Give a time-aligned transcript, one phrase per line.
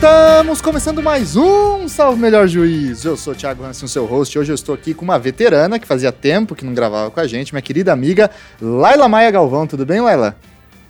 [0.00, 3.04] Estamos começando mais um Salve Melhor Juiz.
[3.04, 4.38] Eu sou o Thiago Hansen, seu host.
[4.38, 7.26] Hoje eu estou aqui com uma veterana que fazia tempo que não gravava com a
[7.26, 8.30] gente, minha querida amiga
[8.62, 9.66] Laila Maia Galvão.
[9.66, 10.38] Tudo bem, Laila?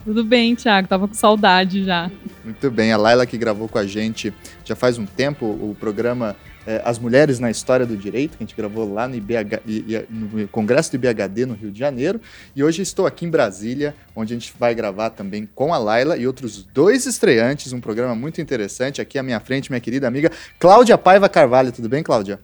[0.04, 0.88] Tudo bem, Thiago.
[0.88, 2.10] Tava com saudade já.
[2.44, 2.92] Muito bem.
[2.92, 4.32] A Laila que gravou com a gente
[4.64, 6.36] já faz um tempo o programa
[6.66, 9.62] é, As Mulheres na História do Direito, que a gente gravou lá no, IBH,
[10.08, 12.20] no Congresso do IBHD, no Rio de Janeiro.
[12.54, 16.16] E hoje estou aqui em Brasília, onde a gente vai gravar também com a Laila
[16.16, 19.00] e outros dois estreantes, um programa muito interessante.
[19.00, 21.72] Aqui à minha frente, minha querida amiga Cláudia Paiva Carvalho.
[21.72, 22.40] Tudo bem, Cláudia?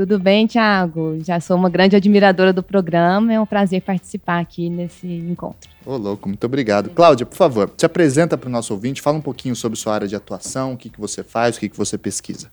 [0.00, 1.18] Tudo bem, Thiago?
[1.22, 3.34] Já sou uma grande admiradora do programa.
[3.34, 5.68] É um prazer participar aqui nesse encontro.
[5.84, 6.88] Ô, louco, muito obrigado.
[6.88, 10.08] Cláudia, por favor, se apresenta para o nosso ouvinte, fala um pouquinho sobre sua área
[10.08, 12.50] de atuação, o que, que você faz, o que, que você pesquisa.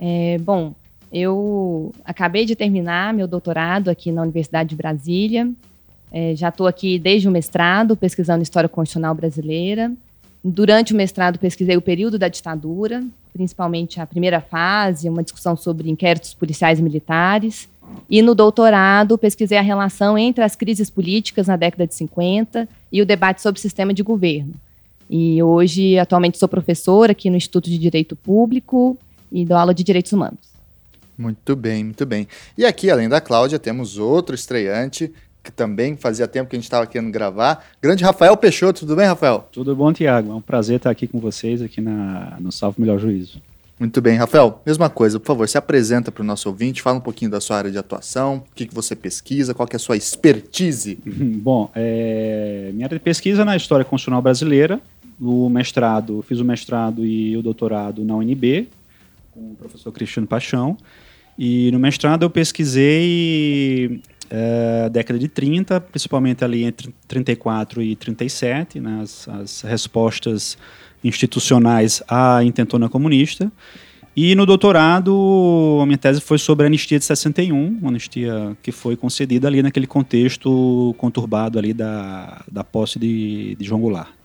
[0.00, 0.72] É, bom,
[1.12, 5.46] eu acabei de terminar meu doutorado aqui na Universidade de Brasília.
[6.10, 9.92] É, já estou aqui desde o mestrado, pesquisando História Constitucional Brasileira.
[10.42, 15.90] Durante o mestrado, pesquisei o período da ditadura, principalmente a primeira fase, uma discussão sobre
[15.90, 17.68] inquéritos policiais e militares.
[18.08, 23.02] E no doutorado, pesquisei a relação entre as crises políticas na década de 50 e
[23.02, 24.54] o debate sobre o sistema de governo.
[25.10, 28.96] E hoje, atualmente, sou professora aqui no Instituto de Direito Público
[29.32, 30.38] e dou aula de Direitos Humanos.
[31.16, 32.28] Muito bem, muito bem.
[32.56, 36.64] E aqui, além da Cláudia, temos outro estreante que também fazia tempo que a gente
[36.64, 37.64] estava querendo gravar.
[37.80, 39.48] Grande Rafael Peixoto, tudo bem, Rafael?
[39.52, 40.32] Tudo bom, Tiago.
[40.32, 43.40] É um prazer estar aqui com vocês aqui na, no Salve Melhor Juízo.
[43.78, 44.60] Muito bem, Rafael.
[44.66, 47.58] Mesma coisa, por favor, se apresenta para o nosso ouvinte, fala um pouquinho da sua
[47.58, 50.98] área de atuação, o que, que você pesquisa, qual que é a sua expertise.
[51.06, 54.80] Bom, é, minha área de pesquisa é na história constitucional brasileira.
[55.20, 58.68] O mestrado, fiz o mestrado e o doutorado na UNB,
[59.30, 60.76] com o professor Cristiano Paixão.
[61.38, 68.80] E no mestrado eu pesquisei é, década de 30, principalmente ali entre 34 e 37,
[68.80, 70.58] né, as, as respostas
[71.02, 73.50] institucionais à intentona comunista.
[74.16, 78.72] E no doutorado, a minha tese foi sobre a anistia de 61, uma anistia que
[78.72, 84.17] foi concedida ali naquele contexto conturbado ali da, da posse de, de João Goulart.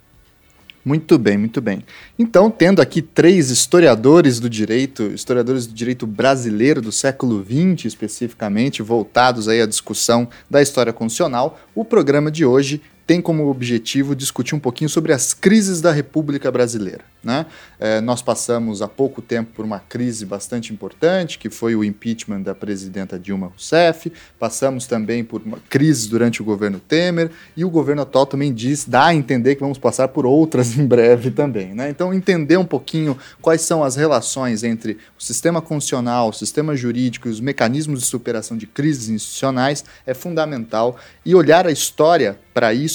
[0.86, 1.82] Muito bem, muito bem.
[2.20, 8.82] Então, tendo aqui três historiadores do direito, historiadores do direito brasileiro do século XX especificamente,
[8.82, 14.56] voltados aí à discussão da história constitucional, o programa de hoje tem como objetivo discutir
[14.56, 17.02] um pouquinho sobre as crises da República Brasileira.
[17.24, 17.46] Né?
[17.80, 22.42] É, nós passamos há pouco tempo por uma crise bastante importante, que foi o impeachment
[22.42, 27.70] da presidenta Dilma Rousseff, passamos também por uma crise durante o governo Temer, e o
[27.70, 31.74] governo atual também diz, dá a entender que vamos passar por outras em breve também.
[31.74, 31.90] Né?
[31.90, 37.30] Então, entender um pouquinho quais são as relações entre o sistema constitucional, o sistema jurídico
[37.30, 42.74] e os mecanismos de superação de crises institucionais é fundamental, e olhar a história para
[42.74, 42.93] isso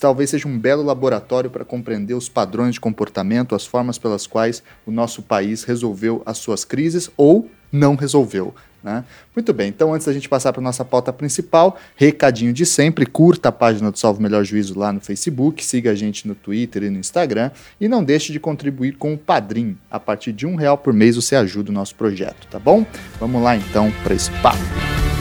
[0.00, 4.62] talvez seja um belo laboratório para compreender os padrões de comportamento, as formas pelas quais
[4.86, 8.54] o nosso país resolveu as suas crises ou não resolveu.
[8.82, 9.04] Né?
[9.34, 13.04] Muito bem, então antes da gente passar para a nossa pauta principal, recadinho de sempre,
[13.04, 16.84] curta a página do Salvo Melhor Juízo lá no Facebook, siga a gente no Twitter
[16.84, 19.76] e no Instagram e não deixe de contribuir com o Padrim.
[19.90, 22.86] A partir de um real por mês você ajuda o nosso projeto, tá bom?
[23.18, 25.15] Vamos lá então para esse papo.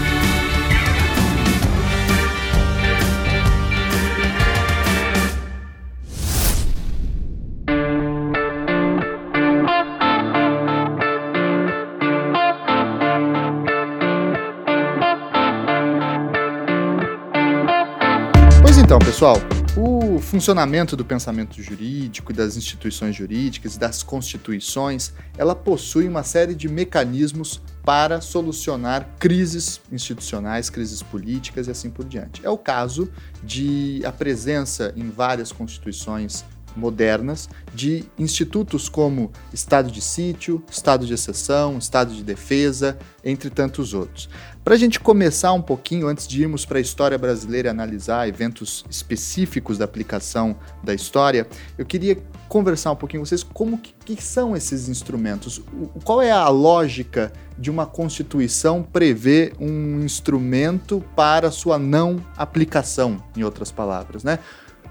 [19.06, 19.38] Pessoal,
[19.78, 26.24] o funcionamento do pensamento jurídico e das instituições jurídicas e das constituições, ela possui uma
[26.24, 32.44] série de mecanismos para solucionar crises institucionais, crises políticas e assim por diante.
[32.44, 33.08] É o caso
[33.44, 36.44] de a presença em várias constituições
[36.75, 43.94] modernas de institutos como estado de sítio, estado de exceção, estado de defesa, entre tantos
[43.94, 44.30] outros.
[44.63, 48.27] Para a gente começar um pouquinho, antes de irmos para a história brasileira e analisar
[48.27, 52.18] eventos específicos da aplicação da história, eu queria
[52.50, 56.50] conversar um pouquinho com vocês como que, que são esses instrumentos, o, qual é a
[56.50, 64.39] lógica de uma constituição prever um instrumento para sua não aplicação, em outras palavras, né?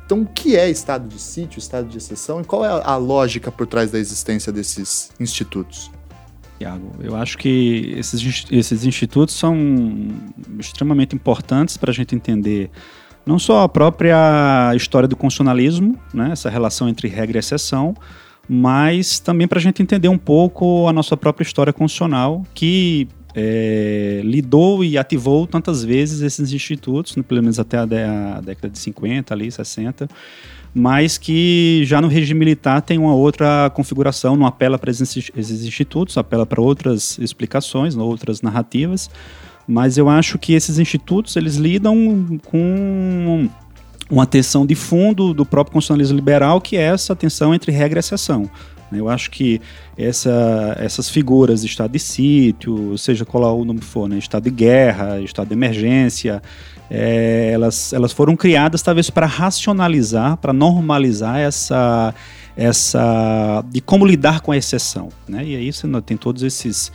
[0.04, 3.50] Então, o que é estado de sítio, estado de exceção e qual é a lógica
[3.50, 5.90] por trás da existência desses institutos?
[6.58, 9.56] Tiago, eu acho que esses, esses institutos são
[10.58, 12.70] extremamente importantes para a gente entender
[13.26, 17.94] não só a própria história do constitucionalismo, né, essa relação entre regra e exceção,
[18.48, 24.20] mas também para a gente entender um pouco a nossa própria história constitucional, que é,
[24.22, 28.78] lidou e ativou tantas vezes esses institutos, né, pelo menos até a, a, década de
[28.78, 30.08] 50, ali, 60,
[30.72, 36.16] mas que já no regime militar tem uma outra configuração, não apela para esses, institutos,
[36.16, 39.10] apela para outras explicações, outras narrativas,
[39.66, 43.48] mas eu acho que esses institutos eles lidam com
[44.10, 48.00] uma tensão de fundo do próprio constitucionalismo liberal, que é essa tensão entre regra e
[48.00, 48.50] exceção.
[48.98, 49.60] Eu acho que
[49.96, 55.20] essa, essas figuras estado de sítio, seja qual o nome for, né, estado de guerra,
[55.20, 56.42] estado de emergência,
[56.90, 62.14] é, elas, elas foram criadas talvez para racionalizar, para normalizar essa,
[62.56, 65.08] essa de como lidar com a exceção.
[65.28, 65.44] Né?
[65.44, 66.92] E aí você tem todos esses,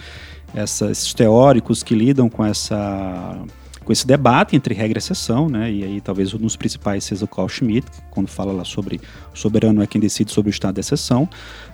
[0.56, 3.38] esses teóricos que lidam com essa
[3.90, 5.72] com esse debate entre regra e exceção, né?
[5.72, 9.02] E aí talvez um dos principais seja o Carl Schmitt, quando fala lá sobre
[9.34, 11.28] o soberano é quem decide sobre o estado de exceção.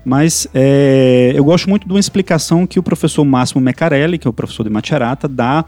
[0.05, 4.29] Mas é, eu gosto muito de uma explicação que o professor Máximo Mecarelli, que é
[4.29, 5.65] o professor de Macerata, dá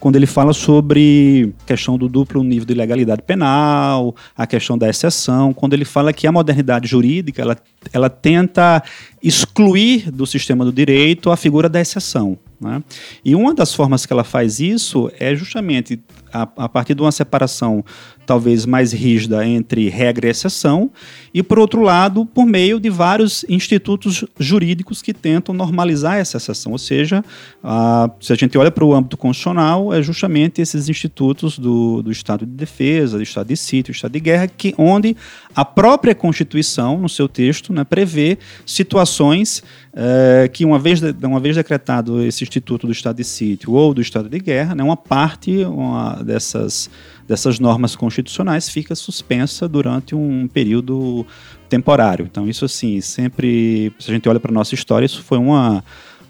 [0.00, 4.88] quando ele fala sobre a questão do duplo nível de legalidade penal, a questão da
[4.88, 7.56] exceção, quando ele fala que a modernidade jurídica ela,
[7.92, 8.82] ela tenta
[9.22, 12.38] excluir do sistema do direito a figura da exceção.
[12.58, 12.82] Né?
[13.24, 16.00] E uma das formas que ela faz isso é justamente
[16.32, 17.84] a, a, partir de uma separação
[18.26, 20.90] talvez mais rígida entre regra e exceção,
[21.34, 26.72] e por outro lado, por meio de vários institutos jurídicos que tentam normalizar essa exceção.
[26.72, 27.24] Ou seja,
[27.62, 32.12] a, se a gente olha para o âmbito constitucional, é justamente esses institutos do, do
[32.12, 35.16] Estado de Defesa, do Estado de Sítio, do Estado de Guerra, que, onde
[35.54, 41.56] a própria Constituição, no seu texto, né, prevê situações é, que, uma vez, uma vez
[41.56, 45.64] decretado esse Instituto do Estado de Sítio ou do Estado de Guerra, né, uma parte
[45.64, 46.88] uma dessas,
[47.26, 51.26] dessas normas constitucionais fica suspensa durante um período
[51.68, 52.28] temporário.
[52.30, 55.84] Então, isso, assim, sempre, se a gente olha para a nossa história, isso foi uma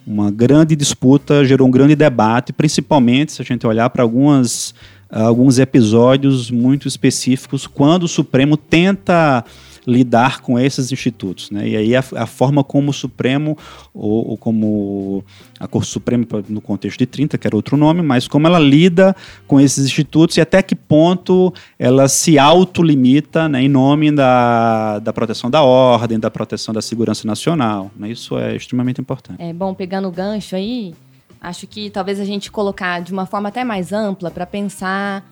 [0.06, 4.74] uma grande disputa, gerou um grande debate, principalmente se a gente olhar para algumas
[5.10, 9.44] alguns episódios muito específicos quando o Supremo tenta
[9.86, 11.50] lidar com esses institutos.
[11.50, 11.68] Né?
[11.68, 13.56] E aí a, a forma como o Supremo,
[13.94, 15.24] ou, ou, como
[15.58, 19.14] a Corte Suprema, no contexto de 30, que era outro nome, mas como ela lida
[19.46, 25.12] com esses institutos e até que ponto ela se autolimita né, em nome da, da
[25.12, 27.90] proteção da ordem, da proteção da segurança nacional.
[27.96, 28.10] Né?
[28.10, 29.42] Isso é extremamente importante.
[29.42, 30.94] É bom, pegando o gancho aí,
[31.40, 35.24] acho que talvez a gente colocar de uma forma até mais ampla para pensar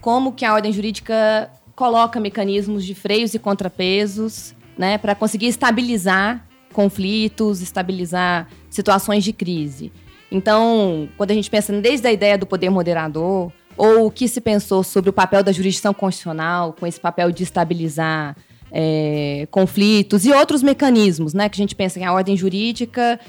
[0.00, 6.44] como que a ordem jurídica coloca mecanismos de freios e contrapesos, né, para conseguir estabilizar
[6.72, 9.92] conflitos, estabilizar situações de crise.
[10.30, 14.40] Então, quando a gente pensa desde a ideia do poder moderador, ou o que se
[14.40, 18.36] pensou sobre o papel da jurisdição constitucional, com esse papel de estabilizar
[18.72, 23.20] é, conflitos e outros mecanismos, né, que a gente pensa que a ordem jurídica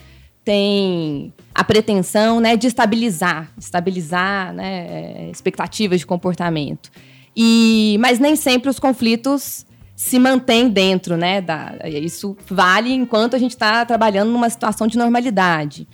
[0.43, 6.89] tem a pretensão né, de estabilizar, estabilizar né, expectativas de comportamento.
[7.39, 9.63] E, mas nem sempre os conflitos
[9.95, 11.39] se mantêm dentro, né?
[11.39, 15.87] Da, isso vale enquanto a gente está trabalhando numa situação de normalidade.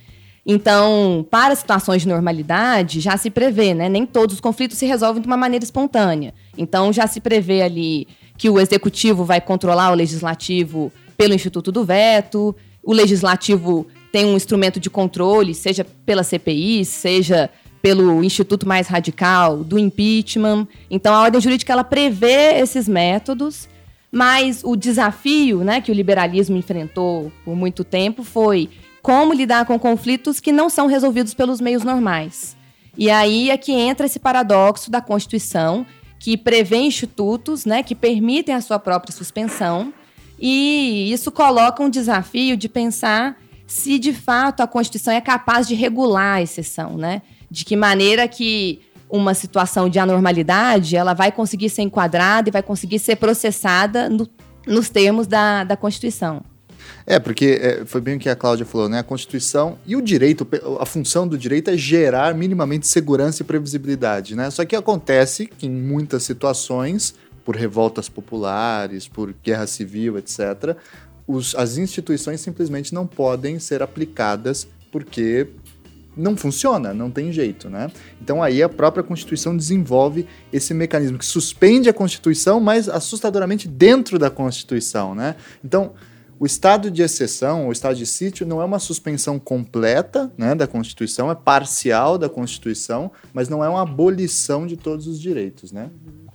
[0.46, 3.90] Então, para situações de normalidade, já se prevê, né?
[3.90, 6.32] Nem todos os conflitos se resolvem de uma maneira espontânea.
[6.56, 8.08] Então, já se prevê ali
[8.38, 14.36] que o executivo vai controlar o legislativo pelo Instituto do Veto, o legislativo tem um
[14.36, 17.50] instrumento de controle, seja pela CPI, seja
[17.84, 20.66] pelo instituto mais radical do impeachment.
[20.90, 23.68] Então a ordem jurídica ela prevê esses métodos,
[24.10, 28.70] mas o desafio, né, que o liberalismo enfrentou por muito tempo foi
[29.02, 32.56] como lidar com conflitos que não são resolvidos pelos meios normais.
[32.96, 35.84] E aí é que entra esse paradoxo da Constituição,
[36.18, 39.92] que prevê institutos, né, que permitem a sua própria suspensão,
[40.40, 43.36] e isso coloca um desafio de pensar
[43.66, 47.20] se de fato a Constituição é capaz de regular a exceção, né?
[47.54, 52.64] De que maneira que uma situação de anormalidade ela vai conseguir ser enquadrada e vai
[52.64, 54.28] conseguir ser processada no,
[54.66, 56.42] nos termos da, da Constituição.
[57.06, 58.98] É, porque é, foi bem o que a Cláudia falou, né?
[58.98, 60.46] A Constituição e o direito,
[60.80, 64.50] a função do direito é gerar minimamente segurança e previsibilidade, né?
[64.50, 70.76] Só que acontece que em muitas situações, por revoltas populares, por guerra civil, etc.,
[71.26, 75.48] os, as instituições simplesmente não podem ser aplicadas porque
[76.16, 77.90] não funciona, não tem jeito, né?
[78.20, 84.18] Então aí a própria Constituição desenvolve esse mecanismo que suspende a Constituição, mas assustadoramente dentro
[84.18, 85.36] da Constituição, né?
[85.64, 85.92] Então
[86.38, 90.66] o estado de exceção, o estado de sítio, não é uma suspensão completa né, da
[90.66, 95.90] Constituição, é parcial da Constituição, mas não é uma abolição de todos os direitos, né?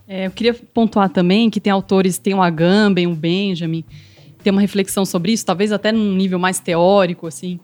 [0.08, 3.84] É, eu queria pontuar também que tem autores, tem o Agamben, o Benjamin,
[4.42, 7.60] tem uma reflexão sobre isso, talvez até num nível mais teórico, assim,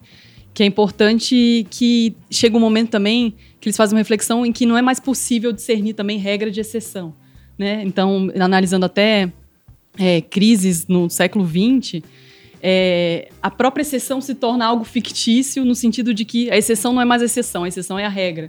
[0.56, 4.64] que é importante que chega um momento também que eles fazem uma reflexão em que
[4.64, 7.14] não é mais possível discernir também regra de exceção.
[7.58, 7.82] Né?
[7.84, 9.30] Então, analisando até
[9.98, 12.02] é, crises no século XX,
[12.62, 17.02] é, a própria exceção se torna algo fictício no sentido de que a exceção não
[17.02, 18.48] é mais a exceção, a exceção é a regra.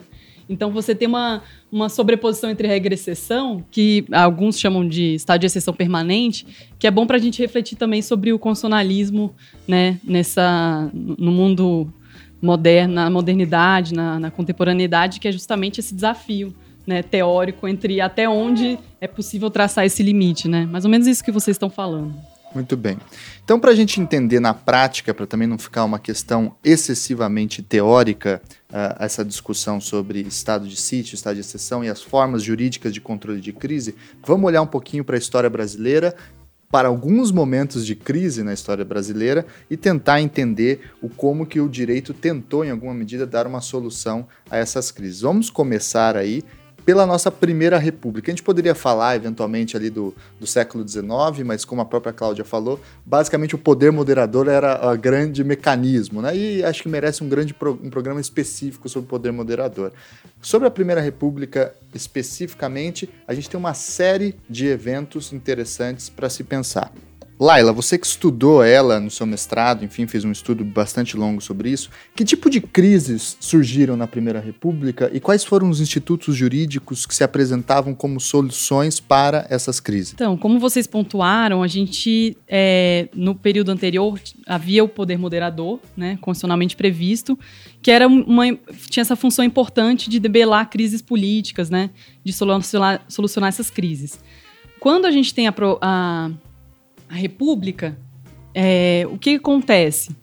[0.50, 5.42] Então você tem uma, uma sobreposição entre regra e exceção, que alguns chamam de estado
[5.42, 6.46] de exceção permanente,
[6.80, 9.34] que é bom para a gente refletir também sobre o constitucionalismo
[9.68, 11.92] né, nessa, no mundo
[12.42, 16.54] moderno, na modernidade, na, na contemporaneidade, que é justamente esse desafio
[16.86, 20.48] né, teórico entre até onde é possível traçar esse limite.
[20.48, 20.66] Né?
[20.66, 22.16] Mais ou menos isso que vocês estão falando.
[22.56, 22.98] Muito bem.
[23.48, 28.42] Então, para a gente entender na prática, para também não ficar uma questão excessivamente teórica,
[28.70, 33.00] uh, essa discussão sobre estado de sítio, estado de exceção e as formas jurídicas de
[33.00, 36.14] controle de crise, vamos olhar um pouquinho para a história brasileira,
[36.70, 41.70] para alguns momentos de crise na história brasileira e tentar entender o como que o
[41.70, 45.22] direito tentou, em alguma medida, dar uma solução a essas crises.
[45.22, 46.44] Vamos começar aí
[46.88, 48.32] pela nossa primeira república.
[48.32, 52.46] A gente poderia falar, eventualmente, ali do, do século XIX, mas como a própria Cláudia
[52.46, 56.34] falou, basicamente o poder moderador era o grande mecanismo, né?
[56.34, 59.92] E acho que merece um grande pro, um programa específico sobre o poder moderador.
[60.42, 66.42] Sobre a primeira república especificamente, a gente tem uma série de eventos interessantes para se
[66.42, 66.94] pensar.
[67.40, 71.70] Laila, você que estudou ela no seu mestrado, enfim, fez um estudo bastante longo sobre
[71.70, 71.90] isso.
[72.16, 77.14] Que tipo de crises surgiram na Primeira República e quais foram os institutos jurídicos que
[77.14, 80.14] se apresentavam como soluções para essas crises?
[80.14, 86.18] Então, como vocês pontuaram, a gente, é, no período anterior, havia o poder moderador, né,
[86.20, 87.38] constitucionalmente previsto,
[87.84, 88.46] que era uma,
[88.90, 91.92] tinha essa função importante de debelar crises políticas, né,
[92.24, 94.20] de solucionar, solucionar essas crises.
[94.80, 96.32] Quando a gente tem a, a
[97.10, 97.98] a República,
[98.54, 100.16] é, o que acontece?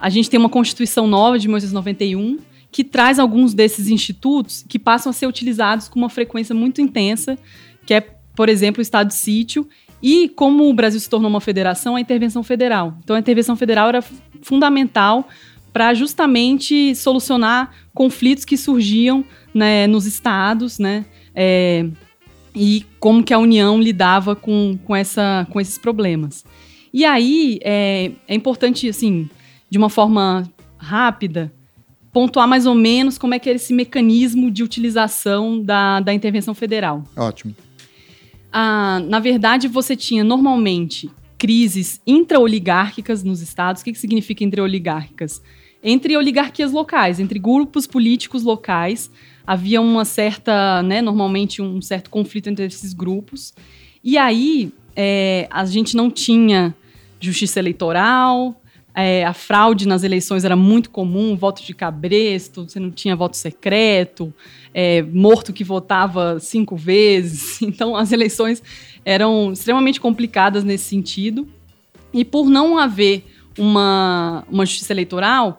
[0.00, 2.38] A gente tem uma Constituição nova de 1991
[2.70, 7.38] que traz alguns desses institutos que passam a ser utilizados com uma frequência muito intensa,
[7.86, 8.00] que é,
[8.36, 9.66] por exemplo, o estado de sítio,
[10.02, 12.96] e como o Brasil se tornou uma federação, a intervenção federal.
[13.02, 14.04] Então, a intervenção federal era
[14.42, 15.28] fundamental
[15.72, 21.04] para justamente solucionar conflitos que surgiam né, nos estados, né?
[21.34, 21.86] É,
[22.58, 26.44] e como que a União lidava com, com, essa, com esses problemas.
[26.92, 29.30] E aí é, é importante, assim,
[29.70, 31.52] de uma forma rápida,
[32.12, 36.52] pontuar mais ou menos como é que era esse mecanismo de utilização da, da intervenção
[36.52, 37.04] federal.
[37.16, 37.54] Ótimo.
[38.52, 43.82] Ah, na verdade, você tinha normalmente crises intraoligárquicas nos estados.
[43.82, 45.40] O que, que significa intraoligárquicas?
[45.80, 49.08] Entre oligarquias locais, entre grupos políticos locais,
[49.48, 53.54] havia uma certa, né, normalmente um certo conflito entre esses grupos.
[54.04, 56.74] E aí é, a gente não tinha
[57.18, 58.60] justiça eleitoral,
[58.94, 63.38] é, a fraude nas eleições era muito comum, voto de cabresto, você não tinha voto
[63.38, 64.34] secreto,
[64.74, 67.58] é, morto que votava cinco vezes.
[67.64, 68.62] Então as eleições
[69.02, 71.48] eram extremamente complicadas nesse sentido.
[72.12, 73.24] E por não haver
[73.58, 75.58] uma, uma justiça eleitoral,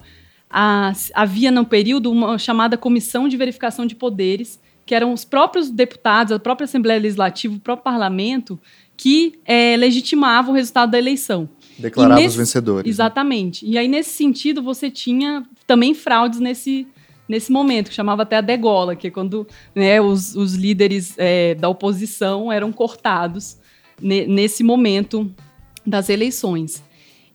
[0.49, 5.69] a, havia no período uma chamada Comissão de Verificação de Poderes, que eram os próprios
[5.69, 8.59] deputados, a própria Assembleia Legislativa, o próprio Parlamento,
[8.97, 11.47] que é, legitimavam o resultado da eleição.
[11.77, 12.85] Declarava os vencedores.
[12.85, 12.89] Né?
[12.89, 13.65] Exatamente.
[13.65, 13.73] Né?
[13.73, 16.87] E aí, nesse sentido, você tinha também fraudes nesse,
[17.27, 21.53] nesse momento, que chamava até a degola, que é quando né, os, os líderes é,
[21.53, 23.57] da oposição eram cortados
[24.01, 25.31] ne, nesse momento
[25.85, 26.83] das eleições.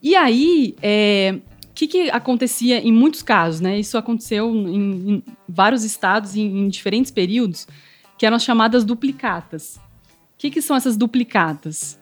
[0.03, 1.39] E aí, é,
[1.75, 3.77] que, que acontecia em muitos casos, né?
[3.77, 7.67] Isso aconteceu em, em vários estados em, em, diferentes períodos,
[8.17, 9.75] que eram as chamadas duplicatas.
[9.75, 11.99] O que, que são essas duplicatas?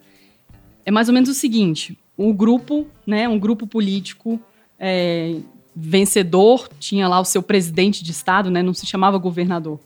[0.86, 4.40] É mais ou menos o seguinte: o grupo, né, um grupo político
[4.78, 5.40] é,
[5.74, 8.62] vencedor tinha lá o seu presidente de estado, né?
[8.62, 9.80] Não se chamava governador.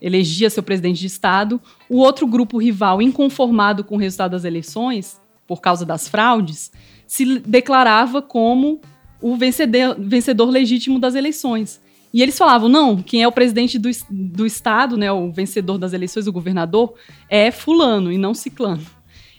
[0.00, 1.60] Elegia seu presidente de estado.
[1.88, 6.72] O outro grupo rival, inconformado com o resultado das eleições, por causa das fraudes,
[7.06, 8.80] se declarava como
[9.24, 11.80] o vencedor, vencedor legítimo das eleições.
[12.12, 15.94] E eles falavam, não, quem é o presidente do, do estado, né, o vencedor das
[15.94, 16.92] eleições, o governador,
[17.30, 18.84] é fulano e não ciclano.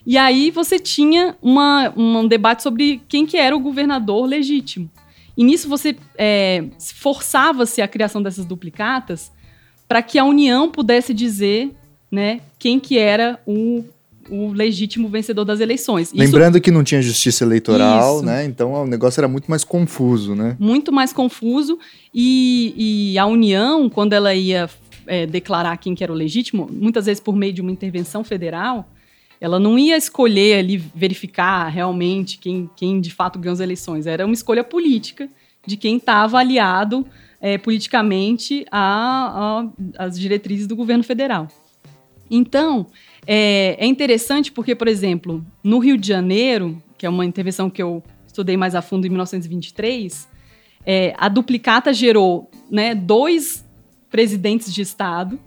[0.04, 4.90] E aí você tinha uma, um debate sobre quem que era o governador legítimo.
[5.38, 6.66] E nisso você é,
[6.96, 9.32] forçava-se a criação dessas duplicatas
[9.88, 11.76] para que a União pudesse dizer
[12.12, 13.84] né, quem que era o
[14.30, 16.12] o legítimo vencedor das eleições.
[16.14, 18.26] Lembrando que não tinha justiça eleitoral, Isso.
[18.26, 18.46] né?
[18.46, 20.56] Então o negócio era muito mais confuso, né?
[20.60, 21.78] Muito mais confuso.
[22.14, 24.70] E, e a União, quando ela ia
[25.08, 28.90] é, declarar quem que era o legítimo, muitas vezes por meio de uma intervenção federal,
[29.40, 34.08] ela não ia escolher ali, verificar realmente quem, quem de fato ganhou as eleições.
[34.08, 35.30] Era uma escolha política
[35.66, 37.06] de quem estava aliado
[37.42, 41.48] é, politicamente às diretrizes do governo federal.
[42.30, 42.88] Então,
[43.28, 47.82] é, é, interessante porque, por exemplo, no Rio de Janeiro, que é uma intervenção que
[47.82, 50.28] eu estudei mais a fundo em 1923,
[50.86, 53.66] é, a duplicata gerou né, dois
[54.10, 55.40] presidentes de Estado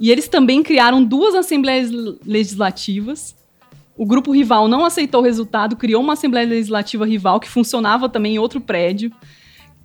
[0.00, 1.90] e eles também criaram duas assembleias
[2.24, 3.36] legislativas.
[3.96, 8.36] O grupo rival não aceitou o resultado, criou uma assembleia legislativa rival que funcionava também
[8.36, 9.12] em outro prédio.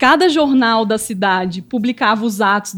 [0.04, 2.76] Cada jornal da cidade publicava os atos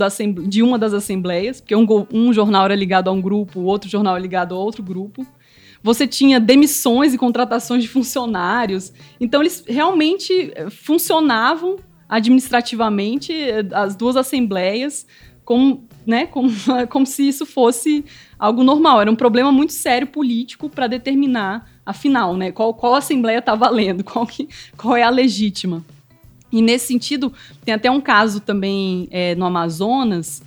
[0.47, 3.89] de uma das assembleias, porque um, um jornal era ligado a um grupo, o outro
[3.89, 5.25] jornal era ligado a outro grupo.
[5.81, 8.93] Você tinha demissões e contratações de funcionários.
[9.19, 11.77] Então, eles realmente eh, funcionavam
[12.07, 15.07] administrativamente, eh, as duas assembleias,
[15.43, 16.51] como, né, como,
[16.91, 18.05] como se isso fosse
[18.37, 19.01] algo normal.
[19.01, 24.03] Era um problema muito sério político para determinar, afinal, né, qual, qual assembleia está valendo,
[24.05, 25.83] qual, que, qual é a legítima.
[26.55, 27.33] E nesse sentido,
[27.65, 30.41] tem até um caso também é, no Amazonas,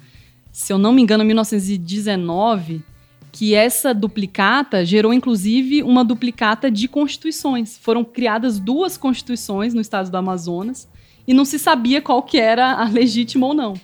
[0.50, 2.82] se eu não me engano, em 1919,
[3.30, 7.76] que essa duplicata gerou inclusive uma duplicata de constituições.
[7.76, 10.88] Foram criadas duas constituições no estado do Amazonas
[11.26, 13.74] e não se sabia qual que era a legítima ou não.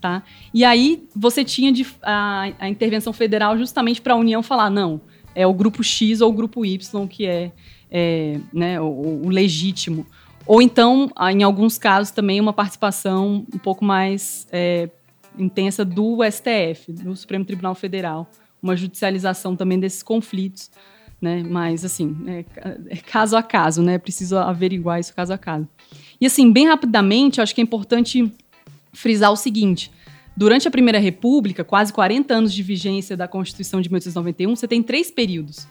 [0.00, 0.22] Tá?
[0.54, 4.98] E aí você tinha de, a, a intervenção federal justamente para a União falar, não,
[5.34, 7.52] é o grupo X ou o grupo Y que é,
[7.90, 10.06] é né, o, o legítimo.
[10.46, 14.88] Ou então, em alguns casos, também uma participação um pouco mais é,
[15.36, 18.30] intensa do STF, do Supremo Tribunal Federal,
[18.62, 20.70] uma judicialização também desses conflitos,
[21.20, 21.42] né?
[21.42, 22.44] Mas, assim, é,
[22.90, 23.98] é caso a caso, né?
[23.98, 25.66] Preciso averiguar isso caso a caso.
[26.20, 28.32] E, assim, bem rapidamente, acho que é importante
[28.92, 29.90] frisar o seguinte.
[30.36, 34.82] Durante a Primeira República, quase 40 anos de vigência da Constituição de 1891, você tem
[34.82, 35.66] três períodos.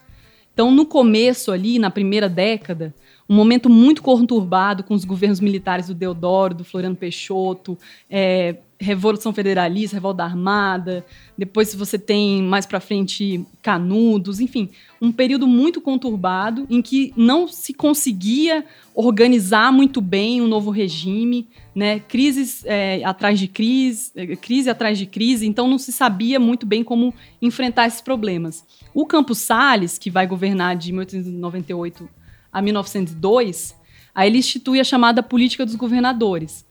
[0.53, 2.95] Então, no começo ali, na primeira década,
[3.27, 7.77] um momento muito conturbado com os governos militares do Deodoro, do Floriano Peixoto,
[8.09, 11.05] é, Revolução Federalista, Revolta Armada,
[11.37, 14.69] depois você tem mais para frente Canudos, enfim,
[15.01, 21.47] um período muito conturbado em que não se conseguia organizar muito bem um novo regime,
[21.73, 21.99] né?
[21.99, 26.65] Crises é, atrás de crise, é, crise atrás de crise, então não se sabia muito
[26.65, 28.65] bem como enfrentar esses problemas.
[28.93, 32.09] O Campos Salles, que vai governar de 1898
[32.55, 33.75] a 1902,
[34.15, 36.65] aí ele institui a chamada política dos governadores,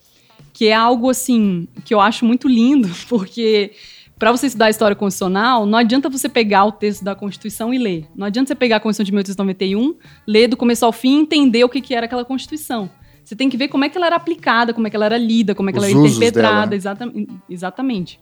[0.50, 3.72] que é algo assim que eu acho muito lindo, porque
[4.18, 7.76] para você estudar a história constitucional, não adianta você pegar o texto da Constituição e
[7.76, 8.06] ler.
[8.16, 9.94] Não adianta você pegar a Constituição de 1891,
[10.26, 12.88] ler do começo ao fim e entender o que, que era aquela Constituição.
[13.22, 15.18] Você tem que ver como é que ela era aplicada, como é que ela era
[15.18, 16.70] lida, como é que Os ela era interpretada.
[16.70, 16.76] Né?
[16.76, 17.12] Exata,
[17.50, 18.18] exatamente.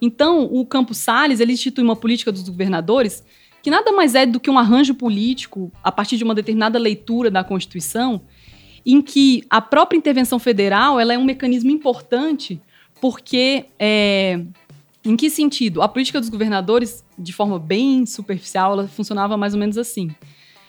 [0.00, 3.22] Então, o Campos Salles, ele institui uma política dos governadores
[3.64, 7.30] que nada mais é do que um arranjo político a partir de uma determinada leitura
[7.30, 8.20] da Constituição,
[8.84, 12.60] em que a própria intervenção federal ela é um mecanismo importante,
[13.00, 14.38] porque é,
[15.02, 15.80] em que sentido?
[15.80, 20.10] A política dos governadores, de forma bem superficial, ela funcionava mais ou menos assim.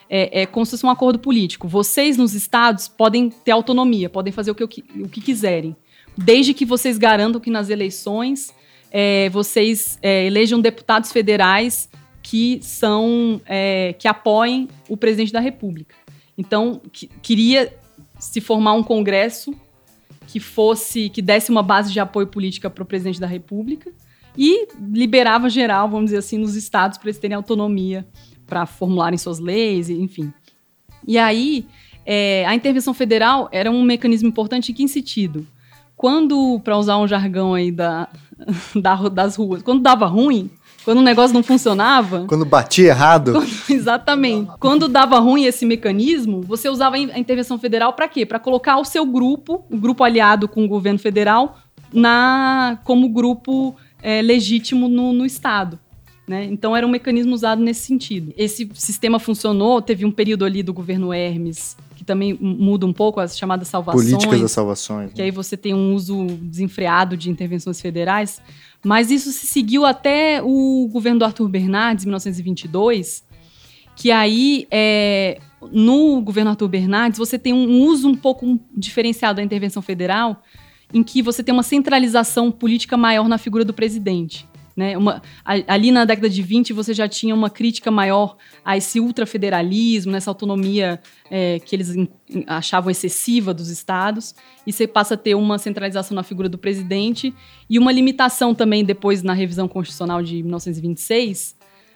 [0.10, 1.68] É, é como se fosse um acordo político.
[1.68, 5.76] Vocês, nos estados, podem ter autonomia, podem fazer o que, o que quiserem,
[6.18, 8.54] desde que vocês garantam que nas eleições
[8.90, 11.90] é, vocês é, elejam deputados federais
[12.26, 15.96] que são é, que apoiem o presidente da República.
[16.36, 17.72] Então, que, queria
[18.18, 19.54] se formar um congresso
[20.26, 23.92] que fosse que desse uma base de apoio política para o presidente da República
[24.36, 28.08] e liberava geral, vamos dizer assim, nos estados para eles terem autonomia
[28.48, 30.34] para formularem suas leis, enfim.
[31.08, 31.68] E aí,
[32.08, 35.46] é, a intervenção federal era um mecanismo importante em que sentido?
[35.96, 38.10] Quando, para usar um jargão aí da,
[38.76, 40.50] da, das ruas, quando dava ruim,
[40.86, 42.26] quando o negócio não funcionava.
[42.28, 43.34] Quando batia errado.
[43.34, 44.52] Quando, exatamente.
[44.60, 48.24] Quando dava ruim esse mecanismo, você usava a intervenção federal para quê?
[48.24, 51.58] Para colocar o seu grupo, o grupo aliado com o governo federal,
[51.92, 55.80] na como grupo é, legítimo no, no Estado.
[56.28, 56.46] Né?
[56.46, 58.32] Então era um mecanismo usado nesse sentido.
[58.38, 63.20] Esse sistema funcionou, teve um período ali do governo Hermes, que também muda um pouco
[63.20, 64.06] as chamadas salvações.
[64.06, 65.14] Políticas das salvações.
[65.14, 65.26] Que né?
[65.26, 68.40] aí você tem um uso desenfreado de intervenções federais.
[68.86, 73.26] Mas isso se seguiu até o governo do Arthur Bernardes, em 1922,
[73.96, 75.40] que aí, é,
[75.72, 80.44] no governo Arthur Bernardes, você tem um uso um pouco diferenciado da intervenção federal,
[80.94, 84.48] em que você tem uma centralização política maior na figura do presidente.
[84.76, 84.98] Né?
[84.98, 90.12] Uma, ali na década de 20 você já tinha uma crítica maior a esse ultrafederalismo,
[90.12, 91.00] nessa autonomia
[91.32, 91.94] é, que eles
[92.46, 94.36] achavam excessiva dos estados,
[94.68, 97.34] e você passa a ter uma centralização na figura do presidente
[97.70, 101.56] e uma limitação também depois na revisão constitucional de 1926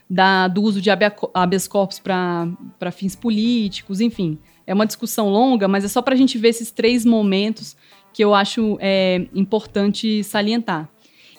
[0.09, 4.39] da, do uso de habeas corpus para fins políticos, enfim.
[4.65, 7.75] É uma discussão longa, mas é só para a gente ver esses três momentos
[8.09, 10.89] porque eu acho é, importante salientar.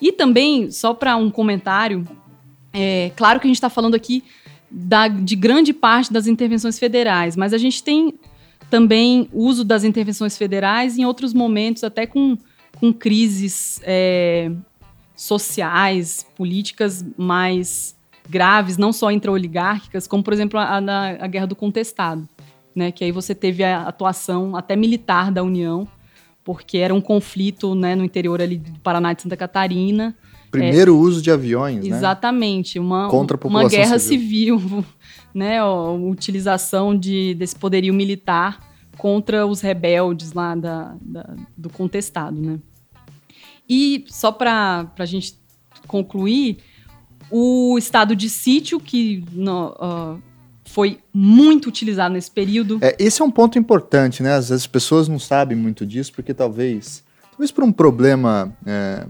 [0.01, 2.07] E também, só para um comentário,
[2.73, 4.25] é claro que a gente está falando aqui
[4.71, 8.15] da, de grande parte das intervenções federais, mas a gente tem
[8.71, 12.39] também uso das intervenções federais em outros momentos, até com,
[12.79, 14.51] com crises é,
[15.17, 17.97] sociais, políticas mais
[18.29, 22.29] graves, não só intra-oligárquicas, como, por exemplo, a, a, a Guerra do Contestado,
[22.75, 25.87] né, que aí você teve a atuação até militar da União,
[26.53, 30.17] porque era um conflito né, no interior ali do Paraná e de Santa Catarina,
[30.51, 31.97] Primeiro é, uso de aviões, né?
[31.97, 34.85] Exatamente, uma, Contra a uma guerra civil, civil
[35.33, 35.61] né?
[35.61, 38.59] A utilização de, desse poderio militar
[38.99, 42.59] contra os rebeldes lá da, da do contestado, né?
[43.69, 45.39] E só para a gente
[45.87, 46.59] concluir,
[47.31, 50.23] o estado de sítio, que no, uh,
[50.73, 52.79] foi muito utilizado nesse período.
[52.81, 54.35] É, esse é um ponto importante, né?
[54.35, 59.05] Às vezes as pessoas não sabem muito disso, porque talvez, talvez por um problema é,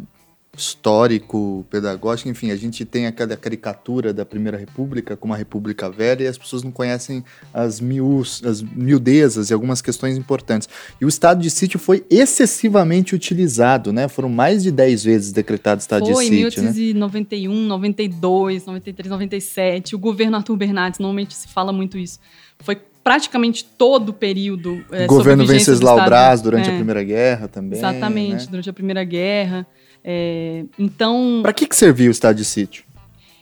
[0.56, 6.24] histórico, pedagógico, enfim, a gente tem aquela caricatura da Primeira República como a República Velha
[6.24, 10.68] e as pessoas não conhecem as, miús, as miudezas e algumas questões importantes.
[11.00, 14.08] E o estado de sítio foi excessivamente utilizado, né?
[14.08, 16.62] Foram mais de 10 vezes decretado estado foi, de sítio.
[16.62, 17.68] Foi, em 1891, né?
[17.68, 19.94] 92, 93, 97.
[19.94, 22.18] O governo Arthur Bernardes, normalmente se fala muito isso.
[22.58, 24.84] Foi praticamente todo o período.
[24.90, 27.78] É, governo Venceslau Braz durante é, a Primeira Guerra também.
[27.78, 28.46] Exatamente, né?
[28.50, 29.66] durante a Primeira Guerra.
[30.02, 31.40] É, então.
[31.42, 32.84] Para que, que servia o estado de sítio?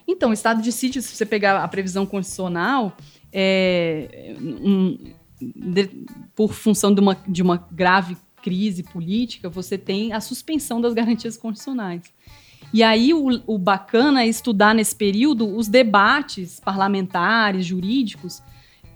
[0.06, 2.96] Então, o estado de sítio, se você pegar a previsão constitucional,
[3.32, 4.98] é, um,
[5.40, 5.90] de,
[6.34, 11.36] por função de uma, de uma grave crise política, você tem a suspensão das garantias
[11.36, 12.02] constitucionais.
[12.72, 18.42] E aí o, o, bacana é estudar nesse período os debates parlamentares, jurídicos,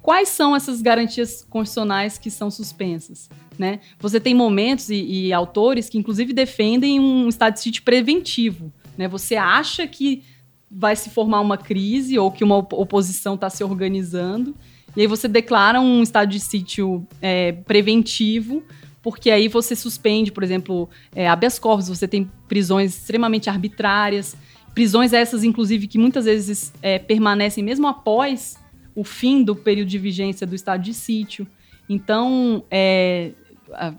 [0.03, 3.31] quais são essas garantias constitucionais que são suspensas.
[3.59, 3.81] Né?
[4.01, 8.73] Você tem momentos e, e autores que, inclusive, defendem um estado de sítio preventivo.
[8.99, 9.07] Né?
[9.07, 10.23] Você acha que
[10.71, 14.55] vai se formar uma crise ou que uma oposição está se organizando,
[14.97, 18.63] e aí você declara um estado de sítio é, preventivo,
[19.03, 24.37] porque aí você suspende, por exemplo, é, habeas corpus, você tem prisões extremamente arbitrárias,
[24.75, 28.57] prisões essas, inclusive, que muitas vezes é, permanecem mesmo após
[28.95, 31.47] o fim do período de vigência do estado de sítio.
[31.89, 33.33] Então, é,
[33.73, 33.95] a,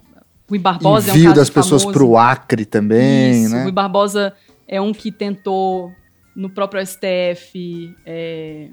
[0.49, 3.63] Rui Barbosa Envio é um das pessoas para o Acre também, Isso, né?
[3.63, 4.33] Rui Barbosa
[4.67, 5.91] é um que tentou
[6.35, 8.69] no próprio STF é,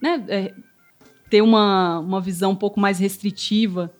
[0.00, 0.54] né, é,
[1.28, 3.92] ter uma, uma visão um pouco mais restritiva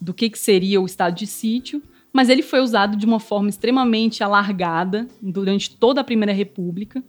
[0.00, 3.48] do que, que seria o estado de sítio, mas ele foi usado de uma forma
[3.48, 7.02] extremamente alargada durante toda a Primeira República,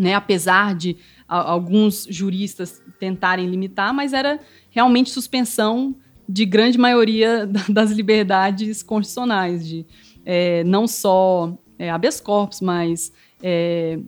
[0.00, 0.96] né, apesar de
[1.28, 5.94] a, alguns juristas tentarem limitar, mas era realmente suspensão
[6.26, 9.84] de grande maioria das liberdades constitucionais, de
[10.24, 13.98] é, não só é, habeas corpus, mas é,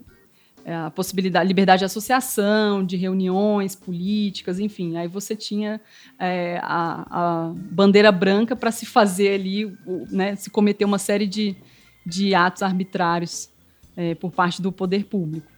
[0.65, 4.97] é, a possibilidade, liberdade de associação, de reuniões políticas, enfim.
[4.97, 5.79] Aí você tinha
[6.19, 9.77] é, a, a, bandeira branca para se fazer ali,
[10.11, 11.55] né, se cometer uma série de,
[12.07, 13.51] de atos arbitrários
[13.95, 15.52] é, por parte do poder público.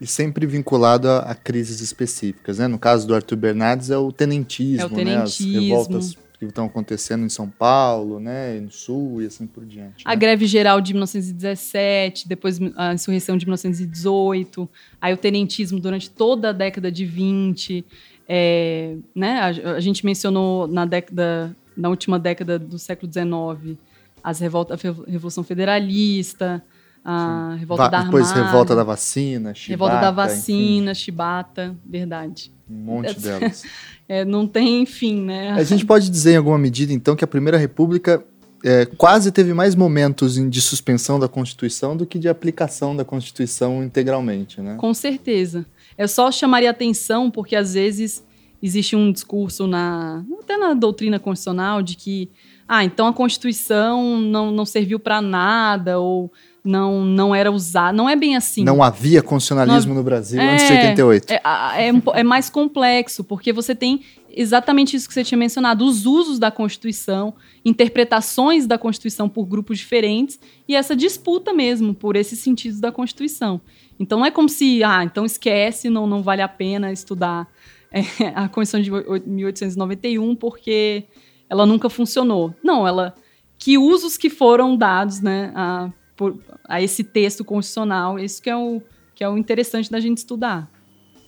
[0.00, 2.66] E sempre vinculado a, a, crises específicas, né?
[2.68, 5.52] No caso do Arthur Bernardes é o tenentismo, é o tenentismo.
[5.52, 5.58] né?
[5.58, 10.04] As revoltas que estão acontecendo em São Paulo, né, no Sul e assim por diante.
[10.04, 10.16] A né?
[10.16, 14.68] greve geral de 1917, depois a insurreição de 1918,
[15.00, 17.84] aí o tenentismo durante toda a década de 20,
[18.28, 23.78] é, né, a, a, gente mencionou na década, na última década do século XIX,
[24.22, 26.62] as revolta, a Revolução Federalista,
[27.08, 27.60] a Sim.
[27.60, 29.70] revolta Va da Depois revolta da vacina, chibata.
[29.70, 31.00] Revolta da vacina, enfim.
[31.00, 32.52] chibata, verdade.
[32.68, 33.62] Um monte delas.
[34.08, 35.50] É, não tem fim, né?
[35.50, 38.24] A gente pode dizer em alguma medida, então, que a Primeira República
[38.64, 43.82] é, quase teve mais momentos de suspensão da Constituição do que de aplicação da Constituição
[43.82, 44.76] integralmente, né?
[44.76, 45.66] Com certeza.
[45.98, 48.24] Eu só chamaria atenção porque, às vezes,
[48.62, 52.30] existe um discurso na até na doutrina constitucional de que
[52.68, 56.32] ah, então a Constituição não, não serviu para nada ou
[56.66, 57.94] não, não era usado.
[57.94, 58.64] Não é bem assim.
[58.64, 61.30] Não havia constitucionalismo não, no Brasil é, antes de 88.
[61.30, 64.02] É, é, é, mais complexo, porque você tem
[64.34, 69.78] exatamente isso que você tinha mencionado: os usos da Constituição, interpretações da Constituição por grupos
[69.78, 73.60] diferentes e essa disputa mesmo por esses sentidos da Constituição.
[73.98, 77.48] Então não é como se, ah, então esquece, não, não vale a pena estudar
[77.92, 78.02] é,
[78.34, 81.04] a Constituição de 1891 porque
[81.48, 82.54] ela nunca funcionou.
[82.62, 83.14] Não, ela.
[83.58, 85.50] Que usos que foram dados, né?
[85.54, 88.18] A, por, a esse texto constitucional.
[88.18, 88.82] Isso que é, o,
[89.14, 90.70] que é o interessante da gente estudar.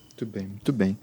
[0.08, 0.98] Muito bem, muito bem.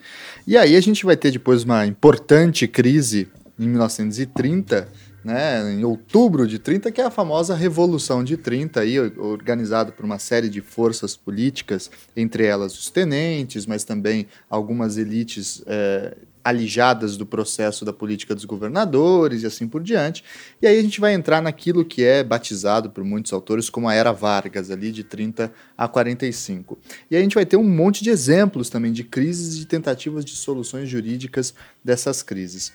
[0.46, 4.90] E aí a gente vai ter depois uma importante crise em 1930,
[5.24, 10.04] né, em outubro de 30, que é a famosa Revolução de 30, aí, organizado por
[10.04, 17.18] uma série de forças políticas, entre elas os tenentes, mas também algumas elites é, alijadas
[17.18, 20.24] do processo da política dos governadores e assim por diante.
[20.62, 23.96] E aí a gente vai entrar naquilo que é batizado por muitos autores como a
[23.96, 26.78] Era Vargas, ali de 30 a 45.
[27.10, 29.66] E aí a gente vai ter um monte de exemplos também de crises e de
[29.66, 32.72] tentativas de soluções jurídicas dessas crises.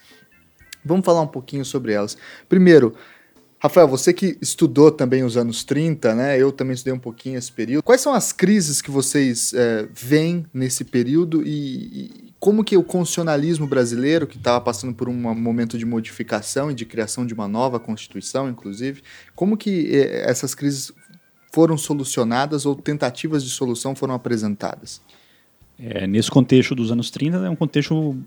[0.83, 2.17] Vamos falar um pouquinho sobre elas.
[2.49, 2.93] Primeiro,
[3.57, 6.37] Rafael, você que estudou também os anos 30, né?
[6.37, 7.83] Eu também estudei um pouquinho esse período.
[7.83, 13.67] Quais são as crises que vocês é, veem nesse período e, como que o constitucionalismo
[13.67, 17.79] brasileiro, que estava passando por um momento de modificação e de criação de uma nova
[17.79, 19.03] constituição, inclusive,
[19.35, 20.91] como que é, essas crises
[21.53, 24.99] foram solucionadas ou tentativas de solução foram apresentadas?
[25.79, 28.17] É, nesse contexto dos anos 30, é um contexto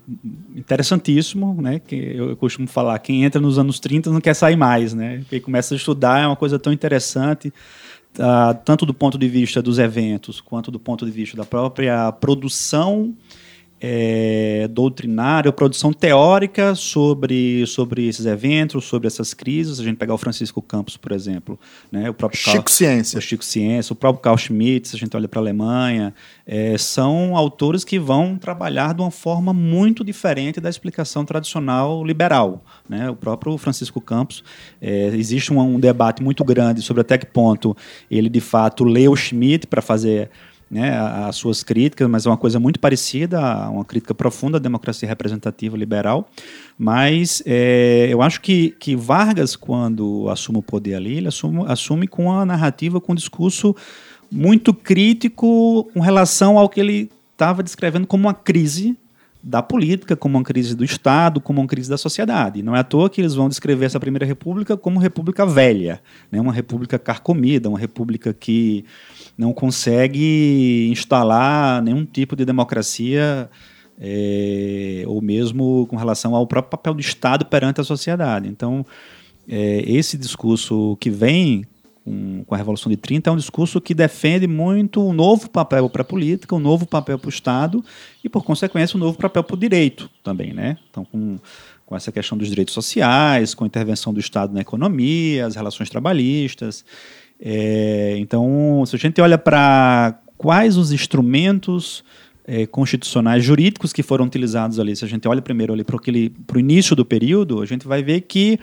[0.55, 1.79] interessantíssimo, né?
[1.79, 5.25] Que eu, eu, costumo falar, quem entra nos anos 30 não quer sair mais, né?
[5.29, 7.49] Quem começa a estudar é uma coisa tão interessante,
[8.17, 12.13] uh, tanto do ponto de vista dos eventos, quanto do ponto de vista da própria
[12.13, 13.13] produção
[13.87, 19.79] é, doutrinária, produção teórica sobre, sobre esses eventos, sobre essas crises.
[19.79, 21.59] A gente pegar o Francisco Campos, por exemplo,
[21.91, 22.09] né?
[22.09, 23.19] o próprio Chico Carl, Ciência.
[23.19, 26.15] O Chico Ciência, o próprio Carl Schmitt, se a gente olha para a Alemanha,
[26.47, 32.65] é, são autores que vão trabalhar de uma forma muito diferente da explicação tradicional liberal.
[32.89, 33.07] Né?
[33.11, 34.43] O próprio Francisco Campos,
[34.81, 37.77] é, existe um, um debate muito grande sobre até que ponto
[38.09, 40.31] ele, de fato, leu Schmitt para fazer
[40.69, 45.07] né, as suas críticas, mas é uma coisa muito parecida, uma crítica profunda à democracia
[45.07, 46.29] representativa liberal.
[46.77, 52.07] Mas é, eu acho que, que Vargas, quando assume o poder ali, ele assume, assume
[52.07, 53.75] com a narrativa, com um discurso
[54.31, 58.97] muito crítico com relação ao que ele estava descrevendo como uma crise
[59.47, 62.63] da política, como uma crise do Estado, como uma crise da sociedade.
[62.63, 66.41] Não é à toa que eles vão descrever essa Primeira República como república velha, né?
[66.41, 68.85] uma república carcomida, uma república que
[69.37, 73.47] não consegue instalar nenhum tipo de democracia,
[74.01, 78.49] é, ou mesmo com relação ao próprio papel do Estado perante a sociedade.
[78.49, 78.83] Então,
[79.47, 81.67] é, esse discurso que vem
[82.05, 85.89] com, com, a Revolução de 30 é um discurso que defende muito um novo papel
[85.89, 87.83] para a política, um novo papel para o Estado
[88.23, 90.53] e, por consequência, um novo papel para o direito também.
[90.53, 90.77] Né?
[90.89, 91.37] Então, com,
[91.83, 95.89] com essa questão dos direitos sociais, com a intervenção do Estado na economia, as relações
[95.89, 96.85] trabalhistas.
[97.41, 102.03] É, então, se a gente olha para quais os instrumentos
[102.45, 105.97] é, constitucionais jurídicos que foram utilizados ali, se a gente olha primeiro ali para
[106.55, 108.59] o início do período, a gente vai ver que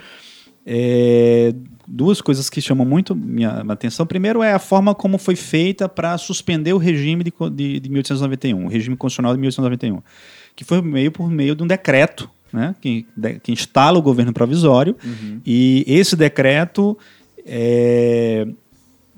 [0.65, 1.53] é,
[1.87, 4.07] duas coisas que chamam muito minha atenção.
[4.07, 8.65] Primeiro é a forma como foi feita para suspender o regime de, de, de 1891,
[8.65, 10.03] o regime constitucional de 1891,
[10.55, 14.33] que foi meio por meio de um decreto, né, que, de, que instala o governo
[14.33, 15.41] provisório, uhum.
[15.45, 16.97] e esse decreto
[17.45, 18.47] é,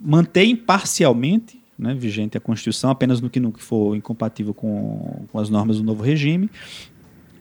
[0.00, 5.50] mantém parcialmente né, vigente a Constituição, apenas no que não for incompatível com, com as
[5.50, 6.48] normas do novo regime,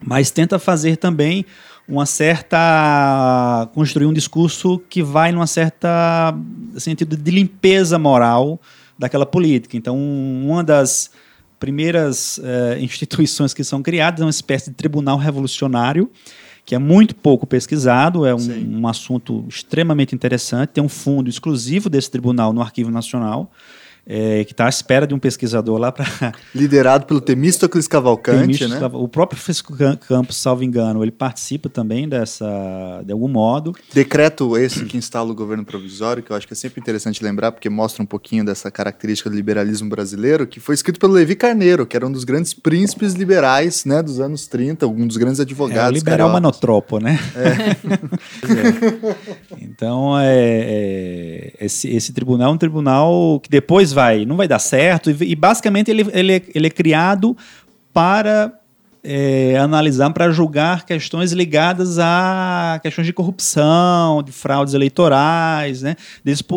[0.02, 1.46] mas tenta fazer também
[1.88, 6.34] uma certa construir um discurso que vai numa certa
[6.78, 8.60] sentido de limpeza moral
[8.98, 9.76] daquela política.
[9.76, 11.10] Então, uma das
[11.60, 16.10] primeiras eh, instituições que são criadas é uma espécie de tribunal revolucionário
[16.64, 20.70] que é muito pouco pesquisado, é um, um, assunto extremamente interessante.
[20.70, 23.50] Tem um fundo exclusivo desse tribunal no Arquivo Nacional
[24.06, 26.04] é, que está à espera de um pesquisador lá para.
[26.54, 28.90] Liderado pelo Temístocles Cavalcante, Temístocles né?
[28.92, 29.74] O próprio Francisco
[30.06, 33.74] Campos, salvo engano, ele participa também dessa, de algum modo.
[33.92, 37.52] Decreto esse que instala o governo provisório, que eu acho que é sempre interessante lembrar,
[37.52, 41.86] porque mostra um pouquinho dessa característica do liberalismo brasileiro, que foi escrito pelo Levi Carneiro,
[41.86, 45.98] que era um dos grandes príncipes liberais né, dos anos 30, um dos grandes advogados.
[45.98, 47.18] É, o liberal manotropo, né?
[47.34, 47.54] É.
[49.54, 49.56] é.
[49.60, 54.58] Então, é, é, esse, esse tribunal é um tribunal que depois vai, não vai dar
[54.58, 55.10] certo.
[55.10, 57.36] E, e basicamente ele, ele, ele é criado
[57.92, 58.52] para
[59.06, 65.82] é, analisar, para julgar questões ligadas a questões de corrupção, de fraudes eleitorais.
[65.82, 65.94] Né?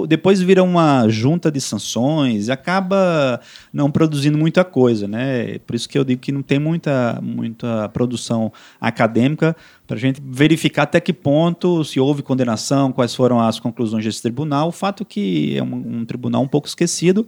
[0.07, 3.41] Depois vira uma junta de sanções e acaba
[3.73, 5.09] não produzindo muita coisa.
[5.09, 5.59] Né?
[5.59, 9.53] Por isso que eu digo que não tem muita, muita produção acadêmica
[9.85, 14.21] para a gente verificar até que ponto se houve condenação, quais foram as conclusões desse
[14.21, 14.69] tribunal.
[14.69, 17.27] O fato é que é um, um tribunal um pouco esquecido,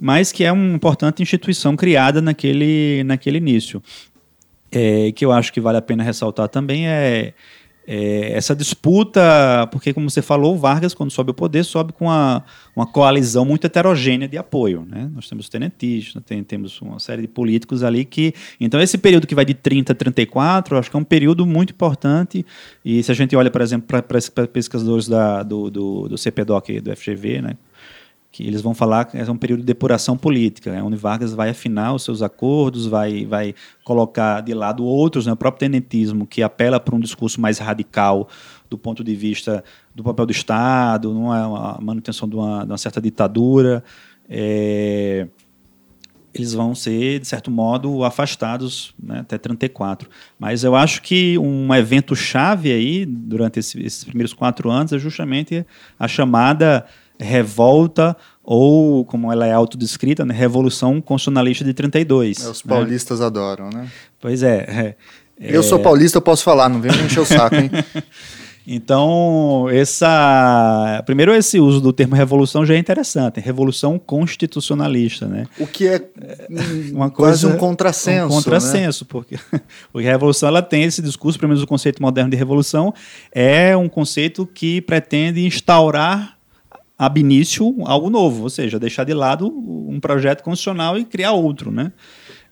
[0.00, 3.82] mas que é uma importante instituição criada naquele, naquele início.
[4.72, 7.34] É, que eu acho que vale a pena ressaltar também é,
[7.86, 12.44] é, essa disputa, porque como você falou, Vargas, quando sobe o poder, sobe com uma,
[12.76, 14.86] uma coalizão muito heterogênea de apoio.
[14.88, 15.10] Né?
[15.12, 18.32] Nós temos tenentistas, tem, temos uma série de políticos ali que...
[18.60, 21.72] Então, esse período que vai de 30 a 34, acho que é um período muito
[21.72, 22.46] importante,
[22.84, 26.96] e se a gente olha, por exemplo, para pesquisadores da, do, do, do CPDOC, do
[26.96, 27.56] FGV, né?
[28.32, 31.50] Que eles vão falar que é um período de depuração política, né, onde Vargas vai
[31.50, 36.42] afinar os seus acordos, vai, vai colocar de lado outros, né, o próprio tenentismo, que
[36.42, 38.26] apela para um discurso mais radical
[38.70, 39.62] do ponto de vista
[39.94, 43.84] do papel do Estado, não é manutenção de uma, de uma certa ditadura.
[44.26, 45.28] É,
[46.32, 50.08] eles vão ser, de certo modo, afastados né, até 34.
[50.38, 54.98] Mas eu acho que um evento chave aí, durante esse, esses primeiros quatro anos, é
[54.98, 55.66] justamente
[55.98, 56.86] a chamada
[57.22, 62.44] revolta ou, como ela é autodescrita, né, Revolução Constitucionalista de 32.
[62.44, 62.68] É, os né?
[62.68, 63.26] paulistas né?
[63.26, 63.88] adoram, né?
[64.20, 64.56] Pois é.
[64.68, 64.96] é
[65.40, 65.62] eu é...
[65.62, 67.70] sou paulista, eu posso falar, não vem me encher o saco, hein?
[68.66, 71.02] Então, essa.
[71.04, 73.40] Primeiro, esse uso do termo revolução já é interessante.
[73.40, 75.46] Revolução constitucionalista, né?
[75.58, 76.00] O que é
[76.92, 78.26] uma coisa, quase um contrassenso.
[78.26, 79.08] Um contrassenso, né?
[79.10, 79.38] porque,
[79.92, 82.94] porque a revolução ela tem esse discurso, pelo menos o conceito moderno de revolução,
[83.32, 86.31] é um conceito que pretende instaurar
[87.02, 91.72] ab início algo novo, ou seja, deixar de lado um projeto constitucional e criar outro,
[91.72, 91.92] né?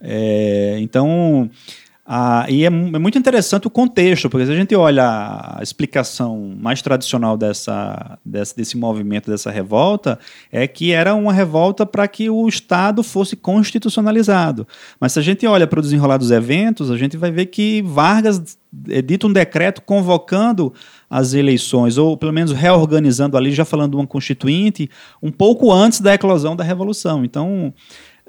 [0.01, 1.49] É, então,
[2.05, 6.57] a, e é, é, muito interessante o contexto, porque se a gente olha a explicação
[6.59, 10.19] mais tradicional dessa, desse movimento, dessa revolta,
[10.51, 14.67] é que era uma revolta para que o Estado fosse constitucionalizado.
[14.99, 17.83] Mas se a gente olha para o desenrolar dos eventos, a gente vai ver que
[17.83, 18.59] Vargas
[18.89, 20.73] edita um decreto convocando
[21.11, 24.89] as eleições, ou pelo menos reorganizando ali, já falando de uma constituinte,
[25.21, 27.25] um pouco antes da eclosão da Revolução.
[27.25, 27.75] Então,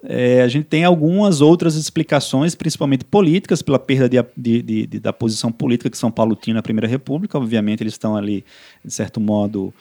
[0.03, 5.13] é, a gente tem algumas outras explicações, principalmente políticas, pela perda de, de, de, da
[5.13, 7.37] posição política que São Paulo tinha na Primeira República.
[7.37, 8.43] Obviamente, eles estão ali,
[8.83, 9.71] de certo modo,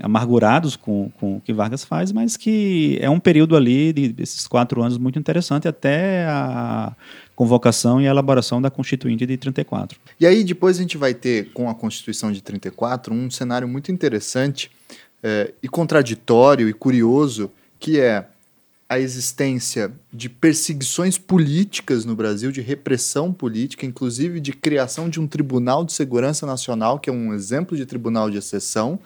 [0.00, 4.46] amargurados com, com o que Vargas faz, mas que é um período ali, de, desses
[4.46, 6.92] quatro anos, muito interessante, até a
[7.34, 9.98] convocação e a elaboração da Constituinte de 34.
[10.20, 13.90] E aí depois a gente vai ter, com a Constituição de 34, um cenário muito
[13.90, 14.70] interessante
[15.22, 18.26] é, e contraditório e curioso, que é
[18.88, 25.26] a existência de perseguições políticas no Brasil, de repressão política, inclusive de criação de um
[25.26, 28.98] Tribunal de Segurança Nacional, que é um exemplo de tribunal de exceção,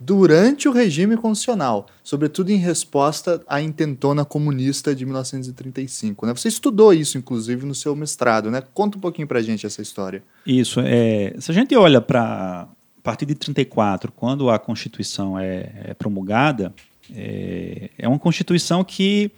[0.00, 6.24] durante o regime constitucional, sobretudo em resposta à intentona comunista de 1935.
[6.24, 6.34] Né?
[6.34, 8.50] Você estudou isso, inclusive, no seu mestrado.
[8.50, 8.62] Né?
[8.72, 10.22] Conta um pouquinho para gente essa história.
[10.46, 10.80] Isso.
[10.80, 12.66] É, se a gente olha para
[13.00, 16.72] a partir de 34, quando a Constituição é, é promulgada,
[17.14, 19.30] é, é uma Constituição que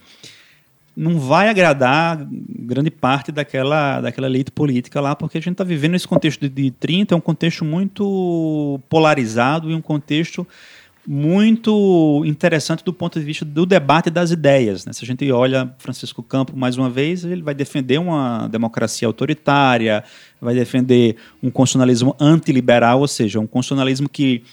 [0.97, 5.95] não vai agradar grande parte daquela, daquela elite política lá, porque a gente está vivendo
[5.95, 10.47] esse contexto de 30, é um contexto muito polarizado e um contexto
[11.07, 14.87] muito interessante do ponto de vista do debate das ideias.
[14.87, 14.93] Né?
[14.93, 20.05] Se a gente olha Francisco Campo mais uma vez, ele vai defender uma democracia autoritária,
[20.41, 24.45] vai defender um constitucionalismo antiliberal, ou seja, um constitucionalismo que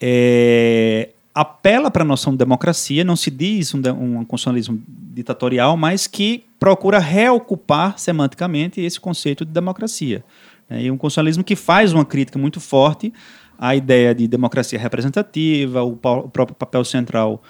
[0.00, 6.06] é, apela para a noção de democracia, não se diz um, um constitucionalismo ditatorial, mas
[6.06, 10.24] que procura reocupar semanticamente esse conceito de democracia.
[10.68, 13.12] É, e um constitucionalismo que faz uma crítica muito forte
[13.58, 17.42] à ideia de democracia representativa, o, o próprio papel central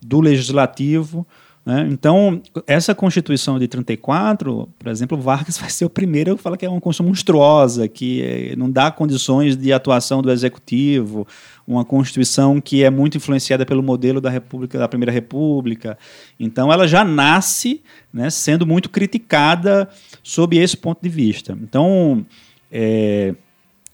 [0.00, 1.26] do legislativo,
[1.68, 1.86] né?
[1.90, 6.64] Então, essa Constituição de 34, por exemplo, Vargas vai ser o primeiro que fala que
[6.64, 11.26] é uma Constituição monstruosa, que é, não dá condições de atuação do Executivo,
[11.68, 15.98] uma Constituição que é muito influenciada pelo modelo da República, da Primeira República.
[16.40, 19.86] Então, ela já nasce né, sendo muito criticada
[20.22, 21.56] sob esse ponto de vista.
[21.60, 22.24] Então,
[22.72, 23.34] é,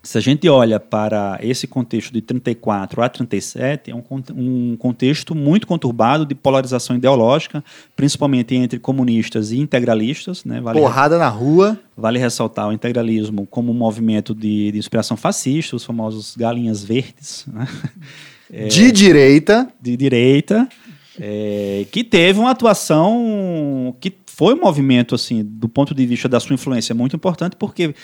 [0.04, 4.02] se a gente olha para esse contexto de 34 a 37, é um,
[4.36, 7.64] um contexto muito conturbado de polarização ideológica,
[7.96, 10.44] principalmente entre comunistas e integralistas.
[10.44, 10.60] Né?
[10.60, 11.80] Vale Porrada na rua.
[11.96, 17.46] Vale ressaltar o integralismo como um movimento de, de inspiração fascista, os famosos galinhas verdes.
[17.46, 17.66] Né?
[18.52, 19.68] É, de direita.
[19.80, 20.68] De direita.
[21.18, 26.40] É, que teve uma atuação que foi um movimento, assim, do ponto de vista da
[26.40, 27.94] sua influência, muito importante, porque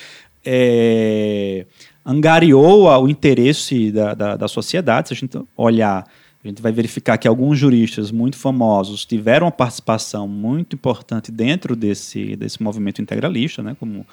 [0.44, 1.66] é,
[2.04, 5.08] angariou o interesse da, da, da sociedade.
[5.08, 6.06] Se a gente olhar,
[6.42, 11.76] a gente vai verificar que alguns juristas muito famosos tiveram uma participação muito importante dentro
[11.76, 14.06] desse, desse movimento integralista, né, como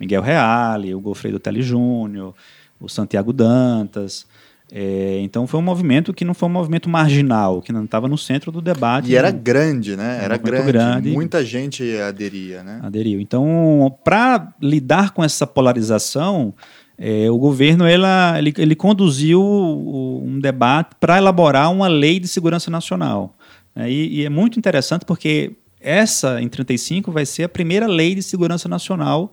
[0.00, 2.34] Miguel Reale, o Gofredo Telly Júnior,
[2.80, 4.26] o Santiago Dantas.
[4.72, 8.16] É, então foi um movimento que não foi um movimento marginal, que não estava no
[8.16, 9.10] centro do debate.
[9.10, 10.20] E era grande, né?
[10.22, 10.72] Era, grande.
[10.72, 11.10] grande.
[11.10, 12.80] Muita gente aderia, né?
[12.82, 13.20] Aderiu.
[13.20, 16.54] Então, para lidar com essa polarização,
[16.96, 22.70] é, o governo ela, ele, ele conduziu um debate para elaborar uma lei de segurança
[22.70, 23.34] nacional.
[23.74, 23.90] Né?
[23.90, 28.22] E, e, é muito interessante porque essa, em 35, vai ser a primeira lei de
[28.22, 29.32] segurança nacional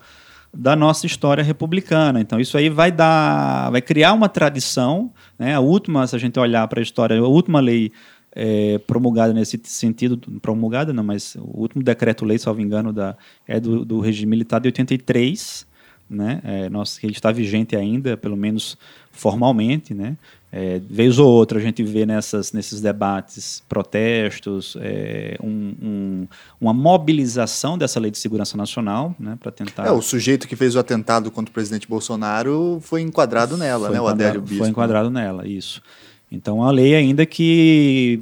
[0.53, 2.20] da nossa história republicana.
[2.20, 5.12] Então, isso aí vai dar, vai criar uma tradição.
[5.39, 5.55] Né?
[5.55, 7.91] A última, se a gente olhar para a história, a última lei
[8.36, 13.16] é, promulgada nesse sentido, promulgada não, mas o último decreto-lei, salvo engano, da,
[13.47, 15.66] é do, do regime militar de 83,
[16.12, 16.41] né?
[16.43, 18.78] É, nossa, que está vigente ainda, pelo menos
[19.12, 20.18] formalmente, né?
[20.53, 26.28] É, vez ou outra a gente vê nessas, nesses debates protestos, é, um, um,
[26.59, 29.88] uma mobilização dessa lei de segurança nacional, né, para tentar.
[29.88, 33.95] É, o sujeito que fez o atentado contra o presidente Bolsonaro foi enquadrado nela, foi
[33.95, 34.57] né, o Adélio Bispo.
[34.57, 35.82] Foi enquadrado nela, isso.
[36.30, 38.22] Então, a lei ainda que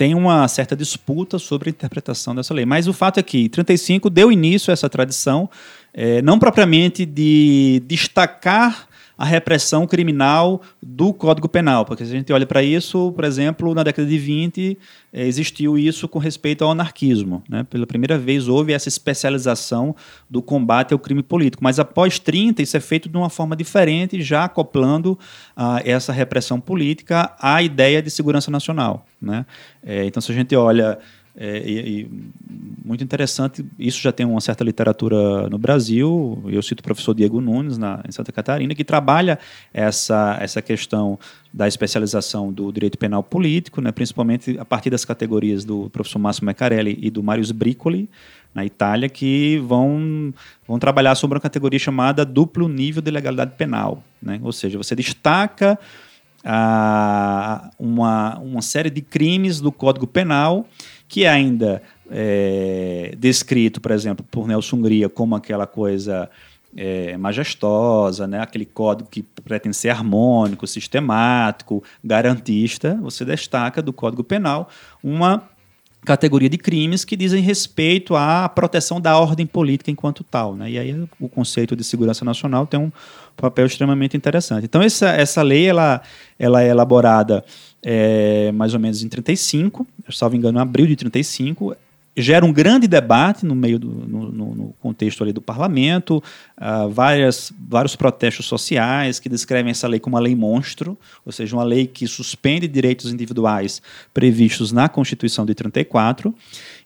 [0.00, 2.64] tem uma certa disputa sobre a interpretação dessa lei.
[2.64, 5.46] Mas o fato é que 35 deu início a essa tradição
[5.92, 8.88] é, não propriamente de destacar
[9.20, 13.74] a repressão criminal do Código Penal, porque se a gente olha para isso, por exemplo,
[13.74, 14.78] na década de 20
[15.12, 17.42] é, existiu isso com respeito ao anarquismo.
[17.46, 17.66] Né?
[17.68, 19.94] Pela primeira vez houve essa especialização
[20.30, 24.22] do combate ao crime político, mas após 30 isso é feito de uma forma diferente,
[24.22, 25.18] já acoplando
[25.54, 29.04] ah, essa repressão política à ideia de segurança nacional.
[29.20, 29.44] Né?
[29.84, 30.98] É, então, se a gente olha
[31.36, 32.10] é, e, e,
[32.84, 36.42] muito interessante, isso já tem uma certa literatura no Brasil.
[36.46, 39.38] Eu cito o professor Diego Nunes, na, em Santa Catarina, que trabalha
[39.72, 41.18] essa, essa questão
[41.52, 46.44] da especialização do direito penal político, né, principalmente a partir das categorias do professor Márcio
[46.44, 48.08] Mecarelli e do Marius Bricoli,
[48.52, 50.34] na Itália, que vão,
[50.66, 54.02] vão trabalhar sobre uma categoria chamada duplo nível de legalidade penal.
[54.20, 54.40] Né?
[54.42, 55.78] Ou seja, você destaca
[56.44, 60.66] ah, uma, uma série de crimes do Código Penal
[61.10, 66.30] que é ainda é descrito, por exemplo, por Nelson Hungria como aquela coisa
[66.76, 68.40] é, majestosa, né?
[68.40, 74.70] aquele código que pretende ser harmônico, sistemático, garantista, você destaca do Código Penal
[75.02, 75.48] uma
[76.04, 80.54] categoria de crimes que dizem respeito à proteção da ordem política enquanto tal.
[80.54, 80.70] Né?
[80.70, 82.90] E aí o conceito de segurança nacional tem um
[83.36, 84.64] papel extremamente interessante.
[84.64, 86.00] Então essa, essa lei ela,
[86.38, 87.44] ela é elaborada
[87.82, 91.76] é, mais ou menos em 35, salvo engano, em abril de 35,
[92.16, 96.22] gera um grande debate no meio do no, no contexto ali do parlamento,
[96.58, 101.56] uh, várias, vários protestos sociais que descrevem essa lei como uma lei monstro, ou seja,
[101.56, 103.80] uma lei que suspende direitos individuais
[104.12, 106.34] previstos na Constituição de 34.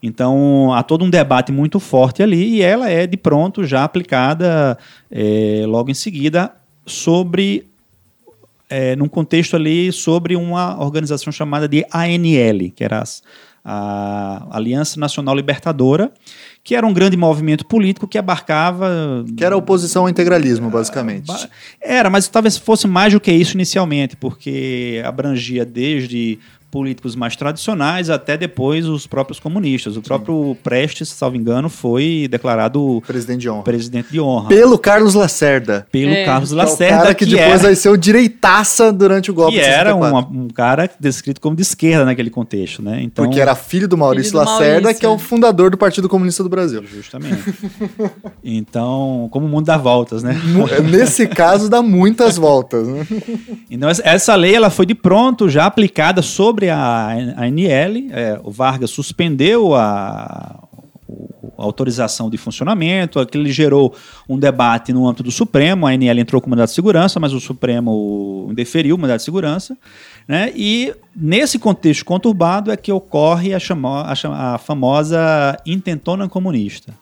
[0.03, 4.79] Então há todo um debate muito forte ali e ela é de pronto já aplicada
[5.11, 6.53] é, logo em seguida
[6.87, 7.66] sobre
[8.68, 13.03] é, num contexto ali sobre uma organização chamada de ANL, que era
[13.65, 16.12] a Aliança Nacional Libertadora,
[16.62, 19.25] que era um grande movimento político que abarcava.
[19.37, 21.33] Que era oposição ao integralismo, basicamente.
[21.81, 26.39] Era, mas talvez fosse mais do que isso inicialmente, porque abrangia desde
[26.75, 29.93] políticos mais tradicionais até depois os próprios comunistas.
[29.93, 30.03] O Sim.
[30.03, 33.62] próprio Prestes, salvo engano, foi declarado presidente de honra.
[33.62, 34.49] Presidente de honra.
[34.49, 35.87] Pelo Carlos Lacerda.
[35.93, 36.25] Pelo é.
[36.25, 36.83] Carlos Lacerda.
[36.83, 39.57] Que, é o cara que, que depois era, vai ser o direitaça durante o golpe
[39.57, 43.01] que era um cara descrito como de esquerda naquele contexto, né?
[43.05, 45.01] Então, Porque era filho do Maurício filho do Lacerda, Maurício.
[45.01, 46.83] que é o fundador do Partido Comunista do Brasil.
[46.93, 47.55] Justamente.
[48.43, 50.37] então, como o mundo dá voltas, né?
[50.91, 52.89] Nesse caso, dá muitas voltas.
[52.89, 53.07] Né?
[53.70, 58.51] Então, essa lei ela foi de pronto já aplicada sobre sobre a ANL, é, o
[58.51, 60.67] Vargas suspendeu a,
[61.59, 63.95] a autorização de funcionamento, aquilo gerou
[64.29, 67.41] um debate no âmbito do Supremo, a ANL entrou com mandado de segurança, mas o
[67.41, 69.77] Supremo indeferiu o mandado de segurança,
[70.27, 70.53] né?
[70.55, 74.15] e nesse contexto conturbado é que ocorre a, chamo, a,
[74.55, 76.95] a famosa intentona comunista.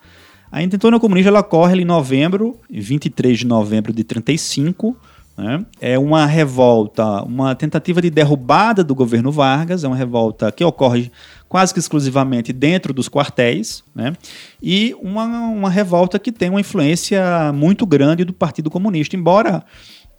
[0.51, 4.95] A intentona comunista ela ocorre em novembro, 23 de novembro de 35,
[5.43, 5.67] né?
[5.81, 11.11] É uma revolta, uma tentativa de derrubada do governo Vargas, é uma revolta que ocorre
[11.49, 14.15] quase que exclusivamente dentro dos quartéis, né?
[14.63, 19.65] e uma, uma revolta que tem uma influência muito grande do Partido Comunista, embora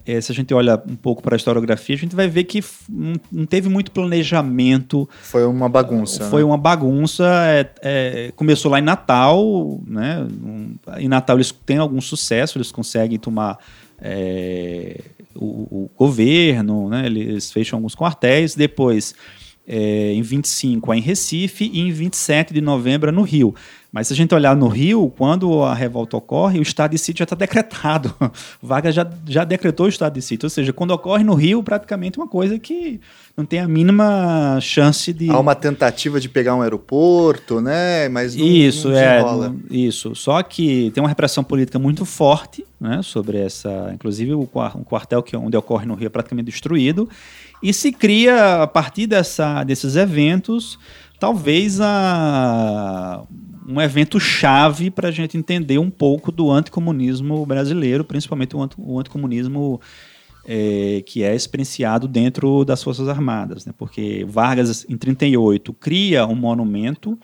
[0.06, 2.62] é, se a gente olha um pouco para a historiografia, a gente vai ver que
[3.32, 5.08] não teve muito planejamento.
[5.22, 6.24] Foi uma bagunça.
[6.24, 6.44] Foi né?
[6.44, 7.24] uma bagunça.
[7.46, 10.26] É, é, começou lá em Natal, né?
[10.98, 13.58] Em Natal eles têm algum sucesso, eles conseguem tomar
[14.00, 15.00] é,
[15.34, 19.14] o, o, governo, né, eles fecham alguns quartéis, depois
[19.66, 23.54] é, em 25 é em Recife e em 27 de novembro é no Rio.
[23.94, 27.20] Mas se a gente olhar no Rio, quando a revolta ocorre, o estado de sítio
[27.20, 28.12] já está decretado.
[28.60, 30.46] Vargas já, já decretou o estado de sítio.
[30.46, 33.00] Ou seja, quando ocorre no Rio, praticamente uma coisa que
[33.36, 35.30] não tem a mínima chance de.
[35.30, 38.08] Há uma tentativa de pegar um aeroporto, né?
[38.08, 39.52] Mas não, isso, não é.
[39.70, 40.12] Isso.
[40.16, 43.92] Só que tem uma repressão política muito forte né, sobre essa.
[43.94, 47.08] Inclusive, o um quartel que, onde ocorre no Rio é praticamente destruído.
[47.62, 50.80] E se cria, a partir dessa, desses eventos,
[51.20, 53.22] talvez a
[53.66, 58.98] um evento chave para a gente entender um pouco do anticomunismo brasileiro, principalmente o, o
[58.98, 59.80] anticomunismo
[60.46, 63.64] é, que é experienciado dentro das Forças Armadas.
[63.64, 63.72] Né?
[63.76, 67.18] Porque Vargas, em 38, cria um monumento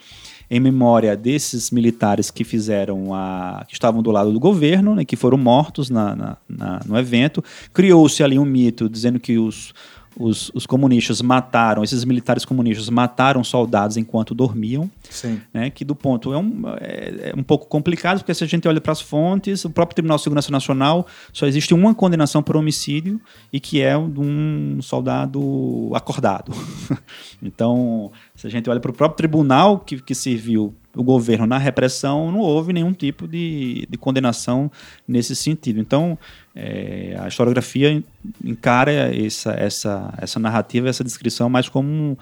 [0.51, 3.65] em memória desses militares que fizeram a.
[3.69, 7.45] que estavam do lado do governo, né, que foram mortos na, na, na no evento.
[7.73, 9.73] Criou-se ali um mito dizendo que os
[10.17, 14.91] os, os, comunistas mataram, esses militares comunistas mataram soldados enquanto dormiam.
[15.09, 15.41] Sim.
[15.53, 18.67] Né, que do ponto é um, é, é um pouco complicado, porque se a gente
[18.67, 22.57] olha para as fontes, o próprio Tribunal de Segurança Nacional só existe uma condenação por
[22.57, 23.21] homicídio
[23.53, 26.53] e que é de um soldado acordado.
[27.43, 31.59] então, se a gente olha para o próprio tribunal que, que serviu o governo na
[31.59, 34.71] repressão, não houve nenhum tipo de, de condenação
[35.07, 35.79] nesse sentido.
[35.79, 36.19] Então,
[36.55, 38.03] é, a historiografia
[38.45, 42.17] encara essa, essa, essa narrativa, essa descrição mais como um,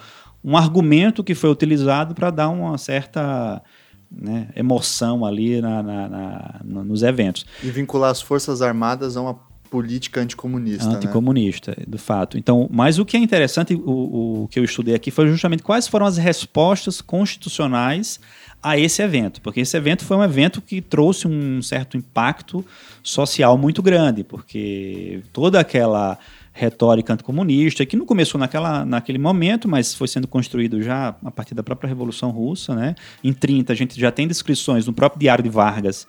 [0.44, 3.62] um argumento que foi utilizado para dar uma certa
[4.10, 7.46] né, emoção ali na, na, na, nos eventos.
[7.62, 10.88] E vincular as Forças Armadas a uma política anticomunista.
[10.88, 10.96] Né?
[10.96, 11.84] Anticomunista, né?
[11.86, 12.38] do fato.
[12.38, 15.86] Então, mas o que é interessante, o, o que eu estudei aqui foi justamente quais
[15.86, 18.18] foram as respostas constitucionais
[18.62, 22.64] a esse evento, porque esse evento foi um evento que trouxe um certo impacto
[23.02, 26.18] social muito grande, porque toda aquela
[26.52, 31.54] retórica anticomunista, que não começou naquela, naquele momento, mas foi sendo construído já a partir
[31.54, 32.74] da própria Revolução Russa.
[32.74, 32.96] Né?
[33.22, 36.06] Em 30, a gente já tem descrições no próprio Diário de Vargas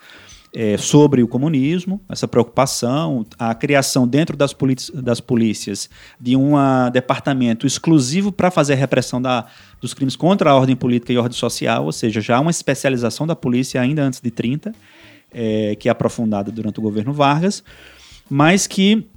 [0.54, 4.56] é, sobre o comunismo, essa preocupação, a criação dentro das,
[4.94, 5.90] das polícias
[6.20, 6.54] de um
[6.92, 9.46] departamento exclusivo para fazer a repressão da,
[9.80, 13.28] dos crimes contra a ordem política e a ordem social, ou seja, já uma especialização
[13.28, 14.74] da polícia ainda antes de 30,
[15.32, 17.64] é, que é aprofundada durante o governo Vargas,
[18.30, 19.08] mas que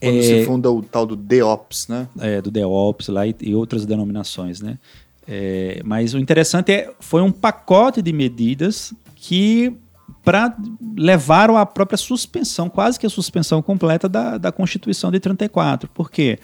[0.00, 2.08] quando é, se funda o tal do DEOPS, né?
[2.18, 4.78] É, do DEOPS lá e, e outras denominações, né?
[5.28, 9.76] É, mas o interessante é foi um pacote de medidas que
[10.24, 10.54] para
[10.96, 15.88] levar à própria suspensão, quase que a suspensão completa da, da Constituição de 34.
[15.88, 16.38] Por quê?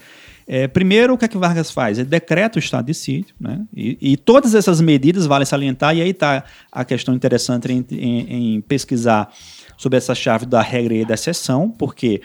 [0.49, 1.99] É, primeiro, o que é que Vargas faz?
[1.99, 3.65] Ele decreta o estado de sítio, né?
[3.75, 8.55] E, e todas essas medidas, vale salientar, e aí está a questão interessante em, em,
[8.55, 9.29] em, pesquisar
[9.77, 12.21] sobre essa chave da regra e da exceção, porque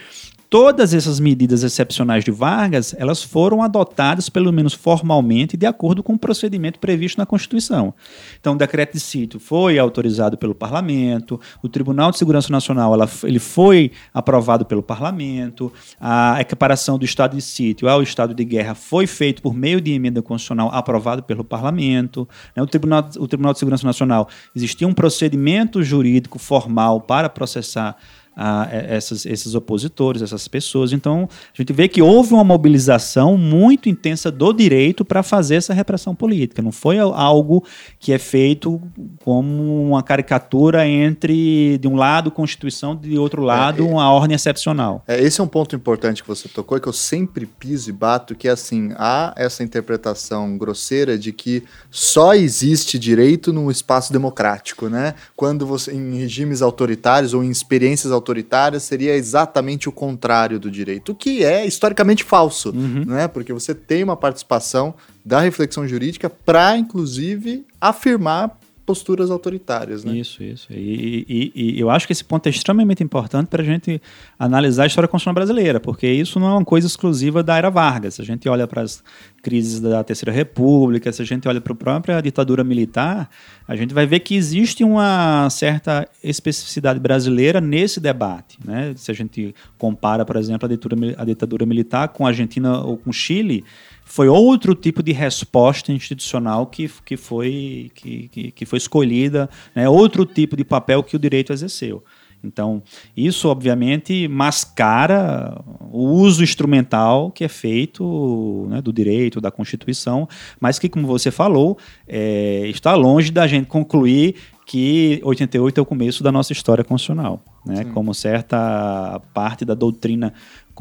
[0.52, 6.12] todas essas medidas excepcionais de Vargas, elas foram adotadas, pelo menos formalmente, de acordo com
[6.12, 7.94] o procedimento previsto na Constituição.
[8.38, 13.08] Então, o decreto de sítio foi autorizado pelo Parlamento, o Tribunal de Segurança Nacional ela,
[13.24, 18.74] ele foi aprovado pelo Parlamento, a equiparação do estado de sítio ao estado de guerra
[18.74, 22.28] foi feito por meio de emenda constitucional aprovado pelo Parlamento.
[22.54, 22.62] Né?
[22.62, 27.96] O, Tribunal, o Tribunal de Segurança Nacional existia um procedimento jurídico formal para processar
[28.36, 30.92] a, essas, esses opositores, essas pessoas.
[30.92, 35.74] Então, a gente vê que houve uma mobilização muito intensa do direito para fazer essa
[35.74, 36.62] repressão política.
[36.62, 37.64] Não foi algo
[37.98, 38.80] que é feito
[39.24, 45.02] como uma caricatura entre, de um lado, Constituição, de outro lado, é, uma ordem excepcional.
[45.06, 48.34] É, esse é um ponto importante que você tocou, que eu sempre piso e bato,
[48.34, 54.88] que é assim, há essa interpretação grosseira de que só existe direito num espaço democrático,
[54.88, 55.14] né?
[55.36, 60.70] Quando você, em regimes autoritários ou em experiências autoritárias, autoritária seria exatamente o contrário do
[60.70, 63.04] direito, o que é historicamente falso, uhum.
[63.04, 63.28] né?
[63.28, 64.94] Porque você tem uma participação
[65.24, 70.04] da reflexão jurídica para, inclusive, afirmar posturas autoritárias.
[70.04, 70.16] Né?
[70.16, 70.66] Isso, isso.
[70.72, 74.00] E, e, e, eu acho que esse ponto é extremamente importante para a gente
[74.38, 78.14] analisar a história constitucional brasileira, porque isso não é uma coisa exclusiva da era Vargas.
[78.14, 79.02] Se a gente olha para as
[79.42, 83.30] crises da Terceira República, se a gente olha para a própria ditadura militar,
[83.66, 88.58] a gente vai ver que existe uma certa especificidade brasileira nesse debate.
[88.64, 88.94] Né?
[88.96, 92.96] Se a gente compara, por exemplo, a ditadura, a ditadura militar com a Argentina ou
[92.96, 93.64] com o Chile,
[94.04, 99.88] foi outro tipo de resposta institucional que, que, foi, que, que, que foi escolhida, né?
[99.88, 102.02] outro tipo de papel que o direito exerceu.
[102.44, 102.82] Então,
[103.16, 110.28] isso obviamente mascara o uso instrumental que é feito né, do direito, da Constituição,
[110.60, 114.34] mas que, como você falou, é, está longe da gente concluir
[114.66, 120.32] que 88 é o começo da nossa história constitucional, né, como certa parte da doutrina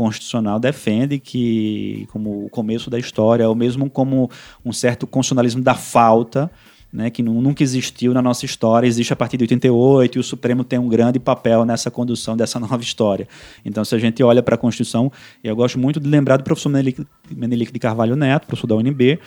[0.02, 4.32] constitucional defende que, como o começo da história, ou mesmo como
[4.66, 6.50] um certo constitucionalismo da falta,
[6.92, 10.64] né, que nunca existiu na nossa história, existe a partir de 88 e o Supremo
[10.64, 13.28] tem um grande papel nessa condução dessa nova história.
[13.64, 15.12] Então, se a gente olha para a Constituição,
[15.44, 19.20] eu gosto muito de lembrar do professor Menelik de Carvalho Neto, professor da UNB,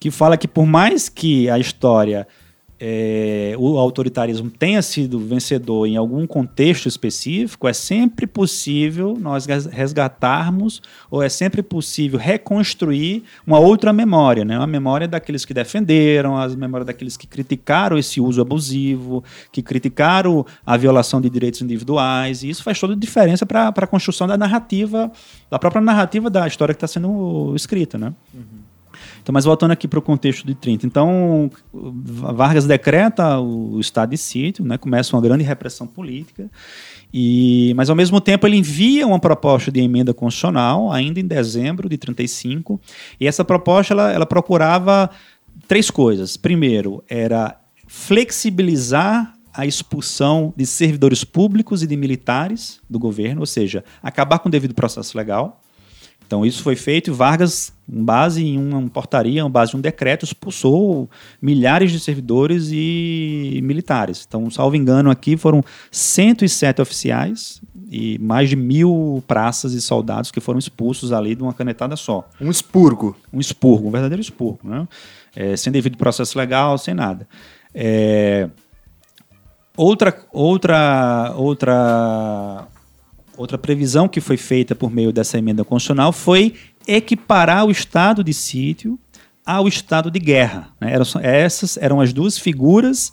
[0.00, 2.26] que fala que por mais que a história
[2.78, 10.82] é, o autoritarismo tenha sido vencedor em algum contexto específico, é sempre possível nós resgatarmos
[11.10, 14.58] ou é sempre possível reconstruir uma outra memória, né?
[14.58, 20.44] uma memória daqueles que defenderam, as memórias daqueles que criticaram esse uso abusivo, que criticaram
[20.64, 24.36] a violação de direitos individuais, e isso faz toda a diferença para a construção da
[24.36, 25.10] narrativa,
[25.50, 27.96] da própria narrativa da história que está sendo escrita.
[27.96, 28.12] Né?
[28.34, 28.55] Uhum.
[29.26, 30.86] Então, mas voltando aqui para o contexto de 30.
[30.86, 36.48] Então, Vargas decreta o estado de sítio, né, começa uma grande repressão política,
[37.12, 41.88] e, mas ao mesmo tempo ele envia uma proposta de emenda constitucional, ainda em dezembro
[41.88, 42.80] de 35,
[43.18, 45.10] e essa proposta ela, ela procurava
[45.66, 46.36] três coisas.
[46.36, 47.58] Primeiro, era
[47.88, 54.48] flexibilizar a expulsão de servidores públicos e de militares do governo, ou seja, acabar com
[54.48, 55.60] o devido processo legal.
[56.26, 59.80] Então isso foi feito e Vargas, com base em uma portaria, com base em um
[59.80, 61.08] decreto, expulsou
[61.40, 64.24] milhares de servidores e militares.
[64.26, 70.40] Então, salvo engano, aqui foram 107 oficiais e mais de mil praças e soldados que
[70.40, 72.28] foram expulsos ali de uma canetada só.
[72.40, 73.16] Um expurgo.
[73.32, 74.86] Um expurgo, um verdadeiro expurgo, né?
[75.34, 77.28] É, sem devido processo legal, sem nada.
[77.72, 78.48] É,
[79.76, 82.66] outra, outra, outra
[83.36, 86.54] Outra previsão que foi feita por meio dessa emenda constitucional foi
[86.86, 88.98] equiparar o estado de sítio
[89.44, 90.68] ao estado de guerra.
[90.80, 90.92] Né?
[90.92, 93.12] Eram, essas eram as duas figuras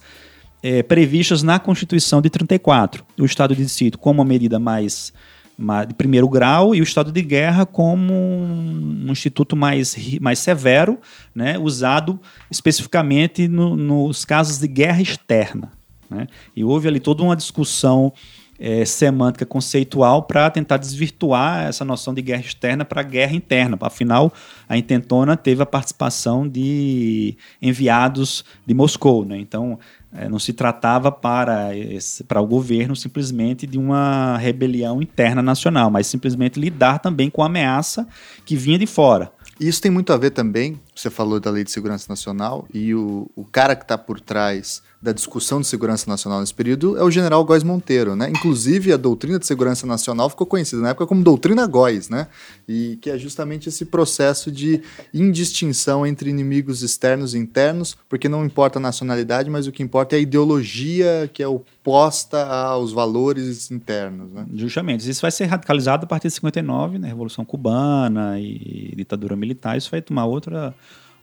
[0.64, 3.04] é, previstas na Constituição de 34.
[3.20, 5.14] O estado de sítio como uma medida mais,
[5.58, 10.98] mais, de primeiro grau e o estado de guerra como um, instituto mais, mais severo,
[11.36, 11.60] né?
[11.60, 12.20] usado
[12.50, 15.72] especificamente no, nos casos de guerra externa.
[16.10, 16.28] Né?
[16.56, 18.14] E houve ali toda uma discussão
[18.60, 23.78] é, semântica conceitual para tentar desvirtuar essa noção de guerra externa para guerra interna.
[23.82, 24.32] Afinal,
[24.68, 29.26] a intentona teve a participação de enviados de Moscou.
[29.26, 29.38] Né?
[29.38, 29.80] Então,
[30.14, 35.90] é, não se tratava para, esse, para o governo simplesmente de uma rebelião interna nacional,
[35.90, 38.08] mas simplesmente lidar também com a ameaça
[38.46, 39.32] que vinha de fora.
[39.60, 43.30] Isso tem muito a ver também, você falou da Lei de Segurança Nacional, e o,
[43.36, 47.12] o cara que está por trás da discussão de segurança nacional nesse período é o
[47.12, 48.30] general Góes Monteiro, né?
[48.30, 52.28] Inclusive a doutrina de segurança nacional ficou conhecida na época como doutrina Góes, né?
[52.66, 54.82] E que é justamente esse processo de
[55.14, 60.16] indistinção entre inimigos externos e internos, porque não importa a nacionalidade, mas o que importa
[60.16, 64.46] é a ideologia que é oposta aos valores internos, né?
[64.56, 65.10] Justamente.
[65.10, 67.10] Isso vai ser radicalizado a partir de 59, né?
[67.10, 70.74] Revolução Cubana e ditadura militar, isso vai tomar outra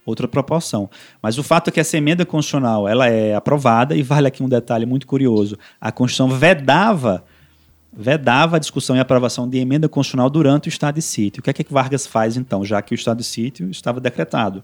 [0.04, 0.88] outra proporção.
[1.22, 4.48] Mas o fato é que essa emenda constitucional ela é aprovada e vale aqui um
[4.48, 5.58] detalhe muito curioso.
[5.80, 7.24] A Constituição vedava
[7.92, 11.40] vedava a discussão e aprovação de emenda constitucional durante o estado de sítio.
[11.40, 14.62] O que é que Vargas faz então, já que o estado de sítio estava decretado?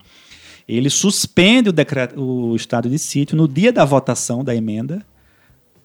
[0.68, 5.05] Ele suspende o, decreto, o estado de sítio no dia da votação da emenda,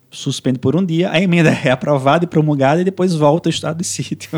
[0.10, 3.78] suspende por um dia, a emenda é aprovada e promulgada e depois volta ao estado
[3.78, 4.30] de sítio.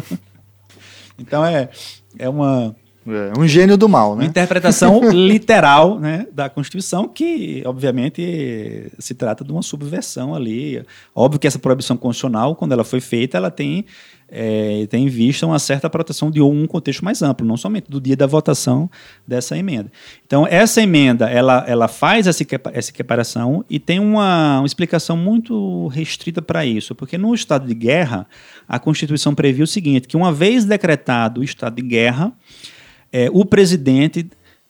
[1.19, 1.69] então é,
[2.17, 2.75] é uma
[3.05, 4.25] é, um gênio do mal, né?
[4.25, 10.83] Interpretação literal né, da Constituição, que, obviamente, se trata de uma subversão ali.
[11.13, 13.85] Óbvio que essa proibição constitucional, quando ela foi feita, ela tem,
[14.29, 17.99] é, tem em vista uma certa proteção de um contexto mais amplo, não somente do
[17.99, 18.89] dia da votação
[19.27, 19.91] dessa emenda.
[20.25, 25.87] Então, essa emenda, ela, ela faz essa, essa equiparação e tem uma, uma explicação muito
[25.87, 28.25] restrita para isso, porque no estado de guerra,
[28.65, 32.31] a Constituição previa o seguinte, que uma vez decretado o estado de guerra,
[33.13, 34.27] é, o presidente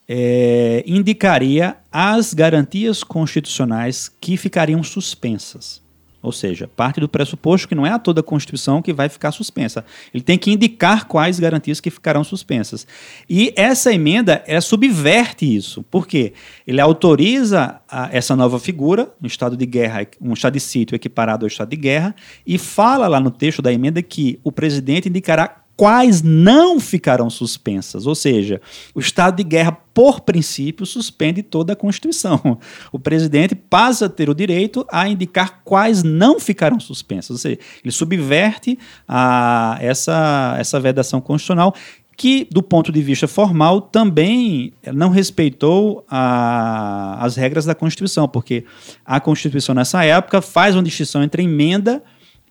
[0.08, 5.82] é, indicaria as garantias constitucionais que ficariam suspensas.
[6.22, 9.34] Ou seja, parte do pressuposto que não é a toda a Constituição que vai ficar
[9.34, 9.84] suspensa.
[10.14, 12.88] Ele tem que indicar quais garantias que ficarão suspensas.
[13.30, 15.84] E essa emenda subverte isso.
[15.84, 16.32] Por quê?
[16.66, 21.44] Ele autoriza a, essa nova figura, um estado de guerra, um estado de sítio equiparado
[21.44, 22.16] ao estado de guerra,
[22.48, 28.06] e fala lá no texto da emenda que o presidente indicará quais não ficarão suspensas.
[28.06, 28.62] Ou seja,
[28.94, 32.58] o estado de guerra, por princípio, suspende toda a Constituição.
[32.92, 37.32] O presidente passa a ter o direito a indicar quais não ficarão suspensas.
[37.32, 41.74] Ou seja, ele subverte a, essa, essa vedação constitucional
[42.16, 48.66] que, do ponto de vista formal, também não respeitou a, as regras da Constituição, porque
[49.04, 52.04] a Constituição, nessa época, faz uma distinção entre emenda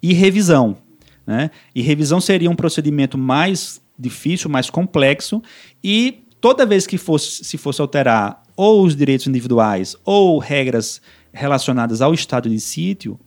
[0.03, 0.77] e revisão.
[1.27, 1.51] Né?
[1.75, 5.43] E revisão seria um procedimento mais difícil, mais complexo,
[5.83, 11.01] e toda vez que fosse, se fosse alterar ou os direitos individuais ou regras
[11.33, 13.19] relacionadas ao estado de sítio,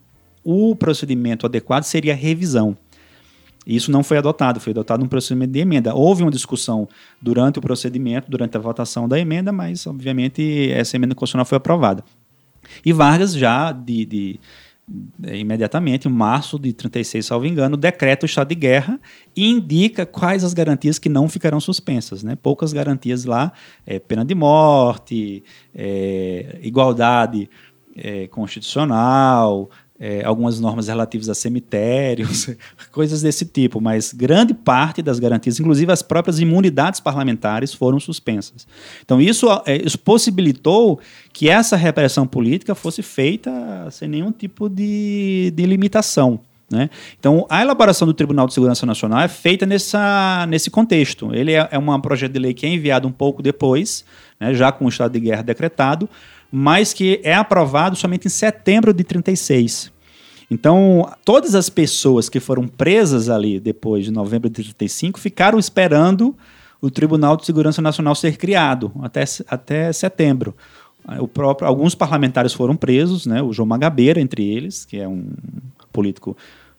[0.44, 2.78] o procedimento adequado seria a revisão.
[3.66, 5.96] Isso não foi adotado, foi adotado um procedimento de emenda.
[5.96, 6.88] Houve uma discussão
[7.20, 12.04] durante o procedimento, durante a votação da emenda, mas, obviamente, essa emenda constitucional foi aprovada.
[12.86, 14.40] E Vargas já de, de
[15.34, 19.00] imediatamente, em março de 36, salvo engano, decreta o estado de guerra
[19.36, 22.24] e indica quais as garantias que não ficarão suspensas.
[22.24, 22.36] Né?
[22.36, 23.52] Poucas garantias lá,
[23.86, 27.50] é, pena de morte, é, igualdade
[27.96, 29.70] é, constitucional,
[30.00, 32.50] é, algumas normas relativas a cemitérios,
[32.92, 38.68] coisas desse tipo, mas grande parte das garantias, inclusive as próprias imunidades parlamentares, foram suspensas.
[39.04, 41.00] Então, isso, é, isso possibilitou
[41.32, 43.52] que essa repressão política fosse feita
[43.92, 46.40] sem nenhum tipo de, de limitação.
[46.70, 46.90] Né?
[47.20, 51.34] Então, a elaboração do Tribunal de Segurança Nacional é feita nessa, nesse contexto.
[51.34, 54.04] Ele é, é um projeto de lei que é enviado um pouco depois,
[54.40, 56.10] né, já com o estado de guerra decretado,
[56.52, 59.94] mas que é aprovado somente em setembro de 36.
[60.50, 66.36] Então, todas as pessoas que foram presas ali depois de novembro de 35 ficaram esperando
[66.82, 70.56] o Tribunal de Segurança Nacional ser criado até, até setembro.
[71.20, 75.30] O próprio, alguns parlamentares foram presos, né, o João Magabeira, entre eles, que é um
[75.96, 76.36] político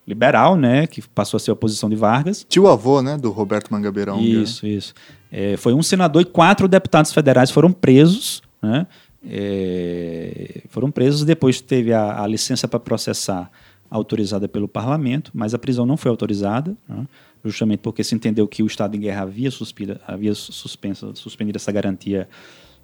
[0.07, 2.47] liberal, né, que passou a ser oposição de Vargas.
[2.49, 4.21] Tio avô, né, do Roberto Mangabeirão.
[4.21, 4.95] Isso, isso.
[5.33, 8.87] É, foi um senador e quatro deputados federais foram presos, né,
[9.29, 11.25] é, foram presos.
[11.25, 13.51] Depois teve a, a licença para processar
[13.91, 17.05] autorizada pelo parlamento, mas a prisão não foi autorizada, né,
[17.45, 21.73] justamente porque se entendeu que o estado de guerra havia, suspira, havia suspenso, suspendido essa
[21.73, 22.29] garantia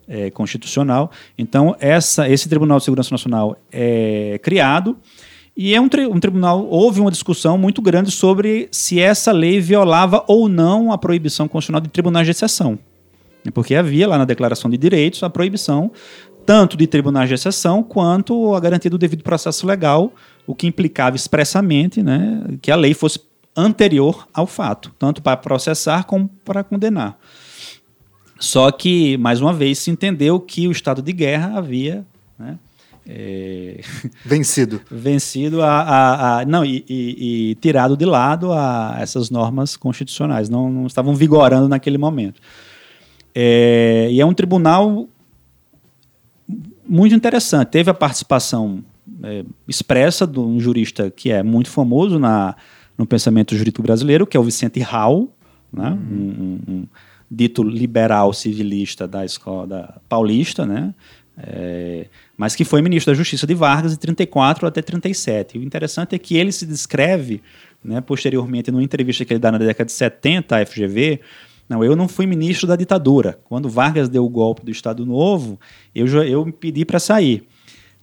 [0.08, 1.12] é, constitucional.
[1.38, 4.96] Então, essa, esse Tribunal de Segurança Nacional é criado
[5.56, 6.66] e é um, tri um, tribunal.
[6.66, 11.80] Houve uma discussão muito grande sobre se essa lei violava ou não a proibição constitucional
[11.80, 12.78] de tribunais de exceção.
[13.52, 15.90] Porque havia lá na Declaração de Direitos a proibição
[16.44, 20.12] tanto de tribunais de exceção quanto a garantia do devido processo legal,
[20.46, 23.20] o que implicava expressamente né, que a lei fosse
[23.56, 27.16] anterior ao fato, tanto para processar como para condenar.
[28.38, 32.04] Só que, mais uma vez, se entendeu que o estado de guerra havia
[32.38, 32.58] né,
[33.06, 33.80] é...
[34.24, 39.76] vencido vencido a, a, a não e, e, e, tirado de lado a essas normas
[39.76, 42.40] constitucionais não, não estavam vigorando naquele momento
[43.34, 45.08] é, e é um tribunal
[46.86, 47.68] muito interessante.
[47.68, 48.84] Teve a participação
[49.22, 52.54] é, expressa de um jurista que é muito famoso na,
[52.96, 55.32] no pensamento jurídico brasileiro, que é o Vicente Hall,
[55.72, 55.90] né?
[55.90, 55.98] Uhum.
[56.68, 56.86] Um, um, um,
[57.34, 60.94] dito liberal civilista da escola da paulista, né?
[61.36, 62.06] É,
[62.36, 65.58] mas que foi ministro da Justiça de Vargas de 34 até 37.
[65.58, 67.42] o interessante é que ele se descreve,
[67.82, 71.20] né, posteriormente, numa entrevista que ele dá na década de 70 à FGV,
[71.68, 73.38] não, eu não fui ministro da ditadura.
[73.44, 75.58] Quando Vargas deu o golpe do Estado Novo,
[75.94, 77.46] eu, eu me pedi para sair.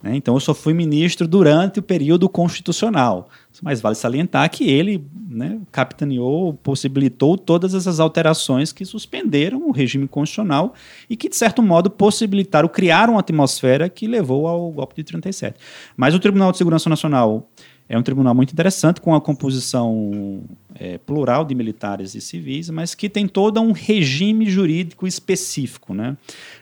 [0.02, 0.16] Né?
[0.16, 3.30] Então, eu só fui ministro durante o período constitucional.
[3.62, 10.08] Mas vale salientar que ele né, capitaneou, possibilitou todas essas alterações que suspenderam o regime
[10.08, 10.74] constitucional
[11.10, 15.60] e que, de certo modo, possibilitaram, criaram uma atmosfera que levou ao golpe de 37.
[15.97, 17.50] Mas o Tribunal de Segurança Nacional
[17.89, 20.43] é um tribunal muito interessante, com a composição
[20.76, 25.91] é, plural de militares e civis, mas que tem todo um regime jurídico específico.
[25.91, 26.16] Né?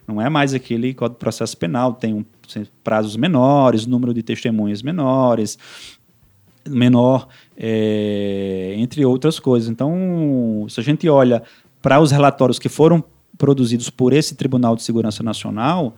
[0.08, 2.26] Não é mais aquele Código de Processo Penal, tem um,
[2.84, 5.58] prazos menores, número de testemunhas menores,
[6.68, 7.28] menor,
[7.58, 9.70] é, entre outras coisas.
[9.70, 11.42] Então, se a gente olha
[11.82, 13.04] para os relatórios que foram
[13.38, 15.96] produzidos por esse Tribunal de Segurança Nacional,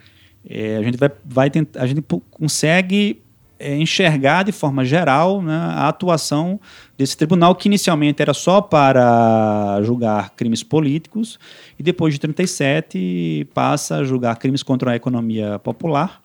[0.48, 3.22] é, a gente vai, vai tentar, a gente consegue
[3.58, 6.60] é, enxergar de forma geral né, a atuação
[6.98, 11.40] desse tribunal, que inicialmente era só para julgar crimes políticos,
[11.78, 16.22] e depois de 37 passa a julgar crimes contra a economia popular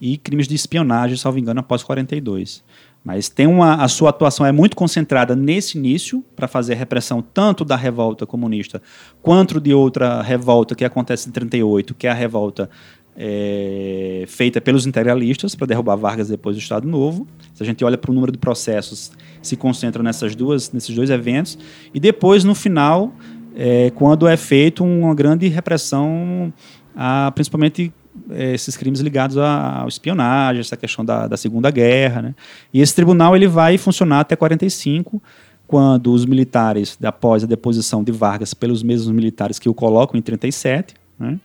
[0.00, 2.62] e crimes de espionagem, salvo engano, após 42.
[3.04, 7.22] Mas tem uma, a sua atuação é muito concentrada nesse início, para fazer a repressão
[7.22, 8.82] tanto da revolta comunista
[9.22, 12.68] quanto de outra revolta que acontece em 38, que é a revolta
[13.16, 17.26] é, feita pelos integralistas para derrubar Vargas depois do Estado Novo.
[17.52, 19.10] Se a gente olha para o número de processos,
[19.42, 21.58] se concentra nessas duas, nesses dois eventos.
[21.92, 23.12] E depois, no final,
[23.56, 26.52] é, quando é feito uma grande repressão,
[26.94, 27.92] a, principalmente
[28.30, 32.22] esses crimes ligados à, espionagem, essa questão da, da Segunda Guerra.
[32.22, 32.34] Né?
[32.72, 35.22] E esse tribunal ele vai funcionar até 45,
[35.66, 40.22] quando os militares, após a deposição de Vargas pelos mesmos militares que o colocam em
[40.22, 41.38] 37, né?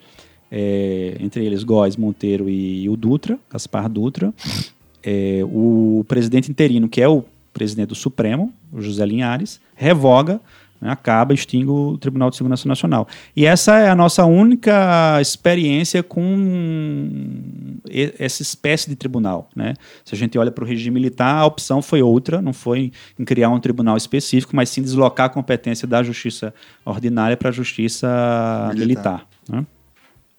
[0.52, 4.34] é, entre eles Góes, Monteiro e, o Dutra, Gaspar Dutra.
[5.02, 10.40] É, o presidente interino, que é o presidente do Supremo, José Linhares, revoga?
[10.90, 13.08] Acaba, extingue o Tribunal de Segurança Nacional.
[13.36, 17.82] E essa é a nossa única experiência com
[18.20, 19.50] essa espécie de tribunal.
[19.56, 19.74] Né?
[20.04, 23.26] Se a gente olha para o regime militar, a opção foi outra, não foi em
[23.26, 26.54] criar um tribunal específico, mas sim deslocar a competência da justiça
[26.86, 28.08] ordinária para a justiça
[28.74, 29.28] militar.
[29.28, 29.66] militar né?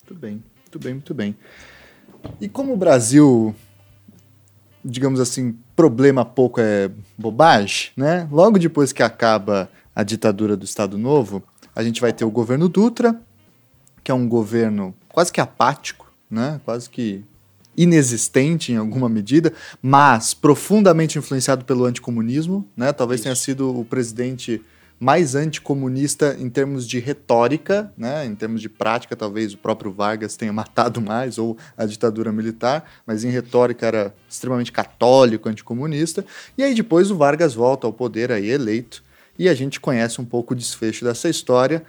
[0.08, 1.36] Muito bem, muito bem, muito bem.
[2.40, 3.54] E como o Brasil
[4.84, 8.28] digamos assim, problema pouco é bobagem, né?
[8.30, 11.42] Logo depois que acaba a ditadura do Estado Novo,
[11.74, 13.18] a gente vai ter o governo Dutra,
[14.02, 16.60] que é um governo quase que apático, né?
[16.64, 17.24] Quase que
[17.76, 22.92] inexistente em alguma medida, mas profundamente influenciado pelo anticomunismo, né?
[22.92, 23.24] Talvez Isso.
[23.24, 24.62] tenha sido o presidente
[24.98, 28.24] mais anticomunista em termos de retórica, né?
[28.24, 32.88] em termos de prática, talvez o próprio Vargas tenha matado mais, ou a ditadura militar,
[33.06, 36.24] mas em retórica era extremamente católico, anticomunista.
[36.56, 39.03] E aí depois o Vargas volta ao poder aí eleito,
[39.38, 41.84] e a gente conhece um pouco o desfecho dessa história,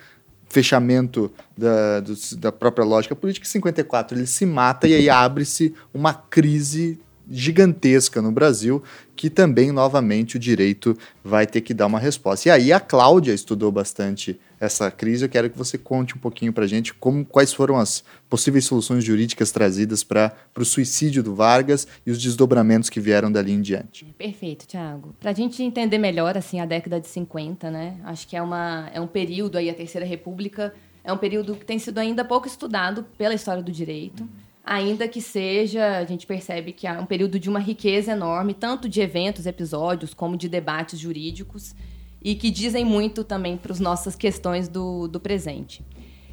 [0.47, 5.73] fechamento da, do, da própria lógica política, em 54 ele se mata e aí abre-se
[5.93, 6.99] uma crise
[7.30, 8.84] gigantesca no Brasil,
[9.15, 12.49] que também, novamente, o direito vai ter que dar uma resposta.
[12.49, 15.23] E aí a Cláudia estudou bastante essa crise.
[15.23, 18.65] Eu quero que você conte um pouquinho para a gente como, quais foram as possíveis
[18.65, 23.61] soluções jurídicas trazidas para o suicídio do Vargas e os desdobramentos que vieram dali em
[23.61, 24.05] diante.
[24.17, 25.15] Perfeito, Tiago.
[25.19, 27.97] Para a gente entender melhor assim a década de 50, né?
[28.03, 30.73] Acho que é, uma, é um período aí, a Terceira República,
[31.03, 34.23] é um período que tem sido ainda pouco estudado pela história do direito.
[34.23, 38.53] Uhum ainda que seja, a gente percebe que há um período de uma riqueza enorme,
[38.53, 41.76] tanto de eventos, episódios, como de debates jurídicos,
[42.22, 45.86] e que dizem muito também para as nossas questões do, do presente.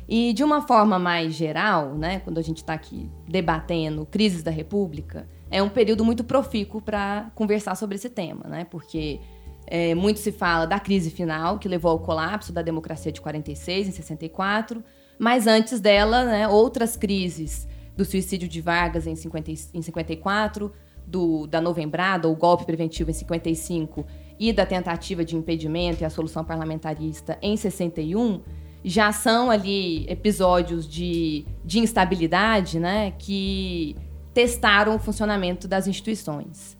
[0.08, 4.50] E de uma forma mais geral, né, quando a gente está aqui debatendo crises da
[4.50, 9.20] República, é um período muito profícuo para conversar sobre esse tema, né, porque
[9.66, 13.88] é, muito se fala da crise final, que levou ao colapso da democracia de 46,
[13.88, 14.82] em 64,
[15.18, 20.72] mas antes dela, né, outras crises do suicídio de Vargas em, 50, em 54,
[21.06, 24.06] do, da novembrada, o golpe preventivo em 55
[24.38, 28.40] e da tentativa de impedimento e a solução parlamentarista em 61,
[28.84, 33.94] já são ali episódios de, de instabilidade né, que
[34.34, 36.76] testaram o funcionamento das instituições.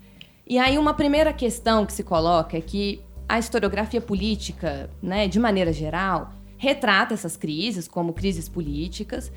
[0.46, 5.38] E aí uma primeira questão que se coloca é que a historiografia política, né, de
[5.38, 9.32] maneira geral, retrata essas crises como crises políticas,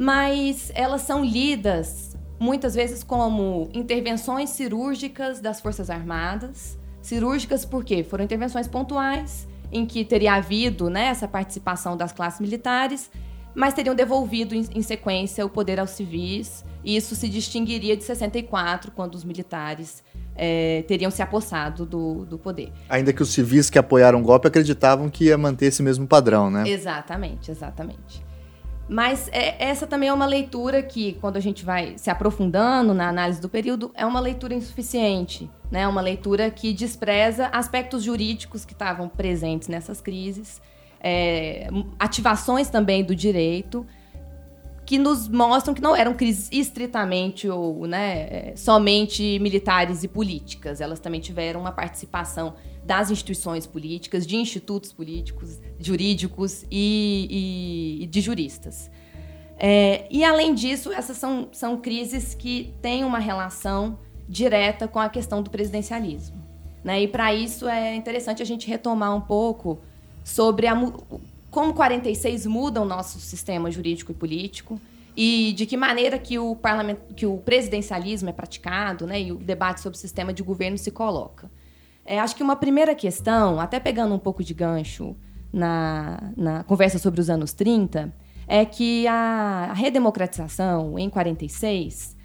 [0.00, 6.78] mas elas são lidas muitas vezes como intervenções cirúrgicas das Forças Armadas.
[7.02, 13.10] Cirúrgicas porque foram intervenções pontuais em que teria havido né, essa participação das classes militares,
[13.54, 16.64] mas teriam devolvido em, em sequência o poder aos civis.
[16.82, 20.02] E isso se distinguiria de 64, quando os militares
[20.34, 22.72] é, teriam se apossado do, do poder.
[22.88, 26.50] Ainda que os civis que apoiaram o golpe acreditavam que ia manter esse mesmo padrão,
[26.50, 26.66] né?
[26.66, 28.29] Exatamente, exatamente.
[28.90, 33.08] Mas é, essa também é uma leitura que, quando a gente vai se aprofundando na
[33.08, 35.48] análise do período, é uma leitura insuficiente.
[35.70, 35.86] Né?
[35.86, 40.60] Uma leitura que despreza aspectos jurídicos que estavam presentes nessas crises,
[40.98, 41.68] é,
[42.00, 43.86] ativações também do direito,
[44.84, 50.80] que nos mostram que não eram crises estritamente ou né, somente militares e políticas.
[50.80, 58.06] Elas também tiveram uma participação das instituições políticas, de institutos políticos, jurídicos e, e, e
[58.06, 58.90] de juristas.
[59.58, 65.08] É, e, além disso, essas são, são crises que têm uma relação direta com a
[65.08, 66.36] questão do presidencialismo.
[66.82, 67.02] Né?
[67.02, 69.78] E, para isso, é interessante a gente retomar um pouco
[70.24, 70.74] sobre a,
[71.50, 74.80] como 46 muda o nosso sistema jurídico e político
[75.16, 79.20] e de que maneira que o, parlamento, que o presidencialismo é praticado né?
[79.20, 81.50] e o debate sobre o sistema de governo se coloca.
[82.04, 85.14] É, acho que uma primeira questão, até pegando um pouco de gancho
[85.52, 88.12] na, na conversa sobre os anos 30,
[88.46, 92.16] é que a, redemocratização, em 46,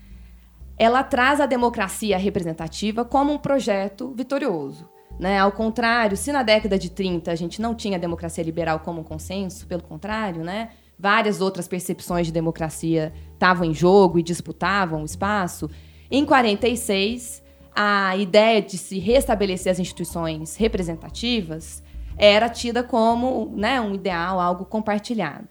[0.78, 4.89] ela traz a democracia representativa como um projeto vitorioso.
[5.19, 5.39] Né?
[5.39, 9.03] Ao contrário, se na década de 30 a gente não tinha democracia liberal como um
[9.03, 10.71] consenso, pelo contrário, né?
[10.97, 15.69] várias outras percepções de democracia estavam em jogo e disputavam o espaço,
[16.09, 17.43] em 46
[17.76, 21.84] a ideia de se restabelecer as instituições representativas
[22.18, 25.47] era tida como né, um ideal, algo compartilhado.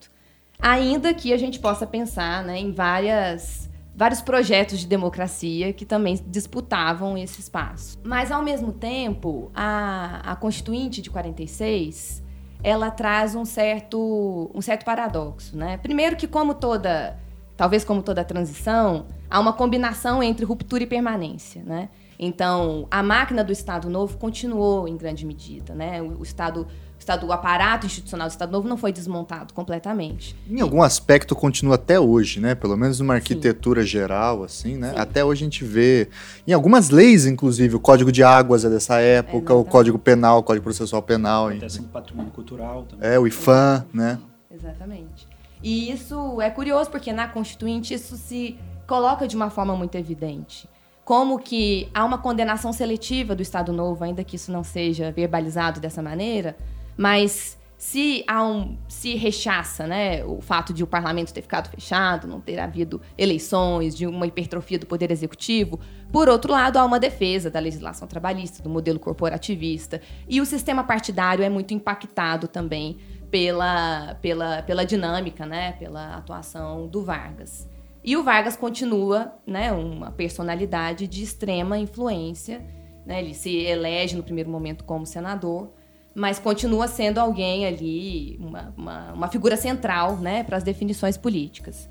[0.58, 6.18] Ainda que a gente possa pensar né, em várias, vários projetos de democracia que também
[6.26, 7.98] disputavam esse espaço.
[8.02, 12.24] Mas, ao mesmo tempo, a, a Constituinte de 46
[12.64, 15.54] ela traz um certo, um certo paradoxo.
[15.54, 15.76] Né?
[15.76, 17.18] Primeiro que, como toda,
[17.56, 21.62] talvez como toda transição, há uma combinação entre ruptura e permanência.
[21.64, 21.88] Né?
[22.18, 25.74] Então, a máquina do Estado Novo continuou em grande medida.
[25.74, 26.00] Né?
[26.00, 26.66] O, Estado,
[26.98, 30.36] Estado, o aparato institucional do Estado Novo não foi desmontado completamente.
[30.48, 32.54] Em algum aspecto continua até hoje, né?
[32.54, 33.88] Pelo menos numa arquitetura Sim.
[33.88, 34.90] geral, assim, né?
[34.90, 34.98] Sim.
[34.98, 36.08] Até hoje a gente vê,
[36.46, 40.38] em algumas leis, inclusive, o Código de Águas é dessa época, é, o Código Penal,
[40.38, 41.48] o Código Processual Penal.
[41.48, 43.10] Proteção do patrimônio cultural também.
[43.10, 44.18] É, o IFAM, né?
[44.50, 45.33] Exatamente.
[45.64, 50.68] E isso é curioso, porque na Constituinte isso se coloca de uma forma muito evidente.
[51.06, 55.80] Como que há uma condenação seletiva do Estado Novo, ainda que isso não seja verbalizado
[55.80, 56.54] dessa maneira,
[56.98, 62.26] mas se há um, se rechaça né, o fato de o parlamento ter ficado fechado,
[62.26, 65.80] não ter havido eleições, de uma hipertrofia do poder executivo,
[66.12, 70.84] por outro lado, há uma defesa da legislação trabalhista, do modelo corporativista, e o sistema
[70.84, 72.98] partidário é muito impactado também
[73.34, 77.68] pela, pela, pela dinâmica, né, pela atuação do Vargas.
[78.04, 82.64] E o Vargas continua né, uma personalidade de extrema influência,
[83.04, 85.72] né, ele se elege no primeiro momento como senador,
[86.14, 91.88] mas continua sendo alguém ali, uma, uma, uma figura central né, para as definições políticas.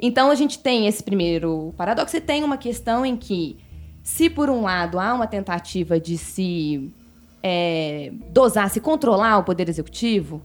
[0.00, 3.58] Então a gente tem esse primeiro paradoxo e tem uma questão em que,
[4.02, 6.90] se por um lado há uma tentativa de se
[7.42, 10.40] é, dosar, se controlar o poder executivo,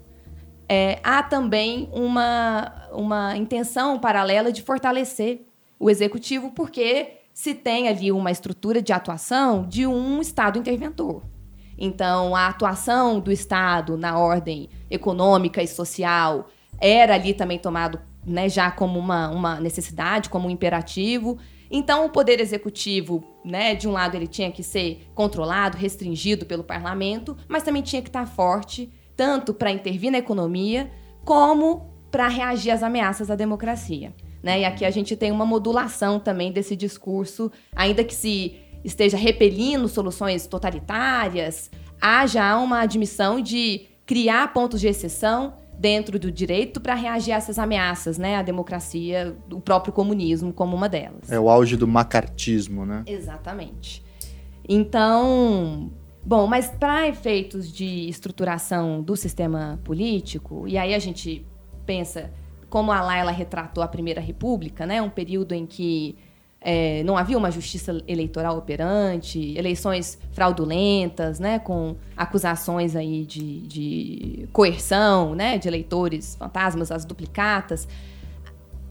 [0.74, 5.42] é, há também uma, uma intenção paralela de fortalecer
[5.78, 11.24] o executivo, porque se tem ali uma estrutura de atuação de um Estado interventor.
[11.78, 16.48] Então, a atuação do Estado na ordem econômica e social
[16.80, 21.38] era ali também tomado né, já como uma, uma necessidade, como um imperativo.
[21.70, 26.64] Então, o poder executivo, né, de um lado, ele tinha que ser controlado, restringido pelo
[26.64, 30.90] parlamento, mas também tinha que estar forte, tanto para intervir na economia,
[31.24, 34.14] como para reagir às ameaças à democracia.
[34.44, 34.62] Né?
[34.62, 39.88] E aqui a gente tem uma modulação também desse discurso, ainda que se esteja repelindo
[39.88, 41.70] soluções totalitárias,
[42.02, 47.38] há já uma admissão de criar pontos de exceção dentro do direito para reagir a
[47.38, 48.36] essas ameaças, né?
[48.36, 51.32] A democracia, o próprio comunismo como uma delas.
[51.32, 53.04] É o auge do macartismo, né?
[53.08, 54.04] Exatamente.
[54.68, 55.92] Então,
[56.26, 61.46] bom, mas para efeitos de estruturação do sistema político, e aí a gente
[61.86, 62.32] pensa
[62.70, 65.02] como a Laila retratou a Primeira República, né?
[65.02, 66.18] Um período em que
[66.62, 74.50] é, não havia uma justiça eleitoral operante, eleições fraudulentas, né, com acusações aí de, de
[74.54, 77.88] coerção, né, de eleitores fantasmas, as duplicatas.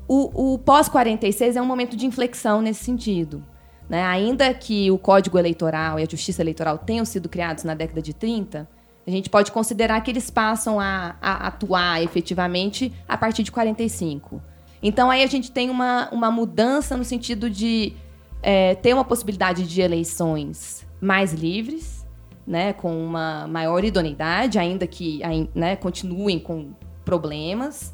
[0.08, 3.44] O, o pós-46 é um momento de inflexão nesse sentido.
[3.90, 4.04] Né?
[4.04, 8.14] Ainda que o Código Eleitoral e a Justiça Eleitoral tenham sido criados na década de
[8.14, 8.68] 30,
[9.04, 14.40] a gente pode considerar que eles passam a, a atuar efetivamente a partir de 45.
[14.80, 17.92] Então aí a gente tem uma, uma mudança no sentido de
[18.40, 22.06] é, ter uma possibilidade de eleições mais livres,
[22.46, 25.20] né, com uma maior idoneidade, ainda que
[25.52, 26.70] né, continuem com
[27.04, 27.92] problemas,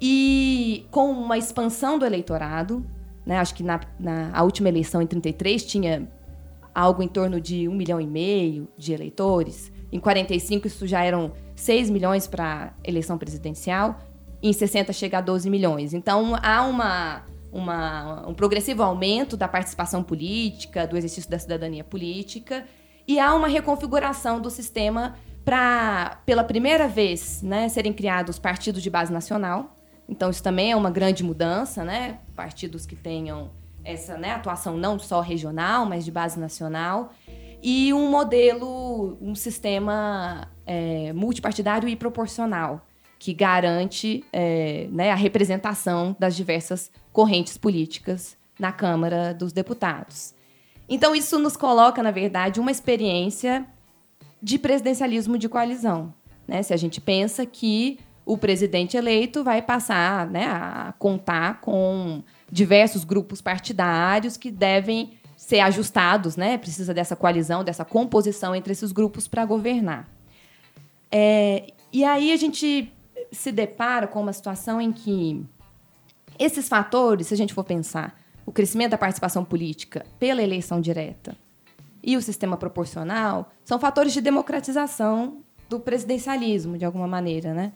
[0.00, 2.84] e com uma expansão do eleitorado.
[3.26, 6.08] Né, acho que na, na última eleição, em 33, tinha
[6.72, 9.72] algo em torno de um milhão e meio de eleitores.
[9.90, 13.98] Em 45, isso já eram 6 milhões para eleição presidencial
[14.42, 15.94] em 60 chega a 12 milhões.
[15.94, 17.22] Então há uma,
[17.52, 22.64] uma, um progressivo aumento da participação política, do exercício da cidadania política,
[23.06, 25.14] e há uma reconfiguração do sistema
[25.44, 29.75] para, pela primeira vez, né, serem criados partidos de base nacional.
[30.08, 32.18] Então isso também é uma grande mudança, né?
[32.34, 33.50] Partidos que tenham
[33.84, 37.12] essa né, atuação não só regional, mas de base nacional.
[37.62, 42.84] E um modelo, um sistema é, multipartidário e proporcional
[43.18, 50.34] que garante é, né, a representação das diversas correntes políticas na Câmara dos Deputados.
[50.88, 53.66] Então, isso nos coloca, na verdade, uma experiência
[54.42, 56.14] de presidencialismo de coalizão.
[56.46, 56.62] Né?
[56.62, 63.04] Se a gente pensa que o presidente eleito vai passar né, a contar com diversos
[63.04, 66.58] grupos partidários que devem ser ajustados, né?
[66.58, 70.08] precisa dessa coalizão, dessa composição entre esses grupos para governar.
[71.10, 72.92] É, e aí a gente
[73.30, 75.46] se depara com uma situação em que
[76.36, 81.36] esses fatores, se a gente for pensar, o crescimento da participação política pela eleição direta
[82.02, 87.72] e o sistema proporcional, são fatores de democratização do presidencialismo, de alguma maneira, né?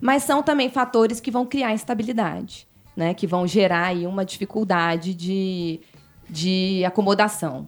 [0.00, 3.12] Mas são também fatores que vão criar instabilidade, né?
[3.12, 5.80] Que vão gerar aí uma dificuldade de,
[6.28, 7.66] de acomodação.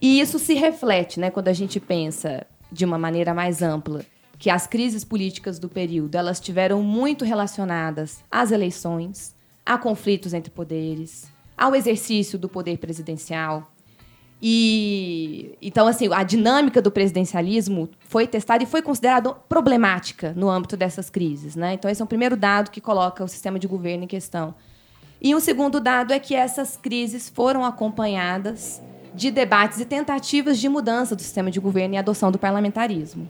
[0.00, 1.30] E isso se reflete, né?
[1.30, 4.04] Quando a gente pensa de uma maneira mais ampla
[4.38, 9.34] que as crises políticas do período elas estiveram muito relacionadas às eleições,
[9.66, 13.69] a conflitos entre poderes, ao exercício do poder presidencial.
[14.42, 20.76] E então assim, a dinâmica do presidencialismo foi testada e foi considerada problemática no âmbito
[20.76, 21.74] dessas crises, né?
[21.74, 24.54] Então esse é o primeiro dado que coloca o sistema de governo em questão.
[25.20, 28.80] E um segundo dado é que essas crises foram acompanhadas
[29.14, 33.28] de debates e tentativas de mudança do sistema de governo e adoção do parlamentarismo.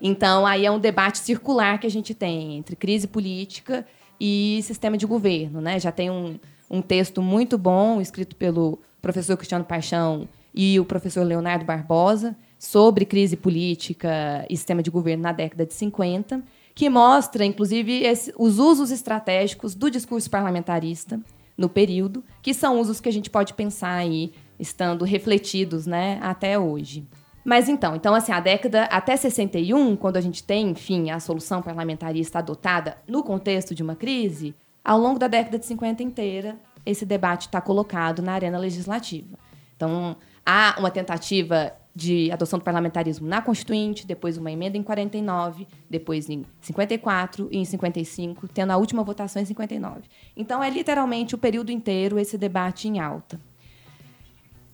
[0.00, 3.86] Então, aí é um debate circular que a gente tem entre crise política
[4.20, 5.60] e sistema de governo.
[5.60, 5.80] Né?
[5.80, 6.38] Já tem um,
[6.70, 13.04] um texto muito bom, escrito pelo professor Cristiano Paixão e o professor Leonardo Barbosa, sobre
[13.04, 16.42] crise política e sistema de governo na década de 50,
[16.74, 21.20] que mostra, inclusive, esse, os usos estratégicos do discurso parlamentarista
[21.56, 26.58] no período, que são usos que a gente pode pensar aí estando refletidos né, até
[26.58, 27.06] hoje.
[27.44, 31.60] Mas então, então assim, a década até 61, quando a gente tem, enfim, a solução
[31.60, 37.04] parlamentarista adotada no contexto de uma crise, ao longo da década de 50 inteira, esse
[37.04, 39.36] debate está colocado na arena legislativa.
[39.76, 45.66] Então, há uma tentativa de adoção do parlamentarismo na Constituinte, depois uma emenda em 49,
[45.90, 50.00] depois em 54 e em 55, tendo a última votação em 59.
[50.36, 53.38] Então, é literalmente o período inteiro esse debate em alta.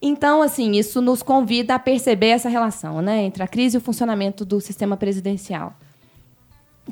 [0.00, 3.80] Então, assim, isso nos convida a perceber essa relação né, entre a crise e o
[3.80, 5.74] funcionamento do sistema presidencial.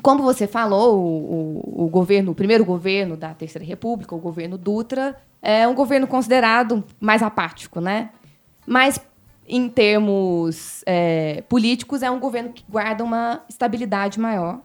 [0.01, 5.15] Como você falou, o, o, governo, o primeiro governo da Terceira República, o governo Dutra,
[5.41, 8.09] é um governo considerado mais apático, né?
[8.67, 8.99] Mas
[9.47, 14.59] em termos é, políticos, é um governo que guarda uma estabilidade maior,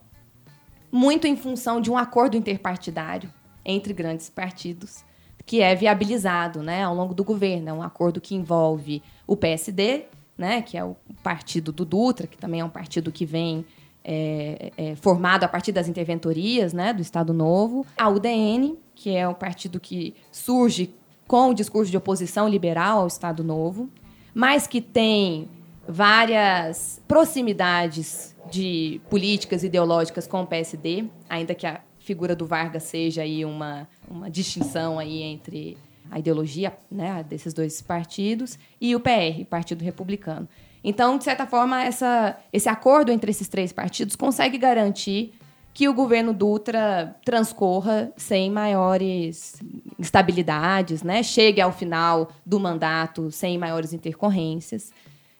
[0.90, 3.32] muito em função de um acordo interpartidário
[3.64, 5.04] entre grandes partidos,
[5.46, 7.68] que é viabilizado né, ao longo do governo.
[7.68, 12.36] É um acordo que envolve o PSD, né, que é o partido do Dutra, que
[12.36, 13.64] também é um partido que vem
[14.04, 19.26] é, é, formado a partir das interventorias né, do Estado Novo, a UDN, que é
[19.28, 20.92] um partido que surge
[21.26, 23.88] com o discurso de oposição liberal ao Estado Novo,
[24.34, 25.48] mas que tem
[25.86, 33.22] várias proximidades de políticas ideológicas com o PSD, ainda que a figura do Vargas seja
[33.22, 35.78] aí uma, uma distinção aí entre
[36.10, 40.48] a ideologia né, desses dois partidos e o PR, Partido Republicano.
[40.84, 45.32] Então, de certa forma, essa, esse acordo entre esses três partidos consegue garantir
[45.74, 49.60] que o governo Dutra transcorra sem maiores
[49.98, 51.22] instabilidades, né?
[51.22, 54.92] chegue ao final do mandato sem maiores intercorrências.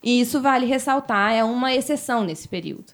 [0.03, 2.93] E isso vale ressaltar, é uma exceção nesse período,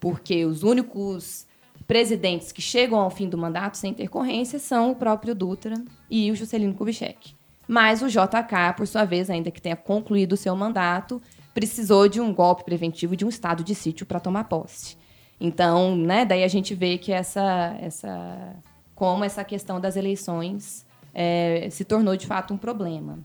[0.00, 1.46] porque os únicos
[1.86, 5.76] presidentes que chegam ao fim do mandato sem intercorrência são o próprio Dutra
[6.10, 7.34] e o Juscelino Kubitschek.
[7.66, 11.20] Mas o JK, por sua vez, ainda que tenha concluído o seu mandato,
[11.52, 14.96] precisou de um golpe preventivo de um estado de sítio para tomar posse.
[15.40, 18.56] Então, né, daí a gente vê que essa, essa,
[18.94, 20.84] como essa questão das eleições
[21.14, 23.18] é, se tornou de fato um problema.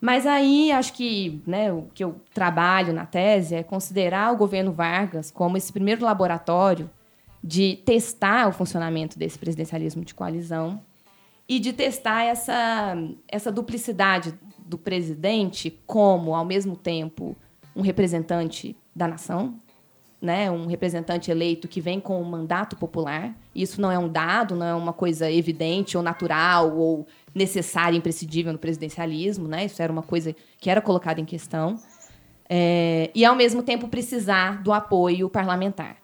[0.00, 4.72] Mas aí acho que né, o que eu trabalho na tese é considerar o governo
[4.72, 6.90] Vargas como esse primeiro laboratório
[7.42, 10.80] de testar o funcionamento desse presidencialismo de coalizão
[11.48, 12.96] e de testar essa,
[13.28, 17.36] essa duplicidade do presidente como, ao mesmo tempo,
[17.74, 19.60] um representante da nação,
[20.20, 23.34] né, um representante eleito que vem com um mandato popular.
[23.54, 28.52] Isso não é um dado, não é uma coisa evidente ou natural ou necessária, imprescindível
[28.52, 29.46] no presidencialismo.
[29.46, 29.66] Né?
[29.66, 31.78] Isso era uma coisa que era colocada em questão.
[32.48, 35.96] É, e, ao mesmo tempo, precisar do apoio parlamentar.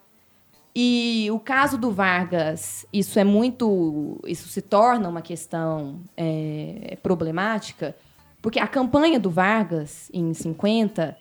[0.74, 4.18] E o caso do Vargas, isso é muito.
[4.26, 7.94] Isso se torna uma questão é, problemática,
[8.40, 11.16] porque a campanha do Vargas, em 50,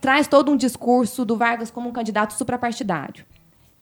[0.00, 3.24] traz todo um discurso do Vargas como um candidato suprapartidário.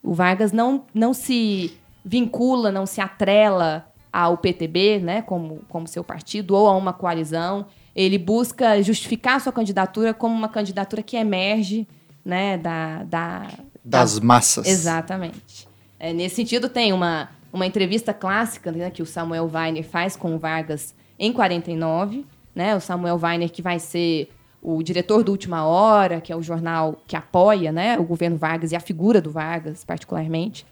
[0.03, 6.05] O Vargas não, não se vincula, não se atrela ao PTB, né, como, como seu
[6.05, 7.67] partido, ou a uma coalizão.
[7.97, 11.89] Ele busca justificar sua candidatura como uma candidatura que emerge
[12.25, 13.49] né, da, da,
[13.85, 14.67] das massas.
[14.67, 15.69] Exatamente.
[15.99, 20.35] É, nesse sentido, tem uma, uma entrevista clássica né, que o Samuel Weiner faz com
[20.35, 22.25] o Vargas em 49.
[22.55, 24.29] Né, o Samuel Weiner, que vai ser
[24.65, 28.73] o diretor do Última Hora, que é o jornal que apoia né, o governo Vargas
[28.73, 30.65] e a figura do Vargas, particularmente.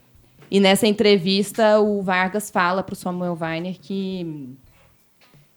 [0.51, 4.57] E nessa entrevista, o Vargas fala para o Samuel Weiner que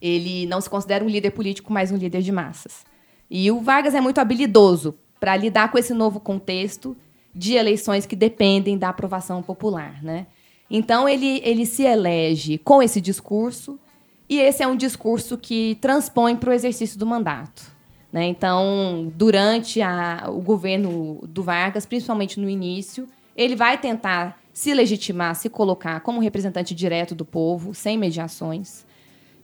[0.01, 2.85] ele não se considera um líder político, mas um líder de massas.
[3.31, 6.95] E o Vargas é muito habilidoso para lidar com esse novo contexto
[7.33, 10.03] de eleições que dependem da aprovação popular.
[10.03, 10.27] Né?
[10.69, 13.79] Então, ele, ele se elege com esse discurso,
[14.27, 17.74] e esse é um discurso que transpõe para o exercício do mandato.
[18.15, 18.27] Né?
[18.27, 25.35] Então, durante a, o governo do Vargas, principalmente no início, ele vai tentar se legitimar,
[25.35, 28.85] se colocar como representante direto do povo, sem mediações.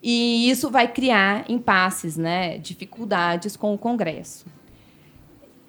[0.01, 4.45] E isso vai criar impasses, né, dificuldades com o Congresso.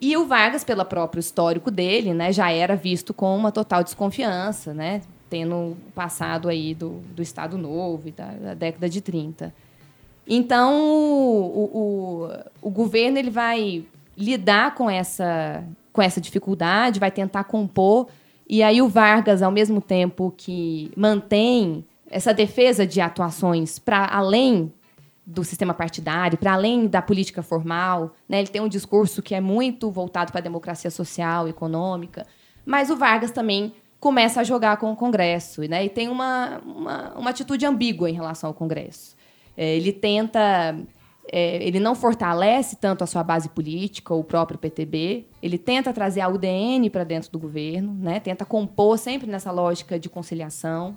[0.00, 4.72] E o Vargas, pelo próprio histórico dele, né, já era visto com uma total desconfiança,
[4.72, 9.52] né, tendo passado aí do, do Estado Novo e da, da década de 30.
[10.26, 13.84] Então, o, o, o, governo ele vai
[14.16, 18.08] lidar com essa, com essa dificuldade, vai tentar compor,
[18.48, 24.72] e aí o Vargas, ao mesmo tempo que mantém essa defesa de atuações para além
[25.24, 28.14] do sistema partidário, para além da política formal.
[28.28, 28.40] Né?
[28.40, 32.26] Ele tem um discurso que é muito voltado para a democracia social, econômica,
[32.66, 35.84] mas o Vargas também começa a jogar com o Congresso né?
[35.84, 39.16] e tem uma, uma, uma atitude ambígua em relação ao Congresso.
[39.56, 40.76] É, ele tenta.
[41.30, 45.24] É, ele não fortalece tanto a sua base política, o próprio PTB.
[45.42, 48.18] Ele tenta trazer a UDN para dentro do governo, né?
[48.18, 50.96] tenta compor sempre nessa lógica de conciliação.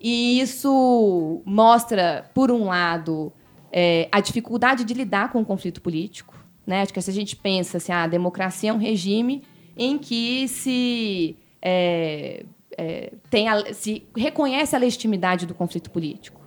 [0.00, 3.32] E isso mostra, por um lado,
[3.72, 6.34] é, a dificuldade de lidar com o conflito político.
[6.66, 6.82] Né?
[6.82, 9.42] Acho que se a gente pensa assim, ah, a democracia é um regime
[9.76, 12.44] em que se, é,
[12.76, 16.37] é, tem a, se reconhece a legitimidade do conflito político.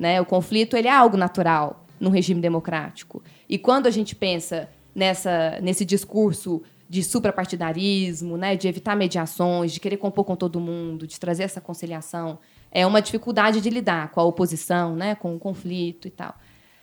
[0.00, 0.18] Né?
[0.18, 3.22] O conflito ele é algo natural no regime democrático.
[3.46, 9.78] E quando a gente pensa nessa, nesse discurso de suprapartidarismo, né, de evitar mediações, de
[9.78, 12.38] querer compor com todo mundo, de trazer essa conciliação,
[12.72, 16.34] é uma dificuldade de lidar com a oposição, né, com o conflito e tal.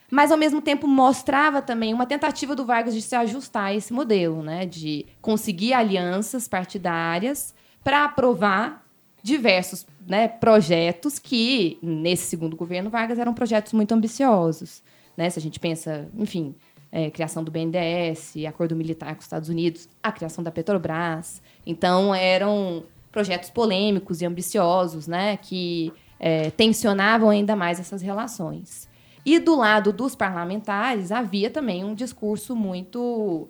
[0.10, 3.92] Mas, ao mesmo tempo, mostrava também uma tentativa do Vargas de se ajustar a esse
[3.92, 7.54] modelo, né, de conseguir alianças partidárias
[7.84, 8.87] para aprovar
[9.28, 14.82] diversos né, projetos que, nesse segundo governo Vargas, eram projetos muito ambiciosos.
[15.18, 15.30] Né?
[15.30, 16.56] Se a gente pensa, enfim,
[16.90, 21.42] é, criação do BNDES, acordo militar com os Estados Unidos, a criação da Petrobras.
[21.66, 28.88] Então, eram projetos polêmicos e ambiciosos, né, que é, tensionavam ainda mais essas relações.
[29.26, 33.50] E do lado dos parlamentares havia também um discurso muito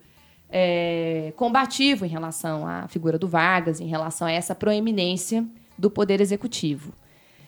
[0.50, 5.46] é, combativo em relação à figura do Vargas, em relação a essa proeminência
[5.78, 6.94] do poder executivo.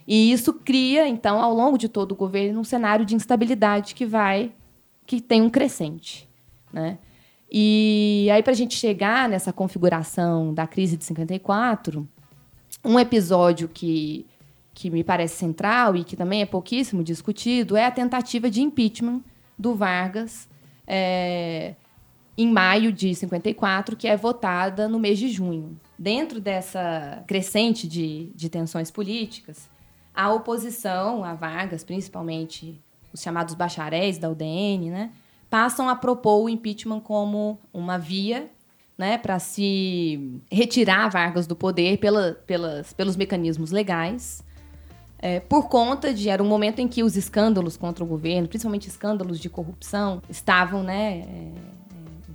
[0.08, 4.06] E isso cria, então, ao longo de todo o governo, um cenário de instabilidade que
[4.06, 4.52] vai,
[5.06, 6.28] que tem um crescente,
[6.74, 6.98] né?
[7.52, 12.08] E aí, para a gente chegar nessa configuração da crise de 54,
[12.84, 14.26] um episódio que,
[14.74, 19.22] que me parece central e que também é pouquíssimo discutido é a tentativa de impeachment
[19.58, 20.48] do Vargas
[20.88, 21.76] é,
[22.38, 25.80] em maio de 54, que é votada no mês de junho.
[26.02, 29.70] Dentro dessa crescente de, de tensões políticas,
[30.16, 32.82] a oposição a Vargas, principalmente
[33.12, 35.12] os chamados bacharéis da UDN, né,
[35.50, 38.50] passam a propor o impeachment como uma via
[38.98, 44.42] né, para se retirar Vargas do poder pela, pelas, pelos mecanismos legais.
[45.22, 48.88] É, por conta de era um momento em que os escândalos contra o governo, principalmente
[48.88, 51.52] escândalos de corrupção, estavam, né, é,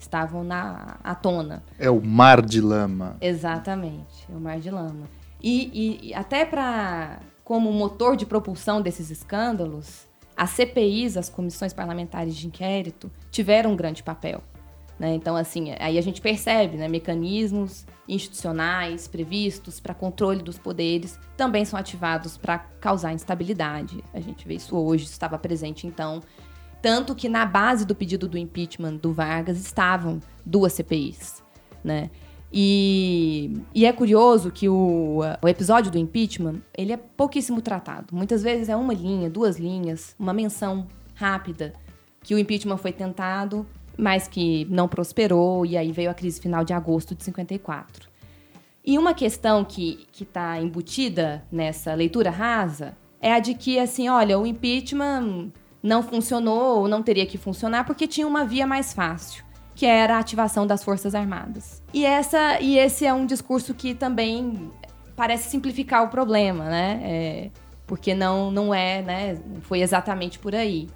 [0.04, 1.62] estavam na à tona.
[1.78, 3.16] É o mar de lama.
[3.20, 5.08] Exatamente, é o mar de lama.
[5.42, 10.06] E, e, até para como motor de propulsão desses escândalos,
[10.36, 14.42] as CPIs, as comissões parlamentares de inquérito, tiveram um grande papel.
[14.98, 15.14] Né?
[15.14, 21.64] Então, assim, aí a gente percebe né, mecanismos institucionais previstos para controle dos poderes também
[21.64, 24.04] são ativados para causar instabilidade.
[24.12, 26.20] A gente vê isso hoje, isso estava presente então.
[26.84, 31.42] Tanto que na base do pedido do impeachment do Vargas estavam duas CPIs.
[31.82, 32.10] Né?
[32.52, 38.14] E, e, é curioso que o, o, episódio do impeachment ele é pouquíssimo tratado.
[38.14, 41.72] Muitas vezes é uma linha, duas linhas, uma menção rápida
[42.22, 43.66] que o impeachment foi tentado,
[43.96, 48.10] mas que não prosperou, e aí veio a crise final de agosto de 54.
[48.84, 54.38] E uma questão que está embutida nessa leitura rasa é a de que, assim, olha,
[54.38, 55.50] o impeachment
[55.84, 59.44] não funcionou ou não teria que funcionar porque tinha uma via mais fácil
[59.74, 61.82] que era a ativação das Forças Armadas.
[61.92, 64.70] E, essa, e esse é um discurso que também
[65.16, 67.00] parece simplificar o problema, né?
[67.02, 67.50] É,
[67.84, 69.42] porque não, não é, né?
[69.62, 70.88] Foi exatamente por aí.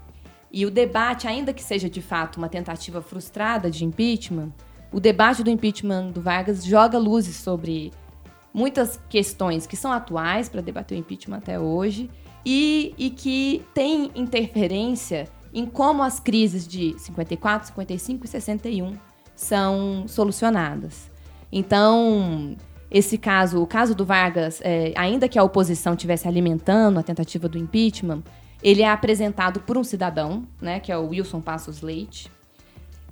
[0.50, 4.52] E o debate, ainda que seja de fato uma tentativa frustrada de impeachment,
[4.92, 7.92] o debate do impeachment do Vargas joga luzes sobre
[8.54, 12.08] muitas questões que são atuais para debater o impeachment até hoje
[12.44, 18.92] e, e que tem interferência em como as crises de 54, 55 e 61
[19.34, 21.10] são solucionadas.
[21.50, 22.56] Então,
[22.90, 27.48] esse caso, o caso do Vargas, é, ainda que a oposição estivesse alimentando a tentativa
[27.48, 28.22] do impeachment,
[28.62, 32.30] ele é apresentado por um cidadão, né, que é o Wilson Passos Leite,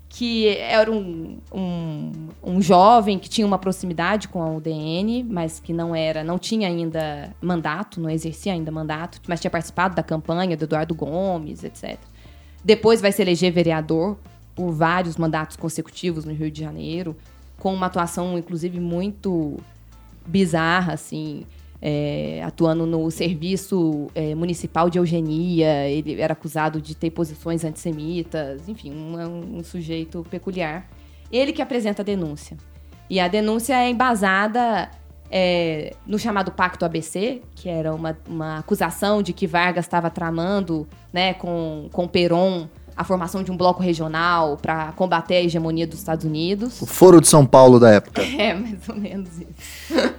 [0.08, 2.12] que era um, um,
[2.42, 6.68] um, jovem que tinha uma proximidade com a UDN, mas que não era, não tinha
[6.68, 11.98] ainda mandato, não exercia ainda mandato, mas tinha participado da campanha do Eduardo Gomes, etc.
[12.64, 14.16] Depois vai se eleger vereador
[14.54, 17.16] por vários mandatos consecutivos no Rio de Janeiro,
[17.58, 19.58] com uma atuação, inclusive, muito
[20.26, 21.44] bizarra, assim
[21.80, 28.68] é, atuando no serviço é, municipal de eugenia, ele era acusado de ter posições antissemitas,
[28.68, 30.88] enfim, um, um, sujeito peculiar.
[31.30, 32.56] Ele que apresenta a denúncia.
[33.08, 34.90] E a denúncia é embasada
[35.30, 40.86] é, no chamado Pacto ABC, que era uma, uma acusação de que Vargas estava tramando
[41.12, 45.98] né, com, com Peron a formação de um bloco regional para combater a hegemonia dos
[45.98, 46.80] Estados Unidos.
[46.80, 48.22] O Foro de São Paulo da época.
[48.36, 50.16] É, mais ou menos isso.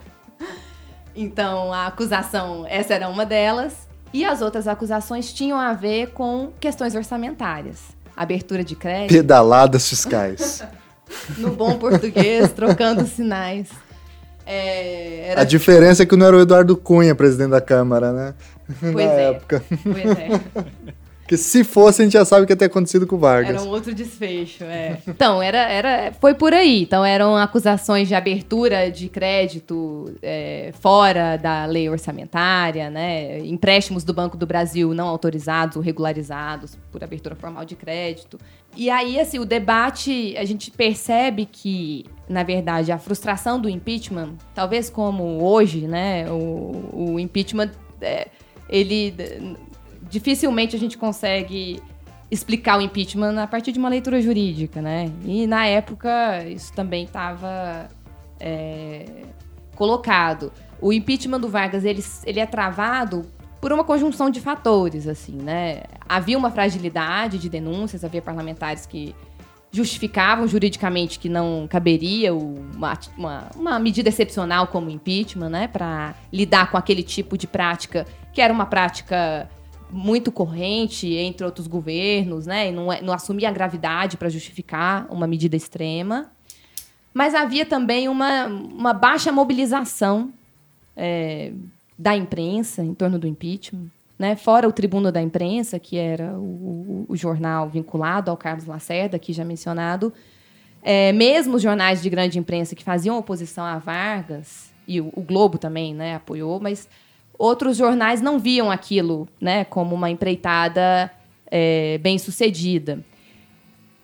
[1.17, 3.73] Então, a acusação, essa era uma delas.
[4.13, 7.79] E as outras acusações tinham a ver com questões orçamentárias.
[8.15, 9.09] Abertura de crédito.
[9.09, 10.63] Pedaladas fiscais.
[11.37, 13.67] no bom português, trocando sinais.
[14.45, 15.41] É, era...
[15.41, 18.33] A diferença é que não era o Eduardo Cunha, presidente da Câmara, né?
[18.79, 19.29] Pois Na é.
[19.31, 19.63] época.
[19.83, 20.93] Pois é.
[21.27, 23.53] Porque se fosse, a gente já sabe o que ia ter acontecido com o Vargas.
[23.53, 25.01] Era um outro desfecho, é.
[25.05, 26.83] então, era, era, foi por aí.
[26.83, 33.39] Então, eram acusações de abertura de crédito é, fora da lei orçamentária, né?
[33.39, 38.39] Empréstimos do Banco do Brasil não autorizados ou regularizados por abertura formal de crédito.
[38.73, 44.35] E aí, assim, o debate, a gente percebe que, na verdade, a frustração do impeachment,
[44.55, 46.31] talvez como hoje, né?
[46.31, 47.71] O, o impeachment...
[47.99, 48.29] É,
[48.69, 49.13] ele
[50.09, 51.81] dificilmente a gente consegue
[52.29, 55.11] explicar o impeachment a partir de uma leitura jurídica, né?
[55.23, 57.87] E na época isso também estava
[58.39, 59.05] é,
[59.75, 60.51] colocado.
[60.81, 63.25] O impeachment do Vargas ele, ele é travado
[63.61, 65.83] por uma conjunção de fatores, assim, né?
[66.07, 69.15] Havia uma fragilidade de denúncias, havia parlamentares que
[69.71, 76.71] justificavam juridicamente que não caberia uma, uma, uma medida excepcional como impeachment, né, para lidar
[76.71, 79.49] com aquele tipo de prática que era uma prática
[79.91, 82.69] muito corrente entre outros governos, né?
[82.69, 86.29] E não, é, não assumia a gravidade para justificar uma medida extrema.
[87.13, 90.31] Mas havia também uma, uma baixa mobilização
[90.95, 91.51] é,
[91.97, 93.87] da imprensa em torno do impeachment.
[94.19, 94.35] Né?
[94.35, 99.31] Fora o Tribuno da Imprensa, que era o, o jornal vinculado ao Carlos Lacerda, aqui
[99.31, 100.11] já mencionado,
[100.81, 105.21] é, mesmo os jornais de grande imprensa que faziam oposição a Vargas, e o, o
[105.21, 106.87] Globo também né, apoiou, mas
[107.37, 111.11] outros jornais não viam aquilo né, como uma empreitada
[111.49, 113.03] é, bem sucedida.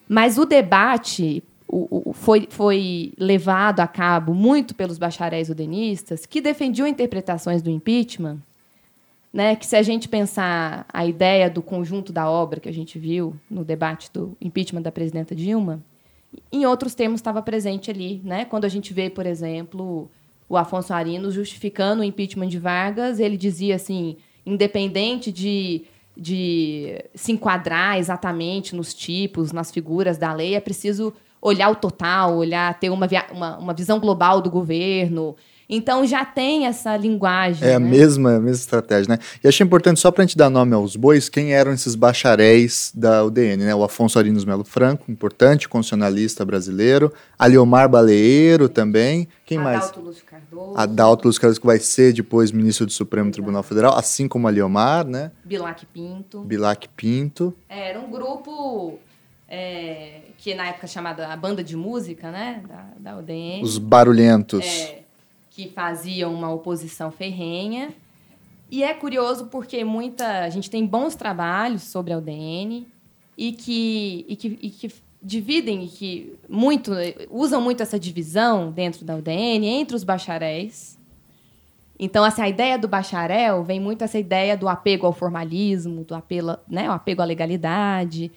[0.07, 6.39] Mas o debate o, o, foi, foi levado a cabo muito pelos bacharéis udenistas, que
[6.39, 8.37] defendiam interpretações do impeachment,
[9.33, 12.99] né, que se a gente pensar a ideia do conjunto da obra que a gente
[12.99, 15.81] viu no debate do impeachment da presidenta Dilma,
[16.51, 18.45] em outros termos estava presente ali, né?
[18.45, 20.09] Quando a gente vê, por exemplo,
[20.53, 25.85] o Afonso Arinos justificando o impeachment de Vargas, ele dizia assim, independente de,
[26.15, 32.37] de se enquadrar exatamente nos tipos, nas figuras da lei, é preciso olhar o total,
[32.37, 35.35] olhar, ter uma, uma, uma visão global do governo,
[35.75, 37.63] então já tem essa linguagem.
[37.63, 37.75] É né?
[37.75, 39.19] a mesma, a mesma estratégia, né?
[39.43, 42.91] E achei importante, só para a gente dar nome aos bois, quem eram esses bacharéis
[42.95, 43.75] da UDN, né?
[43.75, 49.27] O Afonso Arinos Melo Franco, importante, constitucionalista brasileiro, Aliomar Baleeiro também.
[49.45, 49.83] Quem Adalto mais?
[49.83, 50.73] Adalto Lúcio Cardoso.
[50.77, 53.33] Adalto Lúcio Cardoso, que vai ser depois ministro do Supremo Exato.
[53.33, 55.31] Tribunal Federal, assim como Aliomar, né?
[55.43, 56.41] Bilac Pinto.
[56.41, 57.53] Bilac Pinto.
[57.67, 58.99] É, era um grupo.
[59.47, 63.61] É, que na época chamada a banda de música, né, da, da UDN.
[63.63, 64.65] Os barulhentos.
[64.65, 65.02] É,
[65.55, 67.93] que faziam uma oposição ferrenha.
[68.71, 72.87] E é curioso porque muita a gente tem bons trabalhos sobre a UDN
[73.37, 76.91] e que, e que, e que dividem e que muito
[77.29, 80.97] usam muito essa divisão dentro da UDN entre os bacharéis.
[81.99, 86.57] Então, essa ideia do bacharel vem muito essa ideia do apego ao formalismo, do apelo,
[86.67, 88.31] né, o apego à legalidade.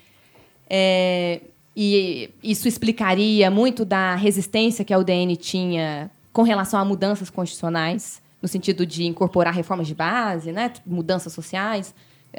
[0.68, 1.40] É,
[1.74, 8.20] e isso explicaria muito da resistência que a UDN tinha com relação a mudanças constitucionais,
[8.42, 11.94] no sentido de incorporar reformas de base, né, mudanças sociais.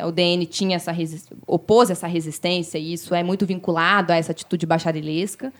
[0.05, 0.95] O DN tinha essa
[1.47, 5.51] opôs essa resistência e isso é muito vinculado a essa atitude bacharelesca.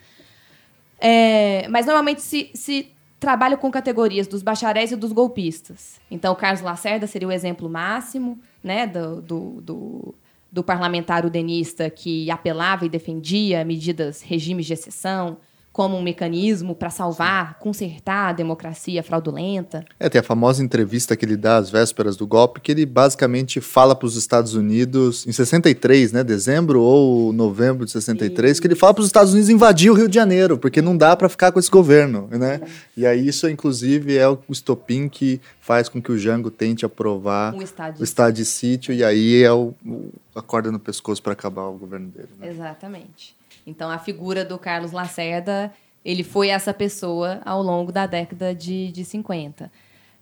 [1.01, 5.99] É, mas normalmente se, se trabalha com categorias dos bacharéis e dos golpistas.
[6.11, 10.15] Então, o Carlos Lacerda seria o exemplo máximo né, do, do, do,
[10.51, 15.38] do parlamentar udenista que apelava e defendia medidas, regimes de exceção,
[15.78, 19.86] como um mecanismo para salvar, consertar a democracia fraudulenta.
[19.99, 23.62] É, tem a famosa entrevista que ele dá às vésperas do golpe, que ele basicamente
[23.62, 28.60] fala para os Estados Unidos, em 63, né, dezembro ou novembro de 63, isso.
[28.60, 31.16] que ele fala para os Estados Unidos invadir o Rio de Janeiro, porque não dá
[31.16, 32.60] para ficar com esse governo, né?
[32.98, 37.54] E aí isso, inclusive, é o estopim que faz com que o Jango tente aprovar
[37.54, 40.80] o estado de, o estado de sítio, e aí é o, o a corda no
[40.80, 42.30] pescoço para acabar o governo dele.
[42.40, 42.49] Né?
[42.49, 43.36] Exatamente.
[43.68, 45.73] Então, a figura do Carlos Lacerda,
[46.03, 49.69] ele foi essa pessoa ao longo da década de, de 50.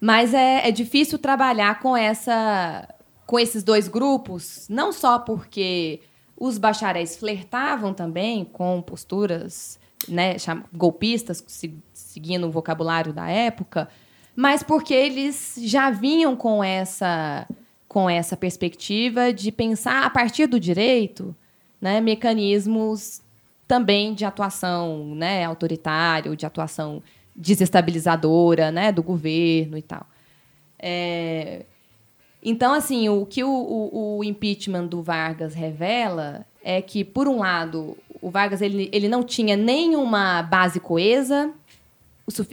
[0.02, 2.90] Mas é, é difícil trabalhar com, essa,
[3.28, 6.02] com esses dois grupos, não só porque
[6.36, 10.36] os bacharéis flertavam também com posturas né,
[10.74, 11.44] golpistas,
[11.94, 13.88] seguindo o vocabulário da época,
[14.36, 17.48] mas porque eles já vinham com essa,
[17.88, 21.36] com essa perspectiva de pensar a partir do direito
[21.80, 23.22] né, mecanismos
[23.68, 27.02] também de atuação né, autoritário, de atuação
[27.36, 30.06] desestabilizadora né, do governo e tal.
[30.80, 31.66] É,
[32.48, 37.40] então, assim, o que o, o, o, impeachment do Vargas revela é que, por um
[37.40, 41.52] lado, o Vargas ele, ele não tinha nenhuma base coesa,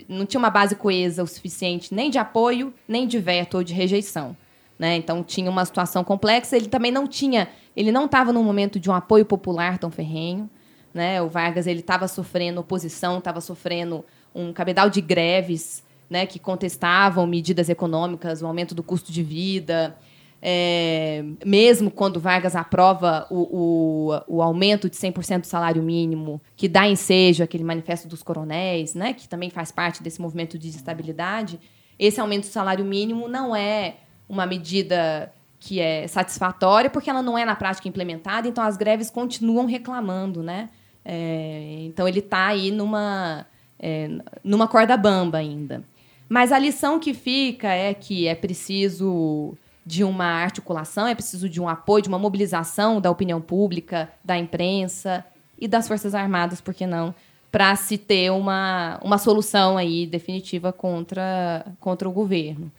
[0.08, 3.74] não tinha uma base coesa o suficiente nem de apoio, nem de veto ou de
[3.74, 4.34] rejeição.
[4.78, 4.96] Né?
[4.96, 6.56] Então, tinha uma situação complexa.
[6.56, 10.48] Ele também não tinha, ele não estava num momento de um apoio popular tão ferrenho.
[10.92, 11.22] Né?
[11.22, 14.04] O Vargas ele estava sofrendo oposição, estava sofrendo
[14.34, 19.96] um cabedal de greves né, que contestavam medidas econômicas, o aumento do custo de vida.
[20.44, 26.68] É, mesmo quando Vargas aprova o, o, o aumento de 100% do salário mínimo, que
[26.68, 31.58] dá ensejo aquele manifesto dos coronéis, né, que também faz parte desse movimento de estabilidade,
[31.98, 33.96] esse aumento do salário mínimo não é
[34.28, 39.08] uma medida que é satisfatória, porque ela não é na prática implementada, então as greves
[39.10, 40.68] continuam reclamando, né?
[41.04, 43.46] É, então ele está aí numa,
[43.78, 44.08] é,
[44.42, 45.82] numa corda bamba ainda.
[46.28, 49.54] Mas a lição que fica é que é preciso
[49.84, 54.38] de uma articulação, é preciso de um apoio, de uma mobilização da opinião pública, da
[54.38, 55.24] imprensa
[55.58, 57.14] e das Forças Armadas, por que não,
[57.50, 62.70] para se ter uma, uma solução aí definitiva contra, contra o governo.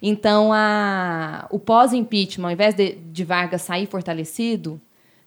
[0.00, 4.80] Então, a, o pós-impeachment, ao invés de, de Vargas sair fortalecido,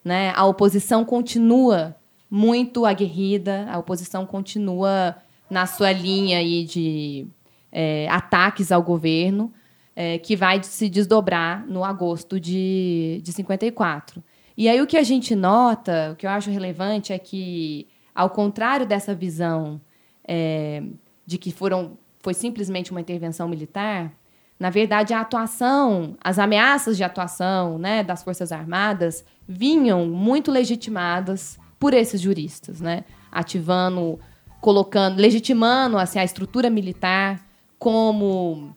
[0.04, 1.96] né, a oposição continua
[2.36, 5.16] muito aguerrida, a oposição continua
[5.48, 7.28] na sua linha aí de
[7.72, 9.54] é, ataques ao governo,
[9.96, 14.24] é, que vai se desdobrar no agosto de, de 54.
[14.58, 17.86] E aí o que a gente nota, o que eu acho relevante é que,
[18.16, 19.80] ao contrário dessa visão
[20.28, 20.82] é,
[21.28, 24.12] de que foram, foi simplesmente uma intervenção militar,
[24.60, 31.60] na verdade, a atuação, as ameaças de atuação né, das Forças Armadas vinham muito legitimadas
[31.84, 33.04] por esses juristas, né?
[33.30, 34.18] Ativando,
[34.62, 37.46] colocando, legitimando assim, a estrutura militar
[37.78, 38.74] como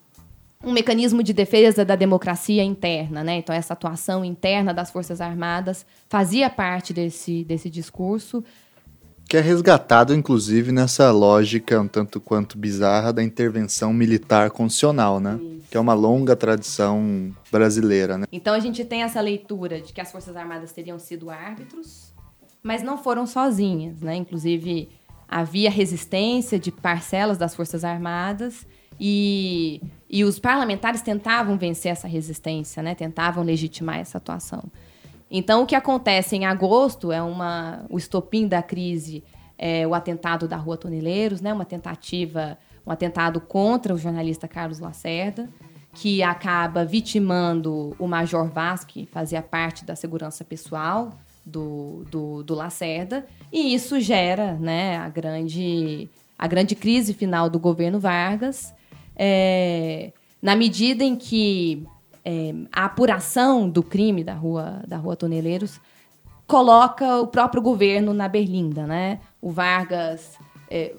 [0.61, 3.37] um mecanismo de defesa da democracia interna, né?
[3.37, 8.43] Então essa atuação interna das Forças Armadas fazia parte desse, desse discurso
[9.29, 15.37] que é resgatado, inclusive, nessa lógica um tanto quanto bizarra da intervenção militar constitucional, né?
[15.41, 15.67] Isso.
[15.69, 18.25] Que é uma longa tradição brasileira, né?
[18.31, 22.13] Então a gente tem essa leitura de que as Forças Armadas teriam sido árbitros,
[22.67, 24.17] mas não foram sozinhas, né?
[24.17, 24.89] Inclusive,
[25.25, 28.67] havia resistência de parcelas das Forças Armadas
[28.99, 32.93] e, e os parlamentares tentavam vencer essa resistência, né?
[32.93, 34.65] Tentavam legitimar essa atuação.
[35.31, 39.23] Então, o que acontece em agosto é uma, o estopim da crise,
[39.57, 41.53] é o atentado da Rua Toneleiros, né?
[41.53, 45.49] Uma tentativa, um atentado contra o jornalista Carlos Lacerda,
[45.93, 51.13] que acaba vitimando o Major Vaz, que fazia parte da segurança pessoal
[51.47, 57.57] do, do, do Lacerda, e isso gera né, a, grande, a grande crise final do
[57.57, 58.73] governo Vargas,
[59.15, 60.11] é,
[60.41, 61.83] na medida em que
[62.23, 65.79] é, a apuração do crime da rua, da rua Toneleiros
[66.45, 68.85] coloca o próprio governo na berlinda.
[68.85, 69.19] Né?
[69.41, 70.37] O Vargas.
[70.69, 70.93] É,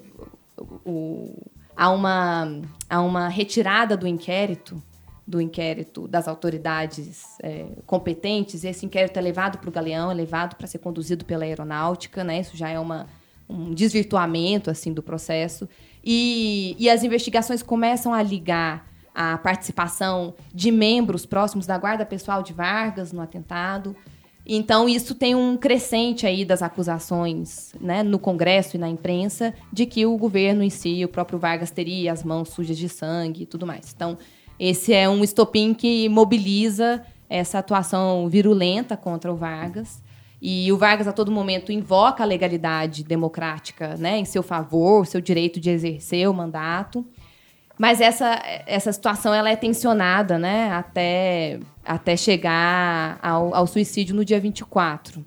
[0.85, 1.33] o,
[1.75, 4.81] há, uma, há uma retirada do inquérito
[5.29, 10.55] do inquérito das autoridades é, competentes, esse inquérito é levado para o Galeão, é levado
[10.55, 12.39] para ser conduzido pela aeronáutica, né?
[12.39, 13.05] Isso já é uma,
[13.47, 15.69] um desvirtuamento assim do processo.
[16.03, 22.41] E, e as investigações começam a ligar a participação de membros próximos da guarda pessoal
[22.41, 23.95] de Vargas no atentado.
[24.47, 29.85] Então, isso tem um crescente aí das acusações né, no Congresso e na imprensa de
[29.85, 33.45] que o governo em si, o próprio Vargas, teria as mãos sujas de sangue e
[33.45, 33.93] tudo mais.
[33.95, 34.17] Então,
[34.59, 40.01] esse é um estopim que mobiliza essa atuação virulenta contra o Vargas.
[40.41, 45.05] E o Vargas, a todo momento, invoca a legalidade democrática né, em seu favor, o
[45.05, 47.05] seu direito de exercer o mandato.
[47.77, 54.25] Mas essa, essa situação ela é tensionada né, até, até chegar ao, ao suicídio no
[54.25, 55.25] dia 24.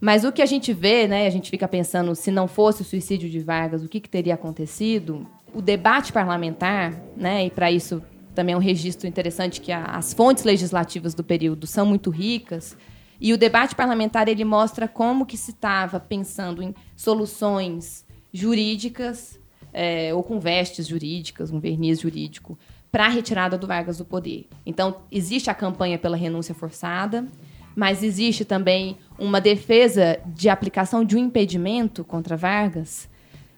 [0.00, 2.84] Mas o que a gente vê, né, a gente fica pensando, se não fosse o
[2.84, 5.26] suicídio de Vargas, o que, que teria acontecido?
[5.54, 8.02] O debate parlamentar, né, e para isso
[8.34, 12.76] também é um registro interessante que a, as fontes legislativas do período são muito ricas,
[13.20, 19.38] e o debate parlamentar ele mostra como que se estava pensando em soluções jurídicas
[19.72, 22.58] é, ou com vestes jurídicas, um verniz jurídico,
[22.90, 24.48] para a retirada do Vargas do poder.
[24.66, 27.26] Então, existe a campanha pela renúncia forçada,
[27.74, 33.08] mas existe também uma defesa de aplicação de um impedimento contra Vargas,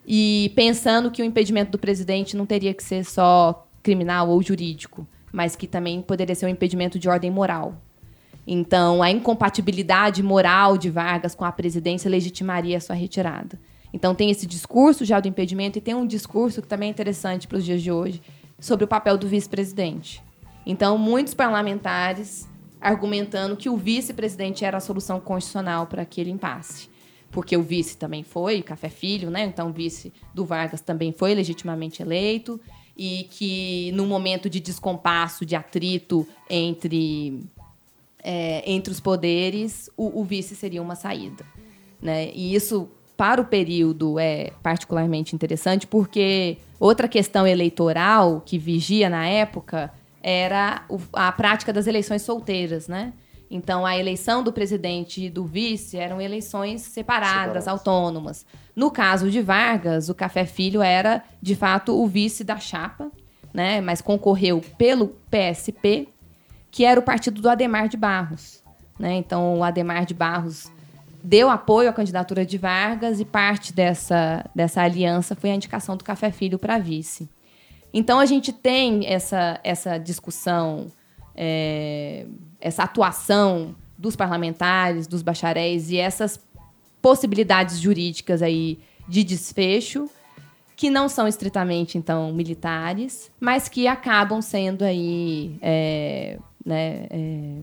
[0.06, 5.06] e pensando que o impedimento do presidente não teria que ser só criminal ou jurídico,
[5.31, 7.81] mas que também poderia ser um impedimento de ordem moral.
[8.47, 13.61] Então, a incompatibilidade moral de Vargas com a presidência legitimaria a sua retirada.
[13.93, 17.47] Então, tem esse discurso já do impedimento e tem um discurso que também é interessante
[17.47, 18.20] para os dias de hoje
[18.59, 20.23] sobre o papel do vice-presidente.
[20.66, 22.48] Então, muitos parlamentares
[22.81, 26.89] argumentando que o vice-presidente era a solução constitucional para aquele impasse.
[27.31, 29.44] Porque o vice também foi, Café Filho, né?
[29.44, 32.61] Então, o vice do Vargas também foi legitimamente eleito
[32.96, 37.40] e que no momento de descompasso, de atrito entre
[38.24, 41.44] é, entre os poderes, o, o, vice seria uma saída.
[42.00, 42.30] Né?
[42.34, 42.88] E isso,
[43.18, 49.92] para o período, é particularmente interessante, porque outra questão eleitoral que vigia na época
[50.22, 53.12] era a prática das eleições solteiras, né?
[53.55, 58.44] Então, a eleição do presidente e do vice eram eleições separadas, autônomas.
[58.74, 63.12] No caso de Vargas, o Café Filho era, de fato, o vice da chapa,
[63.52, 63.81] né?
[63.81, 66.09] mas concorreu pelo PSP,
[66.68, 68.60] que era o partido do Ademar de Barros.
[68.98, 69.14] Né?
[69.14, 70.68] Então, o Ademar de Barros
[71.22, 76.02] deu apoio à candidatura de Vargas e parte dessa, dessa aliança foi a indicação do
[76.02, 77.28] Café Filho para vice.
[77.93, 80.89] Então, a gente tem essa, essa discussão,
[81.36, 82.26] é,
[82.65, 86.41] essa atuação dos parlamentares, dos bacharéis e essas
[87.03, 90.09] possibilidades jurídicas aí de desfecho
[90.74, 97.59] que não são estritamente então militares, mas que acabam sendo aí é, né, é,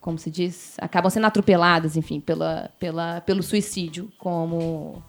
[0.00, 5.02] como se diz, acabam sendo atropeladas, enfim, pela, pela, pelo suicídio como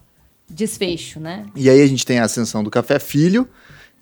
[0.50, 1.46] desfecho, né?
[1.54, 3.48] E aí a gente tem a ascensão do Café Filho,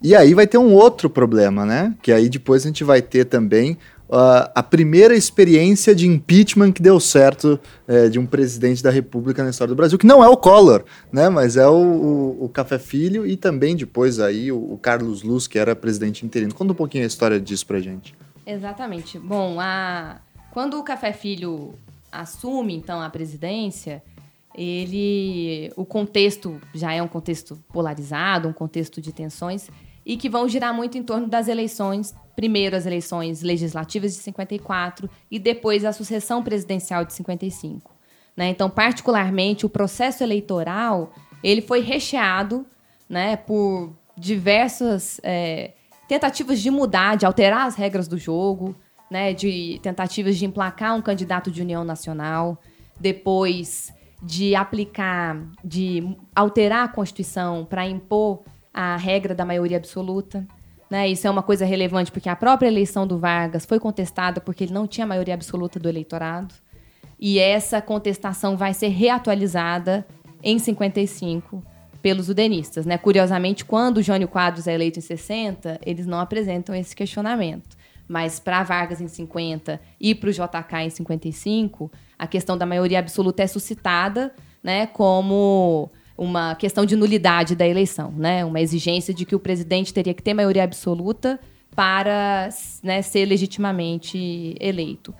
[0.01, 1.95] e aí vai ter um outro problema, né?
[2.01, 3.77] Que aí depois a gente vai ter também
[4.11, 9.43] uh, a primeira experiência de impeachment que deu certo uh, de um presidente da República
[9.43, 11.29] na história do Brasil, que não é o Collor, né?
[11.29, 15.47] Mas é o, o, o Café Filho e também depois aí o, o Carlos Luz,
[15.47, 16.53] que era presidente interino.
[16.53, 18.13] Conta um pouquinho a história disso pra gente.
[18.45, 19.17] Exatamente.
[19.17, 20.17] Bom, a...
[20.51, 21.73] quando o Café Filho
[22.11, 24.03] assume, então, a presidência,
[24.53, 25.71] ele...
[25.77, 29.69] o contexto já é um contexto polarizado, um contexto de tensões,
[30.05, 35.09] e que vão girar muito em torno das eleições, primeiro as eleições legislativas de 54
[35.29, 37.91] e depois a sucessão presidencial de 55.
[38.35, 38.49] Né?
[38.49, 41.11] Então, particularmente, o processo eleitoral
[41.43, 42.65] ele foi recheado
[43.09, 45.71] né, por diversas é,
[46.07, 48.75] tentativas de mudar, de alterar as regras do jogo,
[49.09, 52.57] né, de tentativas de emplacar um candidato de união nacional,
[52.99, 58.43] depois de aplicar, de alterar a Constituição para impor
[58.73, 60.47] a regra da maioria absoluta.
[60.91, 61.07] Né?
[61.07, 64.73] Isso é uma coisa relevante porque a própria eleição do Vargas foi contestada porque ele
[64.73, 66.53] não tinha maioria absoluta do eleitorado.
[67.17, 70.05] E essa contestação vai ser reatualizada
[70.43, 71.63] em 55
[72.01, 72.85] pelos udenistas.
[72.85, 72.97] Né?
[72.97, 77.77] Curiosamente, quando o Jânio Quadros é eleito em 60, eles não apresentam esse questionamento.
[78.05, 81.89] Mas para Vargas em 50 e para o JK em 55,
[82.19, 88.11] a questão da maioria absoluta é suscitada né, como uma questão de nulidade da eleição,
[88.11, 88.45] né?
[88.45, 91.39] uma exigência de que o presidente teria que ter maioria absoluta
[91.75, 92.49] para
[92.83, 95.13] né, ser legitimamente eleito.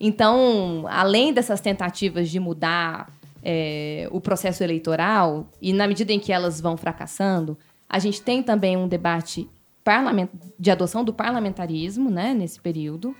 [0.00, 3.08] Então, além dessas tentativas de mudar
[3.42, 7.56] é, o processo eleitoral, e na medida em que elas vão fracassando,
[7.88, 9.48] a gente tem também um debate
[10.58, 13.14] de adoção do parlamentarismo né, nesse período.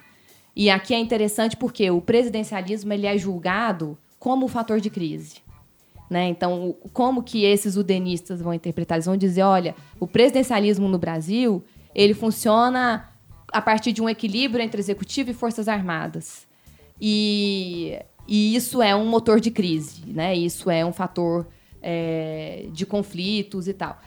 [0.54, 5.36] E aqui é interessante porque o presidencialismo ele é julgado como fator de crise.
[6.12, 6.28] Né?
[6.28, 8.96] Então, como que esses udenistas vão interpretar?
[8.96, 11.64] Eles vão dizer, olha, o presidencialismo no Brasil
[11.94, 13.08] ele funciona
[13.50, 16.46] a partir de um equilíbrio entre executivo e forças armadas.
[17.00, 17.98] E
[18.28, 20.34] e isso é um motor de crise, né?
[20.36, 21.48] Isso é um fator
[21.80, 23.98] é, de conflitos e tal.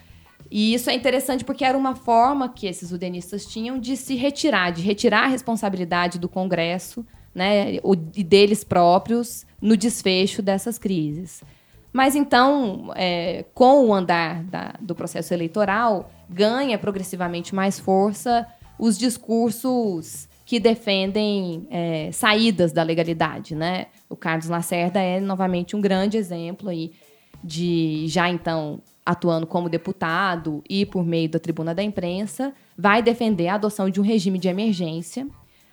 [0.50, 4.72] E isso é interessante porque era uma forma que esses udenistas tinham de se retirar,
[4.72, 7.80] de retirar a responsabilidade do Congresso né,
[8.16, 11.44] e deles próprios no desfecho dessas crises.
[11.96, 18.46] Mas então, é, com o andar da, do processo eleitoral, ganha progressivamente mais força
[18.78, 23.86] os discursos que defendem é, saídas da legalidade, né?
[24.10, 26.92] O Carlos Lacerda é novamente um grande exemplo aí
[27.42, 33.48] de já então atuando como deputado e por meio da tribuna da imprensa, vai defender
[33.48, 35.26] a adoção de um regime de emergência,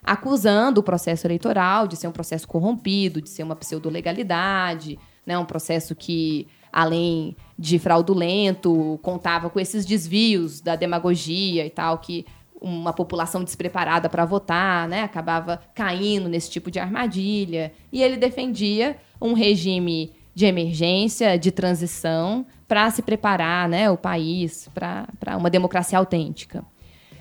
[0.04, 5.38] acusando o processo eleitoral de ser um processo corrompido, de ser uma pseudo-legalidade, né?
[5.38, 12.24] um processo que, além de fraudulento, contava com esses desvios da demagogia e tal, que
[12.62, 17.72] uma população despreparada para votar, né, acabava caindo nesse tipo de armadilha.
[17.92, 24.68] E ele defendia um regime de emergência, de transição, para se preparar né, o país
[24.72, 26.64] para uma democracia autêntica.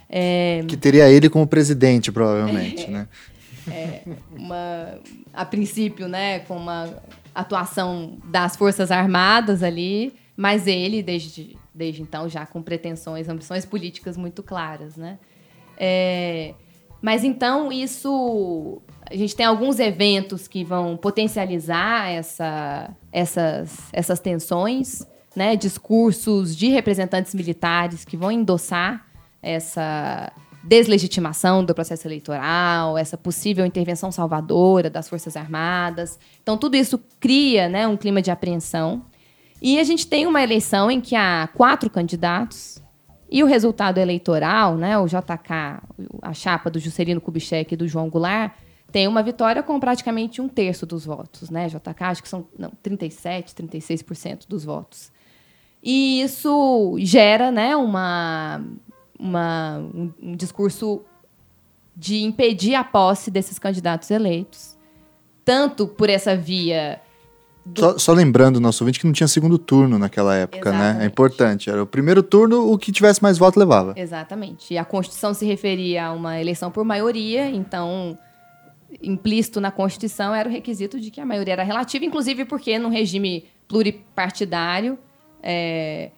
[0.08, 0.64] É...
[0.68, 3.08] Que teria ele como presidente, provavelmente, é, né?
[3.70, 4.02] É,
[4.36, 5.00] uma,
[5.34, 6.90] a princípio, né, com uma
[7.34, 14.18] atuação das Forças Armadas ali, mas ele, desde, desde então, já com pretensões, ambições políticas
[14.18, 15.20] muito claras, né?
[15.78, 16.54] É,
[17.02, 18.82] mas então isso.
[19.10, 25.06] A gente tem alguns eventos que vão potencializar essa, essas, essas tensões,
[25.36, 25.56] né?
[25.58, 29.06] discursos de representantes militares que vão endossar
[29.42, 30.32] essa
[30.64, 36.20] deslegitimação do processo eleitoral, essa possível intervenção salvadora das Forças Armadas.
[36.42, 39.06] Então, tudo isso cria né, um clima de apreensão.
[39.62, 42.82] E a gente tem uma eleição em que há quatro candidatos
[43.30, 45.82] e o resultado eleitoral, né, o JK,
[46.22, 48.52] a chapa do Juscelino Kubitschek e do João Goulart,
[48.92, 51.50] tem uma vitória com praticamente um terço dos votos.
[51.50, 51.68] Né?
[51.70, 55.12] JK, acho que são não, 37%, 36% dos votos.
[55.82, 58.62] E isso gera né, uma,
[59.22, 61.04] uma, um, um discurso
[61.96, 64.76] de impedir a posse desses candidatos eleitos,
[65.46, 67.00] tanto por essa via
[67.64, 67.80] do...
[67.80, 70.98] Só, só, lembrando, nosso ouvinte, que não tinha segundo turno naquela época, Exatamente.
[70.98, 71.04] né?
[71.04, 71.70] É importante.
[71.70, 73.94] Era o primeiro turno, o que tivesse mais voto levava.
[73.96, 74.74] Exatamente.
[74.74, 78.18] E a Constituição se referia a uma eleição por maioria, então,
[79.02, 82.90] implícito na Constituição era o requisito de que a maioria era relativa, inclusive porque no
[82.90, 84.98] regime pluripartidário
[85.44, 86.10] é,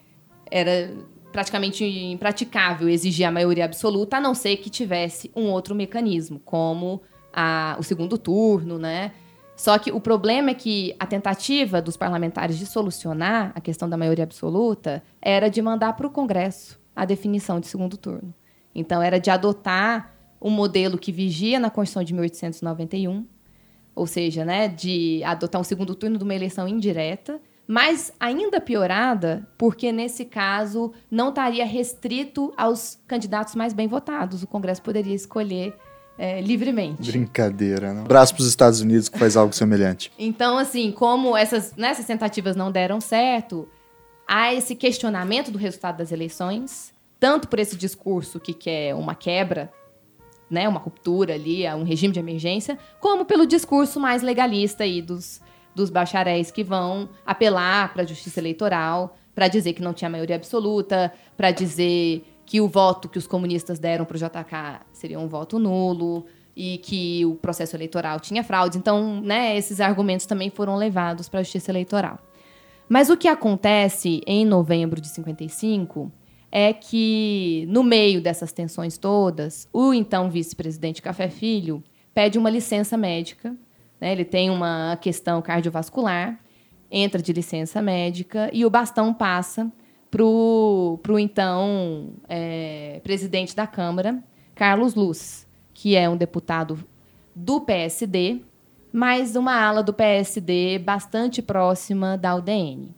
[0.50, 0.94] era
[1.34, 7.02] praticamente impraticável exigir a maioria absoluta, a não ser que tivesse um outro mecanismo, como
[7.34, 9.12] a, o segundo turno, né?
[9.56, 13.98] Só que o problema é que a tentativa dos parlamentares de solucionar a questão da
[13.98, 18.34] maioria absoluta era de mandar para o Congresso a definição de segundo turno.
[18.74, 23.26] Então, era de adotar um modelo que vigia na Constituição de 1891,
[23.96, 29.48] ou seja, né, de adotar um segundo turno de uma eleição indireta, mas ainda piorada,
[29.58, 34.44] porque nesse caso não estaria restrito aos candidatos mais bem votados.
[34.44, 35.74] O Congresso poderia escolher
[36.18, 37.10] é, livremente.
[37.10, 38.04] Brincadeira, não?
[38.04, 40.12] Braço para os Estados Unidos que faz algo semelhante.
[40.20, 43.68] Então, assim, como essas, né, essas tentativas não deram certo,
[44.28, 49.72] há esse questionamento do resultado das eleições, tanto por esse discurso que quer uma quebra,
[50.50, 55.42] né, uma ruptura ali, um regime de emergência, como pelo discurso mais legalista aí dos,
[55.76, 60.36] dos bacharéis que vão apelar para a justiça eleitoral, para dizer que não tinha maioria
[60.36, 65.28] absoluta, para dizer que o voto que os comunistas deram para o JK seria um
[65.28, 66.26] voto nulo
[66.56, 68.78] e que o processo eleitoral tinha fraudes.
[68.78, 72.20] Então, né, esses argumentos também foram levados para a justiça eleitoral.
[72.88, 76.12] Mas o que acontece em novembro de 55
[76.52, 81.84] é que, no meio dessas tensões todas, o então vice-presidente Café Filho
[82.14, 83.56] pede uma licença médica.
[84.04, 86.38] Né, ele tem uma questão cardiovascular,
[86.92, 89.72] entra de licença médica e o bastão passa
[90.12, 94.22] para o então é, presidente da Câmara,
[94.54, 96.84] Carlos Luz, que é um deputado
[97.34, 98.42] do PSD,
[98.92, 102.94] mas uma ala do PSD bastante próxima da UDN.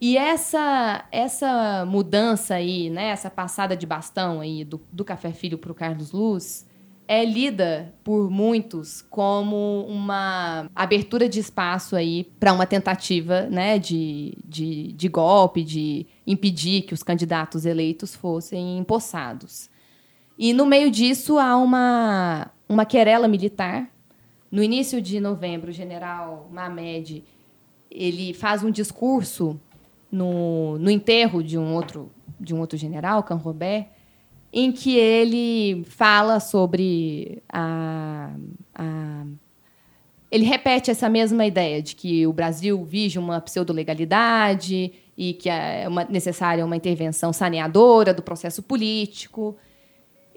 [0.00, 5.56] E essa essa mudança aí, né, essa passada de bastão aí do, do Café Filho
[5.56, 6.66] para o Carlos Luz,
[7.12, 14.38] é lida por muitos como uma abertura de espaço aí para uma tentativa né, de,
[14.44, 19.68] de, de, golpe, de impedir que os candidatos eleitos fossem empossados.
[20.38, 23.90] E no meio disso há uma, uma querela militar.
[24.48, 27.24] No início de novembro, o general Mamed
[27.90, 29.60] ele faz um discurso
[30.12, 32.08] no, no enterro de um outro
[32.38, 33.88] de um outro general, Canrobert,
[34.52, 38.30] em que ele fala sobre a,
[38.74, 39.24] a
[40.30, 45.86] ele repete essa mesma ideia de que o Brasil vige uma pseudo-legalidade e que é
[45.88, 49.56] uma, necessária uma intervenção saneadora do processo político.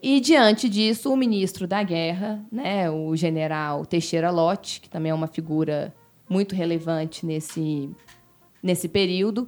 [0.02, 5.16] E diante disso, o ministro da Guerra, né, o general Teixeira Lott, que também é
[5.16, 5.94] uma figura
[6.28, 7.90] muito relevante nesse,
[8.62, 9.48] nesse período,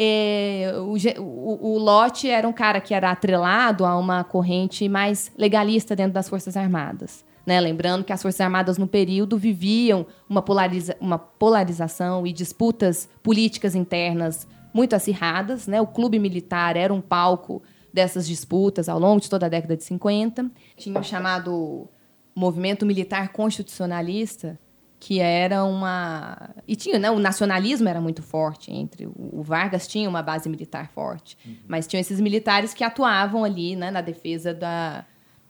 [0.00, 5.32] é, o, o, o Lott era um cara que era atrelado a uma corrente mais
[5.36, 7.24] legalista dentro das Forças Armadas.
[7.44, 7.60] Né?
[7.60, 13.74] Lembrando que as Forças Armadas, no período, viviam uma, polariza uma polarização e disputas políticas
[13.74, 15.66] internas muito acirradas.
[15.66, 15.80] Né?
[15.80, 17.60] O clube militar era um palco
[17.92, 20.48] dessas disputas ao longo de toda a década de 50.
[20.76, 21.88] Tinha o chamado
[22.36, 24.60] movimento militar constitucionalista,
[25.00, 30.08] que era uma e tinha né, o nacionalismo era muito forte entre o Vargas tinha
[30.08, 31.56] uma base militar forte uhum.
[31.68, 35.04] mas tinham esses militares que atuavam ali né, na defesa da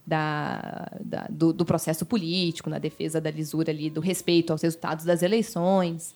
[0.08, 5.04] da, da do, do, processo político, na defesa da lisura ali, do respeito aos resultados
[5.04, 6.14] das eleições.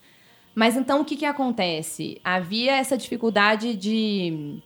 [0.54, 2.18] Mas então o que, que acontece?
[2.24, 4.62] Havia essa dificuldade de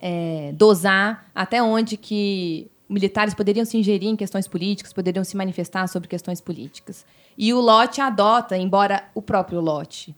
[0.00, 5.86] é, dosar até onde que militares poderiam se ingerir em questões políticas, poderiam se manifestar
[5.88, 7.06] sobre questões políticas.
[7.36, 10.14] E o Lote adota, embora o próprio Lote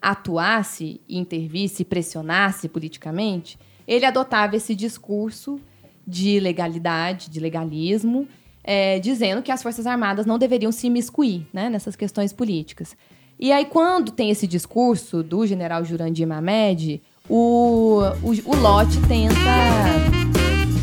[0.00, 5.60] atuasse, intervisse, pressionasse politicamente, ele adotava esse discurso
[6.06, 8.26] de legalidade, de legalismo,
[8.64, 12.96] é, dizendo que as Forças Armadas não deveriam se imiscuir né, nessas questões políticas.
[13.40, 19.34] E aí, quando tem esse discurso do general Jurandir Mamed, o, o, o Lote tenta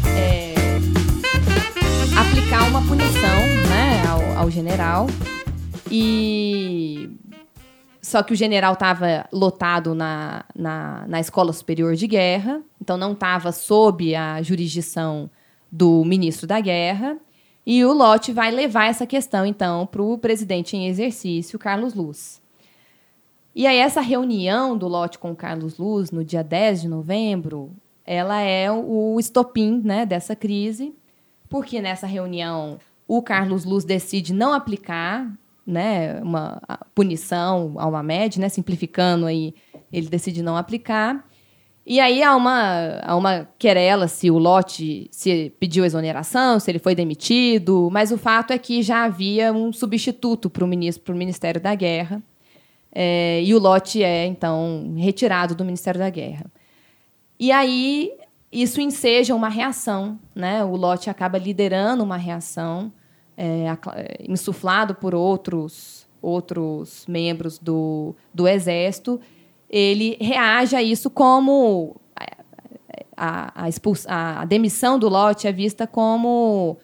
[0.07, 0.53] é,
[2.17, 3.39] aplicar uma punição
[3.69, 5.07] né, ao, ao general.
[5.91, 7.09] E
[8.01, 13.13] só que o general estava lotado na, na, na, Escola Superior de Guerra, então não
[13.13, 15.29] estava sob a jurisdição
[15.71, 17.17] do ministro da Guerra.
[17.65, 22.39] E o Lote vai levar essa questão, então, para o presidente em exercício, Carlos Luz.
[23.55, 27.71] E aí, essa reunião do Lote com o Carlos Luz, no dia 10 de novembro,
[28.05, 30.93] ela é o estopim né, dessa crise,
[31.49, 35.27] porque nessa reunião o Carlos Luz decide não aplicar
[35.65, 36.61] né, uma
[36.93, 39.53] punição a uma média, né, simplificando aí,
[39.91, 41.25] ele decide não aplicar.
[41.85, 46.79] E aí há uma, há uma querela se o lote se pediu exoneração, se ele
[46.79, 51.13] foi demitido, mas o fato é que já havia um substituto para o ministro, para
[51.13, 52.23] o Ministério da Guerra,
[52.91, 56.45] é, e o lote é então retirado do Ministério da Guerra.
[57.39, 58.11] E aí
[58.51, 60.63] isso enseja uma reação, né?
[60.63, 62.91] O lote acaba liderando uma reação
[63.37, 69.19] é, é, insuflado por outros, outros membros do, do Exército,
[69.69, 71.95] ele reage a isso como
[73.17, 73.63] a,
[74.07, 76.77] a, a demissão do lote é vista como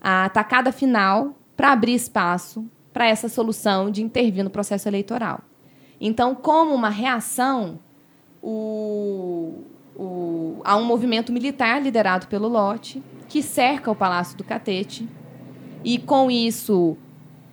[0.00, 5.40] a atacada final para abrir espaço para essa solução de intervir no processo eleitoral.
[6.00, 7.78] Então, como uma reação,
[8.42, 9.62] o,
[9.94, 15.08] o, há um movimento militar liderado pelo Lote que cerca o Palácio do Catete
[15.84, 16.96] e com isso,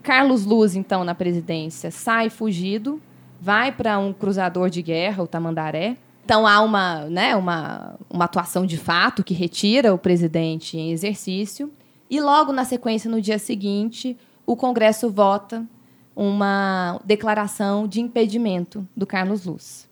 [0.04, 3.02] Carlos Luz, então, na presidência, sai fugido,
[3.40, 5.98] vai para um cruzador de guerra, o Tamandaré.
[6.26, 11.72] Então há uma, né, uma, uma atuação de fato que retira o presidente em exercício.
[12.10, 15.66] E logo na sequência, no dia seguinte, o Congresso vota
[16.16, 19.88] uma declaração de impedimento do Carlos Luz.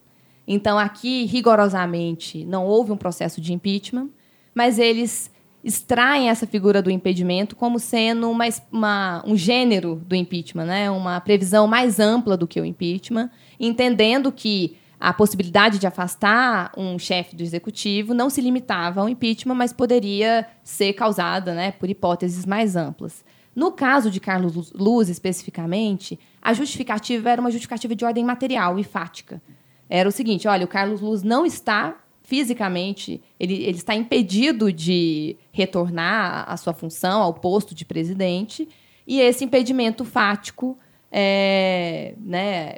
[0.47, 4.09] Então, aqui, rigorosamente, não houve um processo de impeachment,
[4.53, 5.31] mas eles
[5.65, 10.91] extraem essa figura do impedimento como sendo uma, uma, um gênero do impeachment, né?
[10.91, 16.99] uma previsão mais ampla do que o impeachment, entendendo que a possibilidade de afastar um
[16.99, 22.45] chefe do executivo não se limitava ao impeachment, mas poderia ser causada né, por hipóteses
[22.45, 23.25] mais amplas.
[23.55, 28.83] No caso de Carlos Luz, especificamente, a justificativa era uma justificativa de ordem material e
[28.83, 29.41] fática.
[29.89, 35.37] Era o seguinte: olha, o Carlos Luz não está fisicamente, ele, ele está impedido de
[35.51, 38.67] retornar à sua função, ao posto de presidente,
[39.05, 40.77] e esse impedimento fático
[41.11, 42.77] é, né,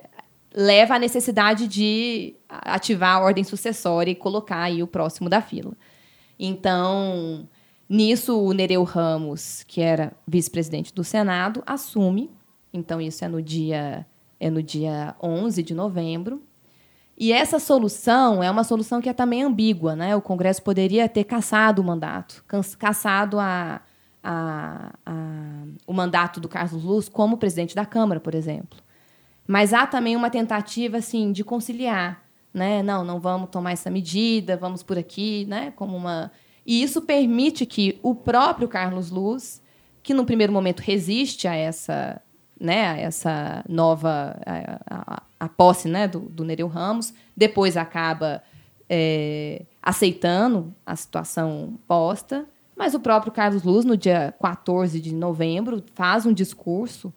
[0.54, 5.72] leva à necessidade de ativar a ordem sucessória e colocar aí o próximo da fila.
[6.38, 7.48] Então,
[7.88, 12.30] nisso, o Nereu Ramos, que era vice-presidente do Senado, assume.
[12.74, 14.06] Então, isso é no dia,
[14.40, 16.44] é no dia 11 de novembro.
[17.18, 19.96] E essa solução é uma solução que é também ambígua.
[19.96, 20.16] Né?
[20.16, 22.46] O Congresso poderia ter cassado o mandato,
[22.78, 23.82] cassado a,
[24.24, 28.78] a, a, o mandato do Carlos Luz como presidente da Câmara, por exemplo.
[29.48, 32.24] Mas há também uma tentativa assim, de conciliar.
[32.54, 32.84] Né?
[32.84, 35.72] Não, não vamos tomar essa medida, vamos por aqui, né?
[35.76, 36.32] como uma.
[36.66, 39.62] E isso permite que o próprio Carlos Luz,
[40.04, 42.22] que no primeiro momento resiste a essa
[42.60, 48.42] né, essa nova a, a, a posse né, do, do Nereu Ramos, depois acaba
[48.90, 55.84] é, aceitando a situação posta, Mas o próprio Carlos Luz, no dia 14 de novembro,
[55.96, 57.14] faz um discurso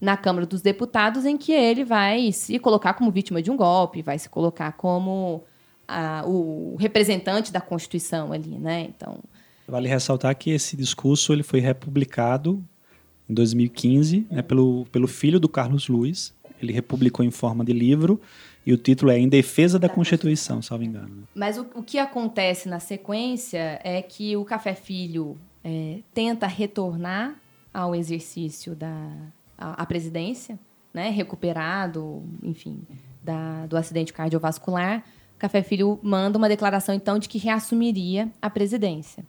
[0.00, 4.02] na Câmara dos Deputados em que ele vai se colocar como vítima de um golpe,
[4.02, 5.44] vai se colocar como
[5.88, 8.82] a, o representante da Constituição ali, né?
[8.82, 9.18] Então,
[9.66, 12.62] vale ressaltar que esse discurso ele foi republicado
[13.28, 16.34] em 2015 né, pelo, pelo filho do Carlos Luiz.
[16.60, 18.20] Ele republicou em forma de livro
[18.66, 21.08] e o título é Em Defesa da Constituição, salvo engano.
[21.08, 21.22] Né?
[21.34, 27.34] Mas o, o que acontece na sequência é que o Café Filho é, tenta retornar
[27.72, 29.10] ao exercício da
[29.58, 30.58] a, a presidência,
[30.92, 32.82] né, recuperado, enfim,
[33.22, 35.04] da, do acidente cardiovascular.
[35.38, 39.24] Café Filho manda uma declaração, então, de que reassumiria a presidência.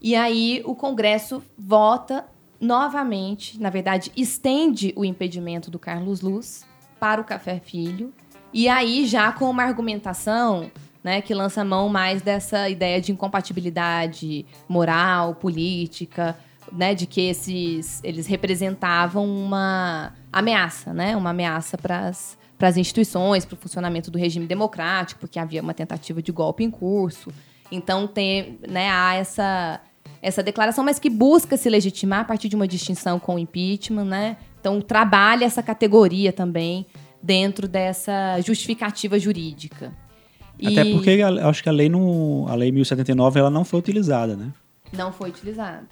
[0.00, 2.26] E aí o Congresso vota
[2.62, 6.64] novamente, na verdade, estende o impedimento do Carlos Luz
[7.00, 8.14] para o Café Filho
[8.52, 10.70] e aí, já com uma argumentação
[11.02, 16.36] né, que lança mão mais dessa ideia de incompatibilidade moral, política,
[16.70, 23.54] né, de que esses eles representavam uma ameaça, né, uma ameaça para as instituições, para
[23.54, 27.32] o funcionamento do regime democrático, porque havia uma tentativa de golpe em curso.
[27.70, 29.80] Então tem, né, há essa
[30.22, 34.04] essa declaração, mas que busca se legitimar a partir de uma distinção com o impeachment,
[34.04, 34.36] né?
[34.60, 36.86] Então trabalha essa categoria também
[37.20, 39.92] dentro dessa justificativa jurídica.
[40.64, 40.92] Até e...
[40.92, 44.52] porque acho que a lei, no, a lei 1079 ela não foi utilizada, né?
[44.92, 45.88] Não foi utilizada.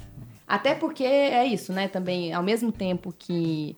[0.46, 1.88] Até porque é isso, né?
[1.88, 3.76] Também, ao mesmo tempo que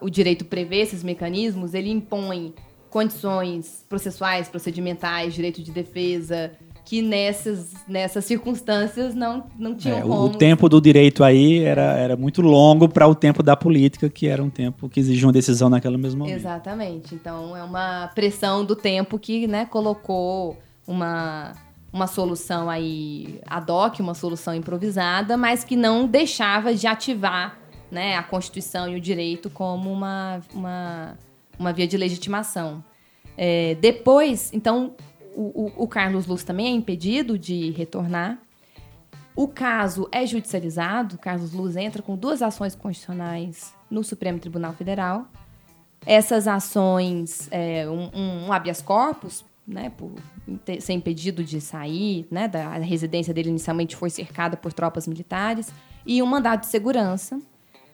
[0.00, 2.54] o direito prevê esses mecanismos, ele impõe
[2.90, 6.52] condições processuais, procedimentais, direito de defesa,
[6.88, 10.22] que nessas, nessas circunstâncias não, não tinham é, como.
[10.22, 14.26] O tempo do direito aí era, era muito longo para o tempo da política, que
[14.26, 16.34] era um tempo que exigia uma decisão naquela mesma momento.
[16.34, 17.14] Exatamente.
[17.14, 20.56] Então é uma pressão do tempo que né, colocou
[20.86, 21.52] uma,
[21.92, 27.58] uma solução aí ad hoc, uma solução improvisada, mas que não deixava de ativar
[27.90, 31.18] né, a Constituição e o direito como uma, uma,
[31.58, 32.82] uma via de legitimação.
[33.36, 34.94] É, depois, então,
[35.34, 38.38] o, o, Carlos Luz também é impedido de retornar.
[39.36, 45.26] O caso é judicializado, Carlos Luz entra com duas ações constitucionais no Supremo Tribunal Federal.
[46.04, 48.10] Essas ações, é, um,
[48.46, 50.10] um, habeas corpus, né, por
[50.80, 55.70] ser impedido de sair, né, da residência dele inicialmente foi cercada por tropas militares,
[56.06, 57.38] e um mandado de segurança,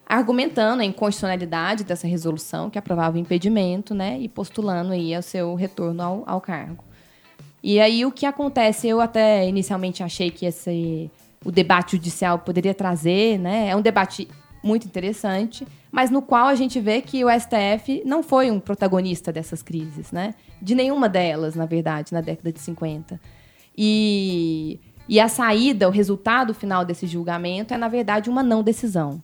[0.07, 5.55] argumentando a inconstitucionalidade dessa resolução que aprovava o impedimento, né, e postulando aí o seu
[5.55, 6.85] retorno ao, ao cargo.
[7.67, 11.11] E aí o que acontece, eu até inicialmente achei que esse
[11.43, 13.69] o debate judicial poderia trazer, né?
[13.69, 14.29] É um debate
[14.63, 19.33] muito interessante, mas no qual a gente vê que o STF não foi um protagonista
[19.33, 20.35] dessas crises, né?
[20.61, 23.19] De nenhuma delas, na verdade, na década de 50.
[23.77, 24.79] E,
[25.09, 29.23] e a saída, o resultado final desse julgamento é, na verdade, uma não decisão.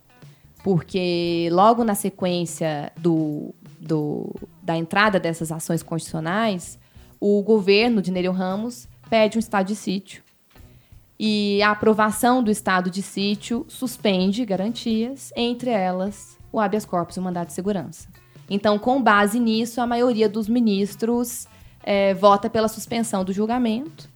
[0.65, 6.80] Porque logo na sequência do, do, da entrada dessas ações constitucionais,
[7.21, 10.23] o governo de Nereu Ramos pede um estado de sítio.
[11.19, 17.21] E a aprovação do estado de sítio suspende garantias, entre elas o habeas corpus e
[17.21, 18.09] o mandato de segurança.
[18.49, 21.47] Então, com base nisso, a maioria dos ministros
[21.85, 24.09] é, vota pela suspensão do julgamento.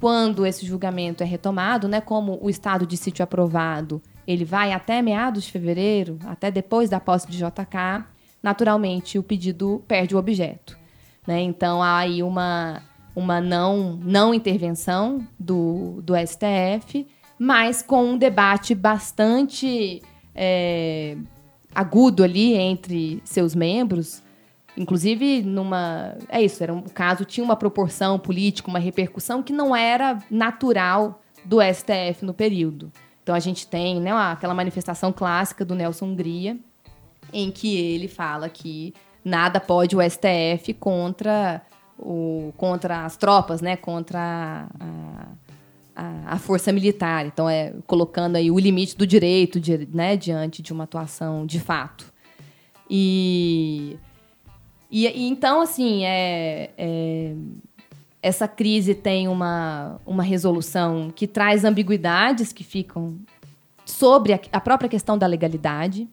[0.00, 5.00] Quando esse julgamento é retomado, né, como o estado de sítio aprovado, ele vai até
[5.00, 8.04] meados de fevereiro, até depois da posse de JK,
[8.42, 10.79] naturalmente o pedido perde o objeto.
[11.30, 11.42] Né?
[11.42, 12.82] Então há aí uma,
[13.14, 17.06] uma não, não intervenção do, do STF,
[17.38, 20.02] mas com um debate bastante
[20.34, 21.16] é,
[21.72, 24.24] agudo ali entre seus membros.
[24.76, 26.16] Inclusive, numa.
[26.28, 30.18] É isso, era um, o caso tinha uma proporção política, uma repercussão que não era
[30.28, 32.90] natural do STF no período.
[33.22, 36.58] Então a gente tem né, aquela manifestação clássica do Nelson Hungria,
[37.32, 38.92] em que ele fala que
[39.24, 41.62] nada pode o STF contra,
[41.98, 43.76] o, contra as tropas, né?
[43.76, 45.26] contra a,
[45.94, 47.26] a, a, força militar.
[47.26, 51.60] Então, é colocando aí o limite do direito de, né, diante de uma atuação de
[51.60, 52.12] fato.
[52.88, 53.96] E,
[54.90, 57.34] e, e então, assim, é, é,
[58.22, 63.18] essa crise tem uma, uma resolução que traz ambiguidades que ficam
[63.84, 66.08] sobre a, a própria questão da legalidade.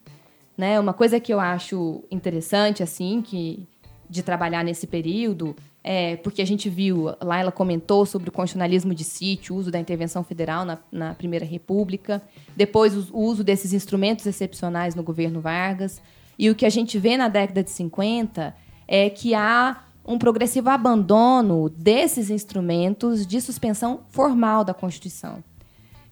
[0.58, 0.80] Né?
[0.80, 3.64] Uma coisa que eu acho interessante, assim, que
[4.10, 5.54] de trabalhar nesse período,
[5.84, 9.70] é porque a gente viu, lá ela comentou sobre o constitucionalismo de sítio, o uso
[9.70, 12.20] da intervenção federal na, na Primeira República,
[12.56, 16.02] depois o uso desses instrumentos excepcionais no governo Vargas.
[16.38, 18.54] E o que a gente vê na década de 50
[18.88, 25.44] é que há um progressivo abandono desses instrumentos de suspensão formal da Constituição.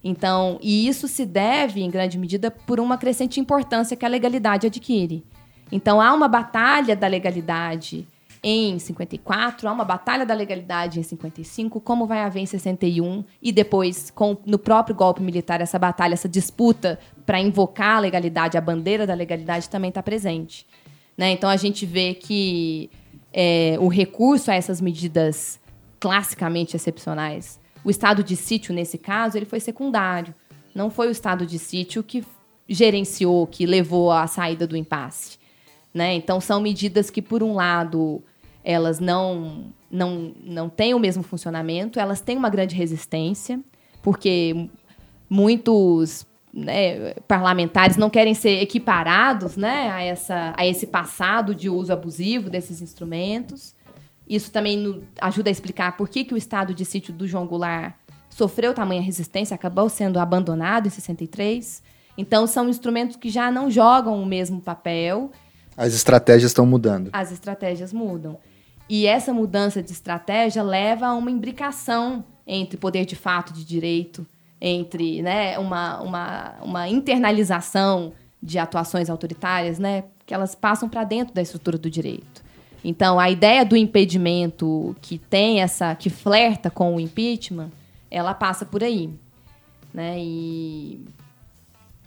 [0.07, 4.65] Então, e isso se deve, em grande medida, por uma crescente importância que a legalidade
[4.65, 5.21] adquire.
[5.69, 8.07] Então, há uma batalha da legalidade
[8.41, 13.51] em 54, há uma batalha da legalidade em 55, como vai haver em 61, e
[13.51, 18.61] depois, com, no próprio golpe militar, essa batalha, essa disputa para invocar a legalidade, a
[18.61, 20.65] bandeira da legalidade também está presente.
[21.17, 21.31] Né?
[21.31, 22.89] Então, a gente vê que
[23.33, 25.59] é, o recurso a essas medidas
[25.99, 30.35] classicamente excepcionais, o estado de sítio, nesse caso, ele foi secundário.
[30.75, 32.21] Não foi o estado de sítio que
[32.67, 35.39] gerenciou, que levou à saída do impasse.
[35.93, 36.13] Né?
[36.13, 38.21] Então, são medidas que, por um lado,
[38.61, 43.57] elas não, não, não têm o mesmo funcionamento, elas têm uma grande resistência,
[44.03, 44.69] porque
[45.29, 51.93] muitos né, parlamentares não querem ser equiparados né, a, essa, a esse passado de uso
[51.93, 53.73] abusivo desses instrumentos.
[54.29, 57.47] Isso também no, ajuda a explicar por que, que o estado de sítio do João
[57.47, 57.95] Goulart
[58.29, 61.81] sofreu tamanha resistência, acabou sendo abandonado em 63.
[62.17, 65.31] Então, são instrumentos que já não jogam o mesmo papel
[65.77, 67.11] as estratégias estão mudando.
[67.13, 68.39] As estratégias mudam.
[68.89, 74.25] E essa mudança de estratégia leva a uma imbricação entre poder de fato de direito,
[74.59, 81.33] entre né, uma, uma, uma internalização de atuações autoritárias, né, que elas passam para dentro
[81.33, 82.46] da estrutura do direito.
[82.83, 87.71] Então, a ideia do impedimento que tem essa, que flerta com o impeachment,
[88.09, 89.09] ela passa por aí,
[89.93, 90.17] né?
[90.19, 91.05] E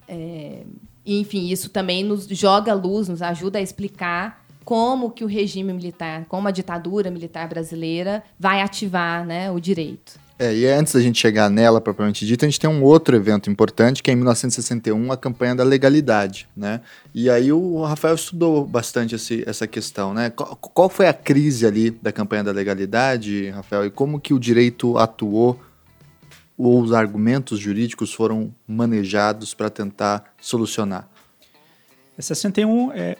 [0.08, 0.62] é,
[1.04, 6.24] enfim, isso também nos joga luz, nos ajuda a explicar como que o regime militar,
[6.26, 10.18] como a ditadura militar brasileira vai ativar né, o direito.
[10.42, 13.50] É, e antes da gente chegar nela propriamente dita, a gente tem um outro evento
[13.50, 16.80] importante, que é em 1961, a campanha da legalidade, né?
[17.14, 20.30] E aí o Rafael estudou bastante esse, essa questão, né?
[20.30, 24.38] Qual, qual foi a crise ali da campanha da legalidade, Rafael, e como que o
[24.38, 25.60] direito atuou
[26.56, 31.06] ou os argumentos jurídicos foram manejados para tentar solucionar?
[32.20, 33.18] A 61 é, é,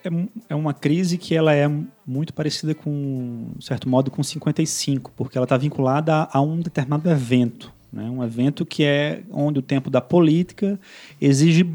[0.50, 1.66] é, uma crise que ela é
[2.06, 6.60] muito parecida com, de certo modo, com 55, porque ela está vinculada a, a, um
[6.60, 8.10] determinado evento, né?
[8.10, 10.78] um evento que é onde o tempo da política
[11.18, 11.66] exige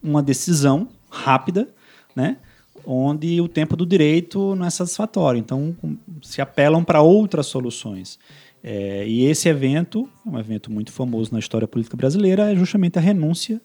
[0.00, 1.68] uma decisão rápida,
[2.14, 2.36] né?
[2.86, 5.40] onde o tempo do direito não é satisfatório.
[5.40, 5.74] Então,
[6.22, 8.16] se apelam para outras soluções.
[8.62, 13.02] É, e esse evento, um evento muito famoso na história política brasileira, é justamente a
[13.02, 13.60] renúncia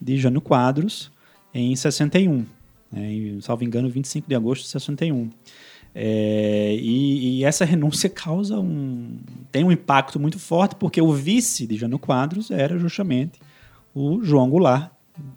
[0.00, 1.13] de Jânio Quadros
[1.54, 2.44] em 61.
[2.90, 5.30] Né, em, salvo engano, 25 de agosto de 61.
[5.94, 9.18] É, e, e, essa renúncia causa um.
[9.52, 13.40] tem um impacto muito forte, porque o vice de Jânio Quadros era justamente
[13.94, 14.90] o João Goulart,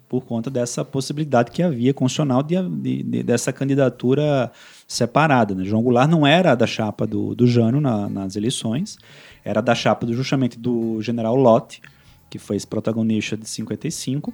[0.08, 4.50] por conta dessa possibilidade que havia constitucional de, de, de, dessa candidatura
[4.88, 5.54] separada.
[5.54, 5.64] Né?
[5.64, 8.98] João Goulart não era da chapa do, do Jânio na, nas eleições,
[9.44, 11.80] era da chapa justamente do general Lott,
[12.28, 14.32] que foi esse protagonista de 55.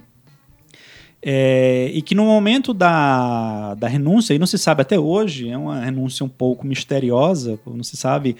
[1.27, 5.57] É, e que no momento da, da renúncia, e não se sabe até hoje, é
[5.57, 8.35] uma renúncia um pouco misteriosa, não se sabe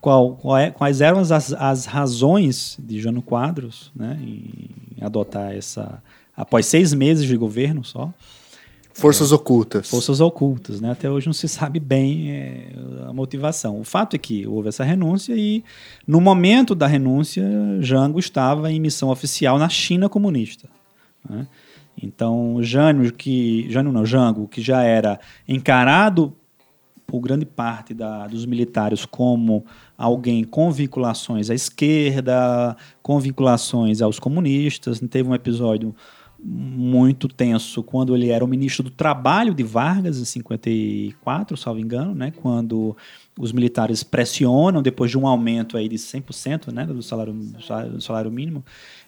[0.00, 6.02] qual, qual é, quais eram as, as razões de Jânio Quadros né, em adotar essa,
[6.34, 8.10] após seis meses de governo só.
[8.94, 9.90] Forças é, ocultas.
[9.90, 10.92] Forças ocultas, né?
[10.92, 12.72] Até hoje não se sabe bem é,
[13.06, 13.78] a motivação.
[13.78, 15.62] O fato é que houve essa renúncia e,
[16.06, 17.44] no momento da renúncia,
[17.80, 20.68] Jango estava em missão oficial na China comunista.
[21.28, 21.46] Né?
[22.02, 26.34] Então, Jânio, que, Jânio não, Jango, que já era encarado
[27.06, 29.64] por grande parte da, dos militares como
[29.98, 35.00] alguém com vinculações à esquerda, com vinculações aos comunistas.
[35.00, 35.94] Teve um episódio
[36.42, 42.14] muito tenso quando ele era o ministro do Trabalho de Vargas, em 54, salvo engano,
[42.14, 42.96] né, quando
[43.38, 48.30] os militares pressionam, depois de um aumento aí de 100% né, do, salário, do salário
[48.30, 48.64] mínimo,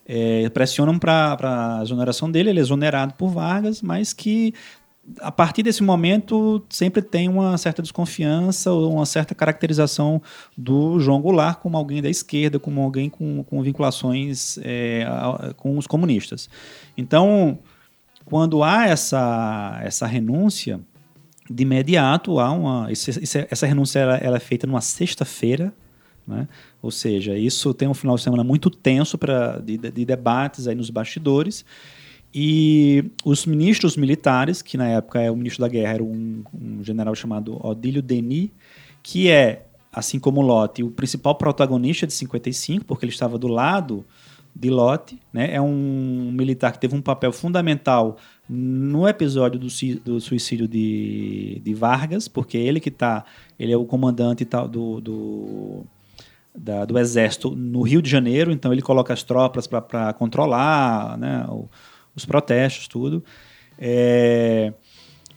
[0.07, 4.53] é, pressionam para a exoneração dele, ele é exonerado por Vargas, mas que
[5.21, 10.23] a partir desse momento sempre tem uma certa desconfiança ou uma certa caracterização
[10.57, 15.05] do João Goulart como alguém da esquerda, como alguém com, com vinculações é,
[15.57, 16.49] com os comunistas.
[16.97, 17.59] Então,
[18.25, 20.81] quando há essa, essa renúncia,
[21.51, 22.89] de imediato há uma.
[23.51, 25.73] essa renúncia ela, ela é feita numa sexta-feira,
[26.27, 26.49] né?
[26.81, 30.75] ou seja, isso tem um final de semana muito tenso pra, de, de debates aí
[30.75, 31.65] nos bastidores.
[32.35, 36.83] E os ministros militares, que na época é o ministro da guerra era um, um
[36.83, 38.51] general chamado Odílio Denis,
[39.03, 44.05] que é, assim como Lott, o principal protagonista de 55, porque ele estava do lado
[44.55, 45.55] de Lott, né?
[45.55, 48.19] é um militar que teve um papel fundamental
[48.49, 49.67] no episódio do,
[50.05, 53.25] do suicídio de, de, Vargas, porque ele que tá,
[53.59, 55.85] ele é o comandante do, do
[56.55, 61.47] da, do Exército no Rio de Janeiro, então ele coloca as tropas para controlar né,
[61.49, 61.69] o,
[62.15, 63.25] os protestos, tudo.
[63.79, 64.73] É,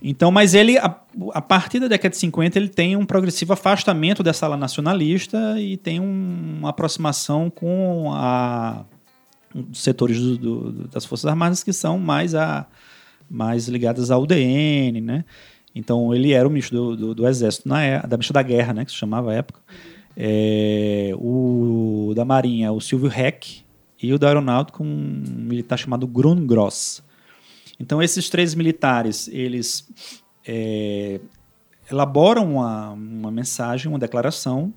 [0.02, 0.96] então, mas ele, a,
[1.34, 5.78] a, partir da década de 50, ele tem um progressivo afastamento dessa ala nacionalista e
[5.78, 8.86] tem um, uma aproximação com a,
[9.72, 12.68] os setores do, do, das Forças Armadas que são mais, a,
[13.30, 15.26] mais ligadas ao UDN, né?
[15.74, 18.86] Então, ele era o ministro do, do, Exército, na, é, da ministra da Guerra, né,
[18.86, 19.60] que se chamava à época.
[20.18, 23.64] É, o da Marinha, o Silvio Heck,
[24.02, 27.04] e o da Aeronáutica, um militar chamado Grungross.
[27.80, 29.88] Então, esses três militares, eles
[30.48, 31.20] é,
[31.90, 34.74] elaboram uma, uma mensagem, uma declaração,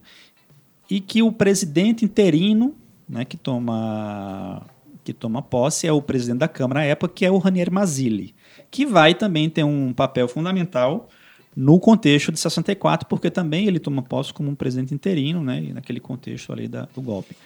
[0.90, 2.74] e que o presidente interino,
[3.08, 4.66] né, que toma
[5.04, 8.34] que toma posse é o presidente da Câmara à época, que é o Ranieri Mazzilli,
[8.70, 11.08] que vai também ter um papel fundamental
[11.56, 16.00] no contexto de 64, porque também ele toma posse como um presidente interino, né, naquele
[16.00, 17.36] contexto ali da, do golpe.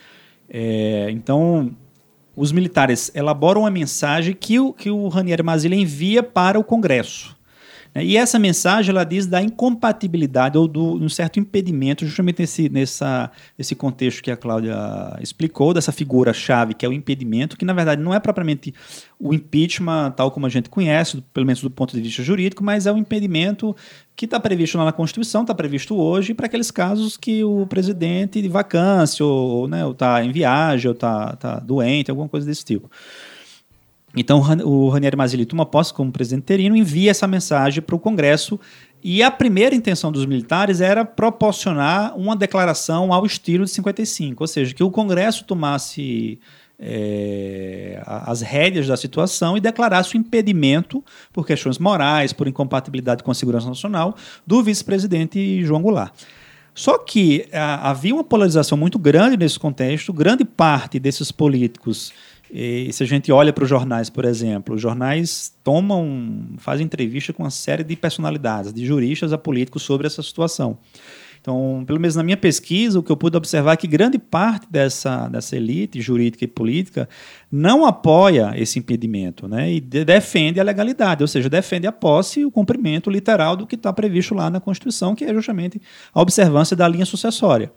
[0.48, 1.74] É, então,
[2.36, 7.36] os militares elaboram uma mensagem que o, que o Ranieri Mazzilli envia para o Congresso.
[7.94, 8.05] Né?
[8.05, 13.31] E essa mensagem ela diz da incompatibilidade ou do, um certo impedimento, justamente nesse, nessa,
[13.56, 14.77] nesse contexto que a Cláudia
[15.20, 18.74] explicou, dessa figura-chave que é o impedimento, que na verdade não é propriamente
[19.19, 22.86] o impeachment tal como a gente conhece, pelo menos do ponto de vista jurídico, mas
[22.86, 23.74] é o impedimento
[24.14, 28.43] que está previsto lá na Constituição, está previsto hoje, para aqueles casos que o presidente
[28.43, 32.90] de vacância, ou está né, em viagem, ou está tá doente, alguma coisa desse tipo.
[34.14, 38.60] Então, o Ranieri Mazzilli toma posse como presidente interino, envia essa mensagem para o Congresso
[39.02, 44.47] e a primeira intenção dos militares era proporcionar uma declaração ao estilo de 55, ou
[44.47, 46.39] seja, que o Congresso tomasse
[46.78, 51.02] é, as rédeas da situação e declarasse o impedimento,
[51.32, 54.14] por questões morais, por incompatibilidade com a segurança nacional,
[54.47, 56.12] do vice-presidente João Goulart.
[56.74, 62.12] Só que a, havia uma polarização muito grande nesse contexto, grande parte desses políticos
[62.52, 67.32] e se a gente olha para os jornais, por exemplo, os jornais tomam, fazem entrevista
[67.32, 70.78] com uma série de personalidades, de juristas a políticos sobre essa situação.
[71.40, 74.66] Então, pelo menos na minha pesquisa, o que eu pude observar é que grande parte
[74.70, 77.08] dessa, dessa elite jurídica e política
[77.50, 82.40] não apoia esse impedimento né, e de, defende a legalidade, ou seja, defende a posse
[82.40, 85.80] e o cumprimento literal do que está previsto lá na Constituição, que é justamente
[86.14, 87.72] a observância da linha sucessória.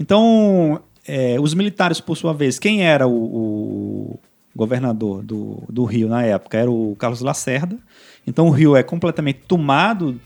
[0.00, 4.20] Então, é, os militares, por sua vez, quem era o, o
[4.54, 6.58] governador do, do Rio na época?
[6.58, 7.78] Era o Carlos Lacerda.
[8.26, 10.20] Então o Rio é completamente tomado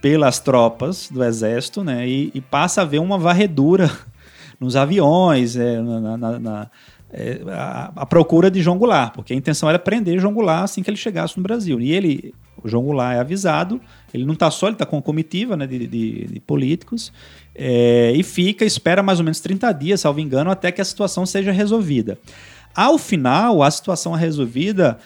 [0.00, 2.06] pelas tropas do exército, né?
[2.06, 3.90] E, e passa a haver uma varredura
[4.60, 6.70] nos aviões, é, na, na, na
[7.12, 10.82] é, a, a, procura de João Goulart, porque a intenção era prender João Goulart assim
[10.82, 11.80] que ele chegasse no Brasil.
[11.80, 12.32] E ele,
[12.62, 13.80] o João Goulart é avisado,
[14.14, 17.12] ele não está só, ele está com comitiva né, de, de, de políticos,
[17.54, 21.26] é, e fica, espera mais ou menos 30 dias, salvo engano, até que a situação
[21.26, 22.18] seja resolvida.
[22.74, 24.98] Ao final, a situação é resolvida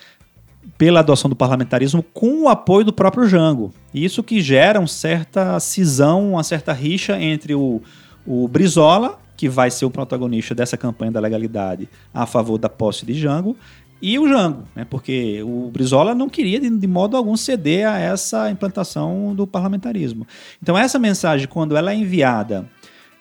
[0.77, 3.73] pela adoção do parlamentarismo com o apoio do próprio Jango.
[3.93, 7.81] Isso que gera uma certa cisão, uma certa rixa entre o,
[8.27, 13.05] o Brizola, que vai ser o protagonista dessa campanha da legalidade a favor da posse
[13.05, 13.55] de Jango,
[14.01, 14.87] e o Jango, né?
[14.89, 20.27] porque o Brizola não queria de, de, modo algum ceder a essa implantação do parlamentarismo.
[20.63, 22.67] Então essa mensagem, quando ela é enviada,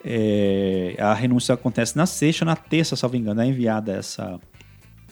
[0.02, 4.40] é, a renúncia acontece na sexta, na terça, salvo engano, é enviada essa,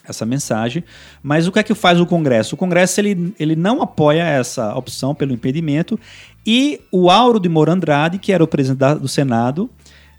[0.08, 0.82] essa mensagem.
[1.22, 2.54] Mas o que é que faz o Congresso?
[2.54, 6.00] O Congresso ele, ele não apoia essa opção pelo impedimento
[6.46, 9.68] e o Auro de Moura Andrade, que era o presidente do Senado,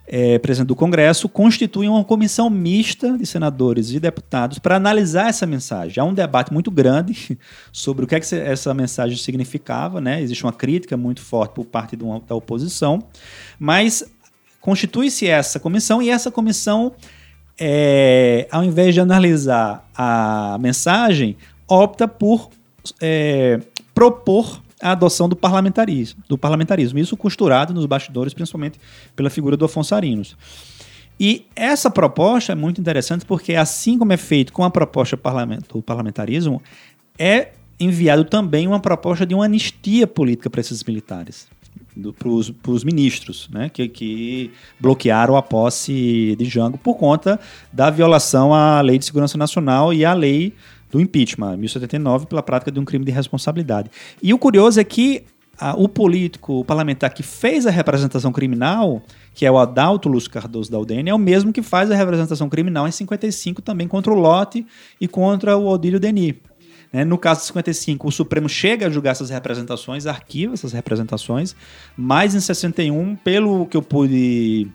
[0.06, 5.46] é, presidente do Congresso, constitui uma comissão mista de senadores e deputados para analisar essa
[5.46, 6.02] mensagem.
[6.02, 7.38] Há um debate muito grande
[7.72, 10.22] sobre o que, é que essa mensagem significava, né?
[10.22, 13.02] existe uma crítica muito forte por parte da oposição,
[13.58, 14.04] mas
[14.60, 16.94] constitui-se essa comissão e essa comissão,
[17.60, 22.50] é, ao invés de analisar a mensagem, opta por
[23.02, 23.60] é,
[23.94, 27.00] propor a adoção do parlamentarismo, do parlamentarismo.
[27.00, 28.80] Isso costurado nos bastidores, principalmente
[29.16, 30.36] pela figura do Afonso Arinos.
[31.18, 35.18] E essa proposta é muito interessante porque, assim como é feito com a proposta
[35.72, 36.62] do parlamentarismo,
[37.18, 41.48] é enviado também uma proposta de uma anistia política para esses militares,
[42.18, 47.40] para os ministros, né, que, que, bloquearam a posse de Jango por conta
[47.72, 50.54] da violação à Lei de Segurança Nacional e à Lei
[50.94, 53.90] do impeachment, 1079, pela prática de um crime de responsabilidade.
[54.22, 55.24] E o curioso é que
[55.60, 59.02] a, o político, o parlamentar que fez a representação criminal,
[59.34, 62.48] que é o Adalto Lúcio Cardoso da UDN, é o mesmo que faz a representação
[62.48, 64.66] criminal em 55 também contra o Lotte
[65.02, 66.36] e contra o Odílio Denis.
[66.92, 67.04] Né?
[67.04, 71.56] No caso de 55, o Supremo chega a julgar essas representações, arquiva essas representações,
[71.98, 74.68] mas em 61, pelo que eu pude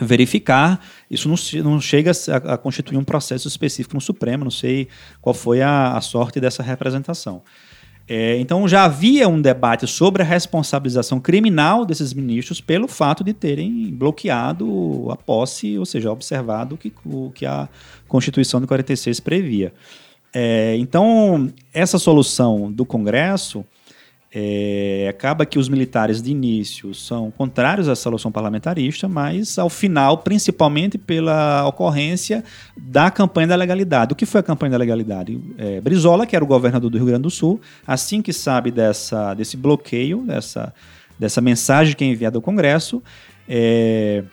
[0.00, 0.80] verificar.
[1.10, 1.36] Isso não,
[1.70, 4.88] não chega a, a, constituir um processo específico no Supremo, não sei
[5.20, 7.42] qual foi a, a sorte dessa representação.
[8.10, 13.34] É, então já havia um debate sobre a responsabilização criminal desses ministros pelo fato de
[13.34, 17.68] terem bloqueado a posse, ou seja, observado o que, o que a
[18.06, 19.74] Constituição de 46 previa.
[20.32, 23.64] É, então, essa solução do Congresso
[24.32, 30.18] é, acaba que os militares de início são contrários à solução parlamentarista, mas ao final,
[30.18, 32.44] principalmente pela ocorrência
[32.76, 34.12] da campanha da legalidade.
[34.12, 35.40] O que foi a campanha da legalidade?
[35.56, 39.32] É, Brizola, que era o governador do Rio Grande do Sul, assim que sabe dessa,
[39.32, 40.74] desse bloqueio, dessa,
[41.18, 43.02] dessa mensagem que é enviada ao Congresso,
[43.48, 44.24] é,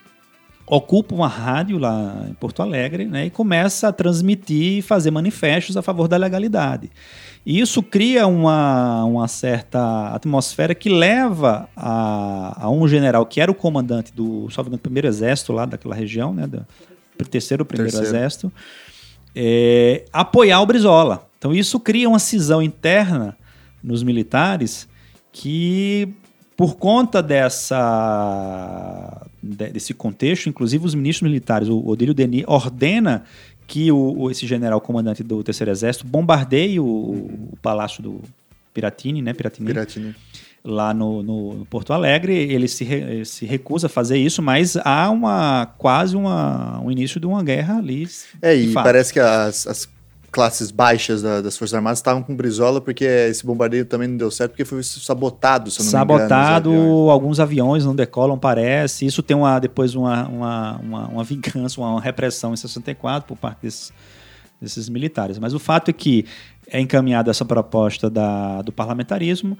[0.66, 5.76] ocupa uma rádio lá em Porto Alegre né, e começa a transmitir e fazer manifestos
[5.76, 6.90] a favor da legalidade.
[7.44, 13.50] E isso cria uma, uma certa atmosfera que leva a, a um general que era
[13.50, 16.66] o comandante do, do primeiro exército lá daquela região, né, do
[17.30, 18.16] terceiro primeiro terceiro.
[18.16, 18.52] exército,
[19.34, 21.28] é, apoiar o Brizola.
[21.38, 23.36] Então isso cria uma cisão interna
[23.82, 24.88] nos militares
[25.30, 26.12] que
[26.56, 27.76] por conta dessa
[29.46, 33.24] desse contexto, inclusive os ministros militares, o Odílio Denis ordena
[33.66, 38.20] que o, esse general comandante do Terceiro Exército bombardeie o, o palácio do
[38.72, 39.32] Piratini, né?
[39.32, 39.66] Piratini.
[39.66, 40.14] Piratini.
[40.64, 44.76] Lá no, no, no, Porto Alegre, ele se, re, se recusa a fazer isso, mas
[44.76, 48.06] há uma quase uma, um início de uma guerra ali.
[48.42, 48.84] É, e fato.
[48.84, 49.88] parece que as, as
[50.36, 54.30] classes baixas da, das Forças Armadas estavam com Brizola porque esse bombardeio também não deu
[54.30, 57.10] certo porque foi sabotado, se não sabotado, me engano, aviões.
[57.10, 59.06] alguns aviões não decolam, parece.
[59.06, 63.60] Isso tem uma, depois uma, uma, uma, uma vingança, uma repressão em 64 por parte
[63.62, 63.90] desses,
[64.60, 65.38] desses militares.
[65.38, 66.24] Mas o fato é que
[66.68, 69.56] é encaminhada essa proposta da, do parlamentarismo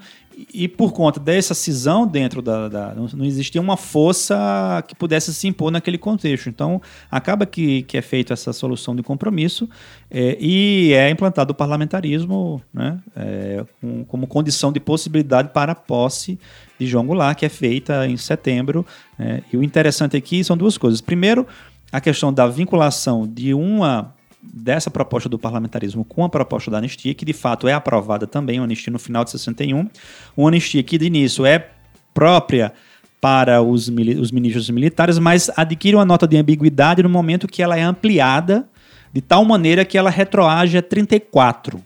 [0.53, 5.47] e, por conta dessa cisão dentro da, da não, existia uma força que pudesse se
[5.47, 6.49] impor naquele contexto.
[6.49, 9.69] Então, acaba que, que é feita essa solução de compromisso
[10.11, 15.75] é, e é implantado o parlamentarismo né, é, com, como condição de possibilidade para a
[15.75, 16.37] posse
[16.77, 18.85] de João Goulart, que é feita em setembro.
[19.17, 20.99] É, e o interessante aqui são duas coisas.
[20.99, 21.47] Primeiro,
[21.91, 27.13] a questão da vinculação de uma dessa proposta do parlamentarismo com a proposta da anistia,
[27.13, 29.89] que de fato é aprovada também, uma anistia no final de 61,
[30.35, 31.69] uma anistia que de início é
[32.13, 32.73] própria
[33.19, 37.77] para os, os ministros militares, mas adquire uma nota de ambiguidade no momento que ela
[37.77, 38.67] é ampliada
[39.11, 41.83] de tal maneira que ela retroage a 34.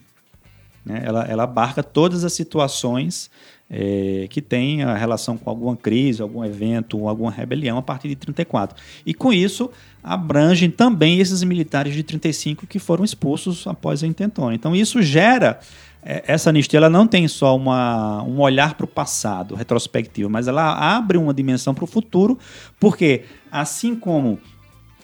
[0.85, 1.01] Né?
[1.05, 3.29] Ela, ela abarca todas as situações
[3.73, 8.17] é, que tem a relação com alguma crise, algum evento, alguma rebelião a partir de
[8.17, 8.75] 34.
[9.05, 9.71] E com isso
[10.03, 14.53] abrangem também esses militares de 35 que foram expulsos após a intentona.
[14.53, 15.59] Então isso gera
[16.03, 20.47] é, essa anistia ela não tem só uma, um olhar para o passado retrospectivo, mas
[20.47, 22.37] ela abre uma dimensão para o futuro,
[22.79, 24.39] porque assim como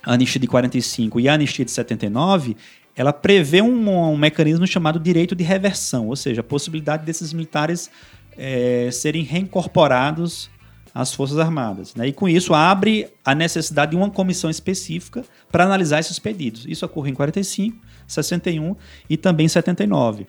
[0.03, 2.57] a anistia de 45 e a anistia de 79,
[2.95, 7.91] ela prevê um, um mecanismo chamado direito de reversão, ou seja, a possibilidade desses militares
[8.38, 10.50] é, serem reincorporados
[10.94, 11.94] às Forças Armadas.
[11.96, 12.08] Né?
[12.08, 16.66] E com isso abre a necessidade de uma comissão específica para analisar esses pedidos.
[16.68, 17.78] Isso ocorre em 45,
[18.08, 18.76] 61
[19.10, 20.28] e também 79.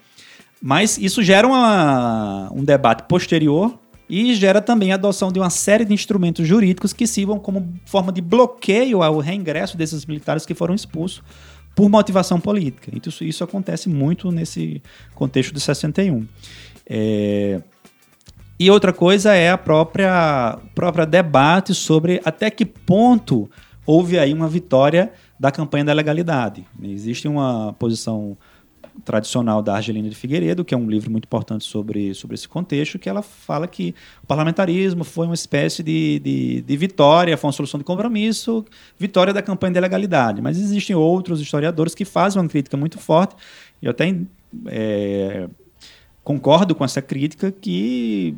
[0.60, 3.78] Mas isso gera uma, um debate posterior
[4.08, 8.10] e gera também a adoção de uma série de instrumentos jurídicos que sirvam como forma
[8.10, 11.22] de bloqueio ao reingresso desses militares que foram expulsos
[11.74, 12.90] por motivação política.
[12.92, 14.82] Então, isso, isso acontece muito nesse
[15.14, 16.26] contexto de 61.
[16.86, 17.60] É,
[18.58, 23.48] e outra coisa é a própria, própria debate sobre até que ponto
[23.86, 26.66] houve aí uma vitória da campanha da legalidade.
[26.82, 28.36] Existe uma posição
[29.04, 32.98] tradicional da Argelina de Figueiredo, que é um livro muito importante sobre, sobre esse contexto,
[32.98, 37.52] que ela fala que o parlamentarismo foi uma espécie de, de, de vitória, foi uma
[37.52, 38.64] solução de compromisso,
[38.98, 40.42] vitória da campanha da legalidade.
[40.42, 43.36] Mas existem outros historiadores que fazem uma crítica muito forte,
[43.80, 44.14] e eu até
[44.66, 45.48] é,
[46.28, 48.36] concordo com essa crítica que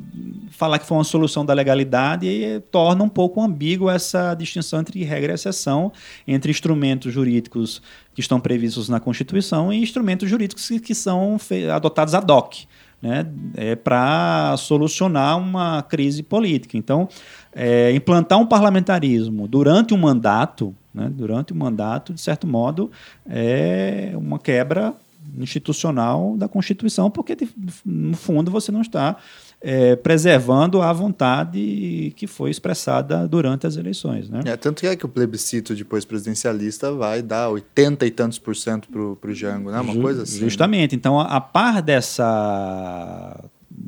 [0.52, 5.32] falar que foi uma solução da legalidade torna um pouco ambíguo essa distinção entre regra
[5.32, 5.90] e exceção,
[6.24, 7.82] entre instrumentos jurídicos
[8.14, 11.36] que estão previstos na Constituição e instrumentos jurídicos que, que são
[11.74, 12.58] adotados ad hoc.
[13.02, 13.26] Né,
[13.56, 16.76] é, para solucionar uma crise política.
[16.76, 17.08] Então,
[17.50, 22.90] é, implantar um parlamentarismo durante um mandato, né, durante um mandato, de certo modo,
[23.26, 24.94] é uma quebra
[25.38, 27.36] institucional da Constituição, porque
[27.84, 29.16] no fundo você não está
[29.60, 34.30] é, preservando a vontade que foi expressada durante as eleições.
[34.30, 34.40] Né?
[34.46, 38.56] É, tanto que é que o plebiscito depois presidencialista vai dar 80 e tantos por
[38.56, 39.80] cento para o Jango, né?
[39.80, 40.38] uma Ju, coisa assim.
[40.38, 40.92] Justamente.
[40.92, 40.98] Né?
[40.98, 43.38] Então, a, a par dessa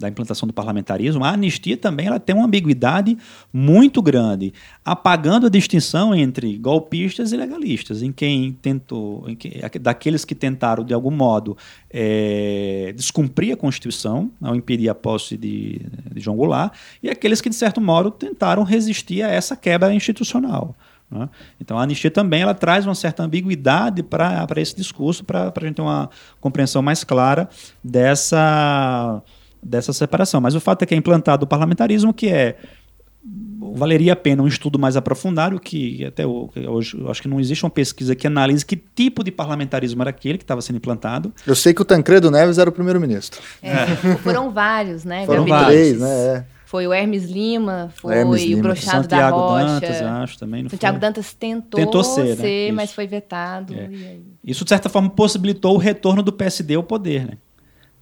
[0.03, 3.16] da implantação do parlamentarismo, a anistia também ela tem uma ambiguidade
[3.53, 4.53] muito grande,
[4.85, 10.85] apagando a distinção entre golpistas e legalistas, em quem tentou, em que, daqueles que tentaram
[10.85, 11.57] de algum modo
[11.91, 15.81] é, descumprir a Constituição, ao impedir a posse de,
[16.12, 20.74] de João Goulart, e aqueles que de certo modo tentaram resistir a essa quebra institucional.
[21.12, 21.29] Né?
[21.61, 25.74] Então, a anistia também ela traz uma certa ambiguidade para esse discurso, para a gente
[25.77, 26.09] ter uma
[26.41, 27.49] compreensão mais clara
[27.85, 29.23] dessa,
[29.62, 30.40] dessa separação.
[30.40, 32.56] Mas o fato é que é implantado o parlamentarismo, que é
[33.74, 37.64] valeria a pena um estudo mais aprofundado, que até hoje eu acho que não existe
[37.64, 41.32] uma pesquisa que analise que tipo de parlamentarismo era aquele que estava sendo implantado.
[41.47, 43.40] Eu sei que o Tancredo Neves era o primeiro-ministro.
[43.62, 43.86] É,
[44.22, 45.24] foram vários, né?
[45.24, 46.09] Foram três, né?
[46.09, 46.44] É.
[46.66, 48.60] Foi o Hermes Lima, foi Hermes Lima.
[48.60, 49.66] o Brochado da Rocha.
[49.66, 50.62] Dantas, eu acho, também.
[50.62, 51.01] Não Santiago foi?
[51.06, 52.72] Dantas tentou, tentou ser, né?
[52.72, 53.74] mas foi vetado.
[53.74, 54.16] É.
[54.43, 57.32] Isso, de certa forma, possibilitou o retorno do PSD ao poder, né?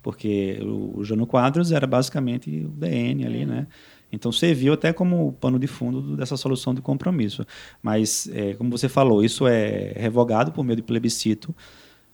[0.03, 3.47] Porque o, o Jânio Quadros era basicamente o DN ali, é.
[3.47, 3.67] né?
[4.13, 7.47] Então serviu até como pano de fundo dessa solução de compromisso.
[7.83, 11.55] Mas, é, como você falou, isso é revogado por meio de plebiscito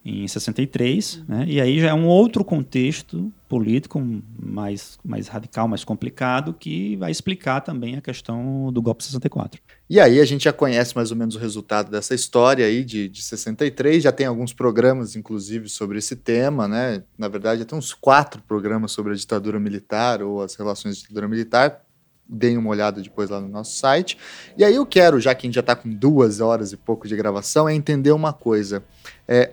[0.09, 1.45] em 63, né?
[1.49, 4.01] e aí já é um outro contexto político
[4.39, 9.61] mais, mais radical, mais complicado, que vai explicar também a questão do golpe de 64.
[9.91, 13.09] E aí a gente já conhece mais ou menos o resultado dessa história aí de,
[13.09, 17.03] de 63, já tem alguns programas, inclusive, sobre esse tema, né?
[17.19, 21.27] Na verdade, tem uns quatro programas sobre a ditadura militar ou as relações de ditadura
[21.27, 21.85] militar,
[22.29, 24.17] deem uma olhada depois lá no nosso site.
[24.57, 27.09] E aí eu quero, já que a gente já está com duas horas e pouco
[27.09, 28.85] de gravação, é entender uma coisa.
[29.27, 29.53] É,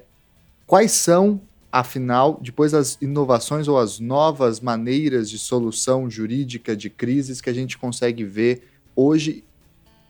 [0.65, 1.41] Quais são,
[1.71, 7.53] afinal, depois as inovações ou as novas maneiras de solução jurídica de crises que a
[7.53, 8.63] gente consegue ver
[8.95, 9.43] hoje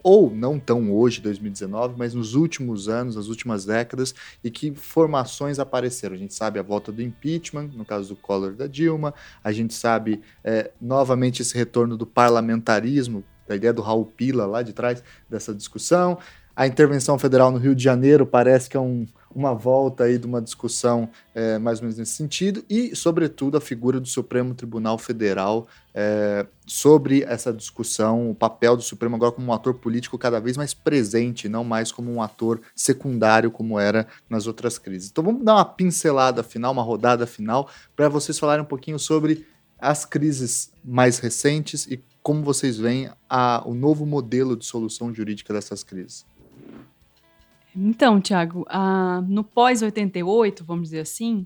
[0.04, 4.14] ou não tão hoje, 2019, mas nos últimos anos, nas últimas décadas,
[4.44, 6.14] e que formações apareceram.
[6.14, 9.74] A gente sabe a volta do impeachment, no caso do Collor da Dilma, a gente
[9.74, 15.02] sabe é, novamente esse retorno do parlamentarismo, da ideia do Raul Pila lá de trás
[15.30, 16.18] dessa discussão.
[16.56, 20.26] A intervenção federal no Rio de Janeiro parece que é um, uma volta aí de
[20.26, 24.98] uma discussão é, mais ou menos nesse sentido, e, sobretudo, a figura do Supremo Tribunal
[24.98, 30.40] Federal é, sobre essa discussão, o papel do Supremo agora como um ator político cada
[30.40, 35.10] vez mais presente, não mais como um ator secundário como era nas outras crises.
[35.10, 39.46] Então vamos dar uma pincelada final, uma rodada final, para vocês falarem um pouquinho sobre
[39.78, 45.54] as crises mais recentes e como vocês veem a, o novo modelo de solução jurídica
[45.54, 46.26] dessas crises.
[47.76, 48.66] Então, Tiago,
[49.28, 51.46] no pós-88, vamos dizer assim,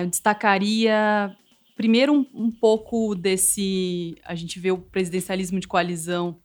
[0.00, 1.34] eu destacaria
[1.76, 4.16] primeiro um, um, pouco desse.
[4.24, 6.36] A gente vê o presidencialismo de coalizão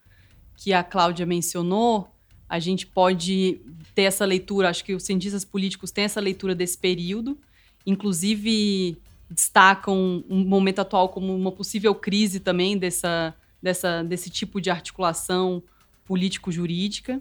[0.56, 2.08] que a Cláudia mencionou.
[2.48, 3.60] A gente pode
[3.96, 7.38] ter essa leitura, acho que os cientistas políticos têm essa leitura desse período,
[7.86, 8.98] inclusive
[9.30, 15.64] destacam um momento atual como uma possível crise também dessa, dessa, desse tipo de articulação
[16.06, 17.20] político-jurídica.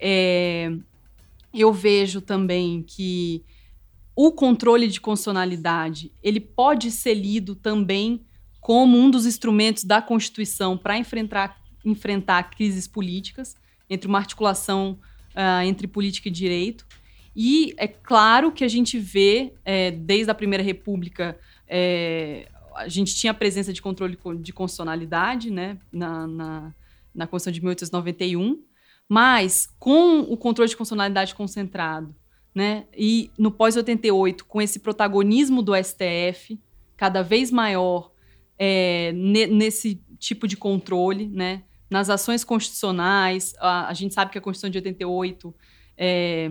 [0.00, 0.72] É,
[1.60, 3.44] eu vejo também que
[4.14, 8.24] o controle de constitucionalidade ele pode ser lido também
[8.60, 13.54] como um dos instrumentos da Constituição para enfrentar, enfrentar crises políticas,
[13.88, 14.98] entre uma articulação
[15.36, 16.84] uh, entre política e direito.
[17.34, 21.38] E é claro que a gente vê, é, desde a Primeira República,
[21.68, 26.74] é, a gente tinha a presença de controle de constitucionalidade né, na, na,
[27.14, 28.62] na Constituição de 1891,
[29.08, 32.14] mas com o controle de constitucionalidade concentrado,
[32.54, 32.86] né?
[32.96, 36.58] E no pós-88, com esse protagonismo do STF
[36.96, 38.10] cada vez maior
[38.58, 41.62] é, nesse tipo de controle, né?
[41.88, 45.54] Nas ações constitucionais, a, a, gente sabe que a Constituição de 88
[45.96, 46.50] é,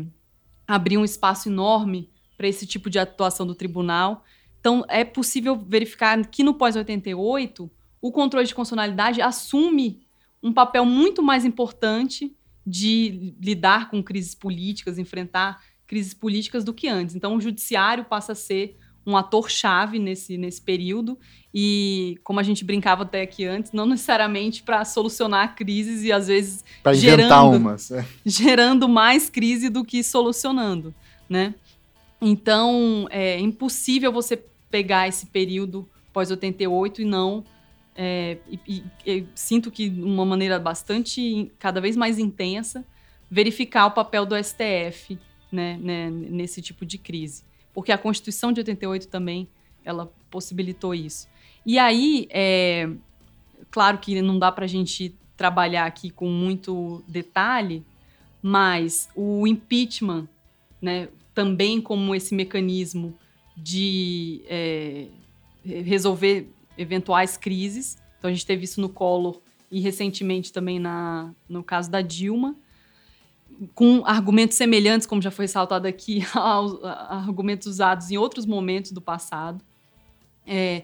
[0.66, 4.24] abriu um espaço enorme para esse tipo de atuação do tribunal.
[4.60, 7.70] Então, é possível verificar que no pós-88,
[8.02, 10.06] o controle de constitucionalidade assume
[10.42, 12.34] um papel muito mais importante
[12.66, 17.16] de lidar com crises políticas, enfrentar crises políticas do que antes.
[17.16, 21.18] Então, o judiciário passa a ser um ator-chave nesse, nesse período
[21.54, 26.28] e, como a gente brincava até aqui antes, não necessariamente para solucionar crises e, às
[26.28, 28.06] vezes, gerando, umas, é.
[28.26, 30.94] gerando mais crise do que solucionando,
[31.30, 31.54] né?
[32.20, 37.44] Então, é impossível você pegar esse período pós-88 e não
[37.96, 42.86] é, e, e, sinto que de uma maneira bastante, cada vez mais intensa,
[43.32, 45.18] verificar o papel do STF
[45.52, 47.44] né, né, nesse tipo de crise.
[47.74, 49.48] Porque a Constituição de 88 também,
[49.84, 51.28] ela possibilitou isso.
[51.66, 52.90] E aí, é,
[53.72, 57.84] claro que não dá para a gente trabalhar aqui com muito detalhe,
[58.42, 60.28] mas o impeachment,
[60.82, 63.18] né, também como esse mecanismo
[63.58, 65.08] de é,
[65.64, 67.98] resolver eventuais crises.
[68.18, 69.40] Então a gente teve isso no Collor
[69.72, 72.56] e recentemente também na, no caso da Dilma,
[73.74, 79.02] com argumentos semelhantes, como já foi ressaltado aqui, aos argumentos usados em outros momentos do
[79.02, 79.64] passado.
[80.46, 80.84] É,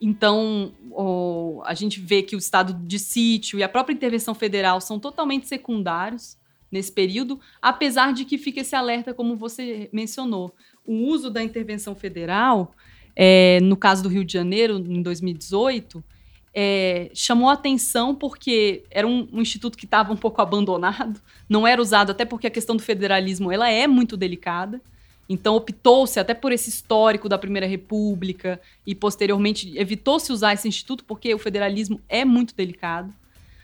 [0.00, 4.80] então, o, a gente vê que o estado de sítio e a própria intervenção federal
[4.80, 6.38] são totalmente secundários
[6.70, 10.54] nesse período, apesar de que fica esse alerta, como você mencionou.
[10.86, 12.74] O uso da intervenção federal,
[13.14, 16.02] é, no caso do Rio de Janeiro, em 2018,
[16.52, 21.80] é, chamou atenção porque era um, um instituto que estava um pouco abandonado, não era
[21.80, 24.80] usado, até porque a questão do federalismo ela é muito delicada.
[25.28, 31.04] Então optou-se até por esse histórico da Primeira República e posteriormente evitou-se usar esse instituto
[31.04, 33.14] porque o federalismo é muito delicado.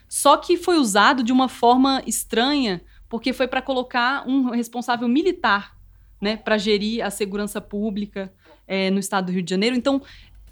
[0.07, 5.75] Só que foi usado de uma forma estranha, porque foi para colocar um responsável militar,
[6.21, 8.31] né, para gerir a segurança pública
[8.67, 9.75] é, no estado do Rio de Janeiro.
[9.75, 10.01] Então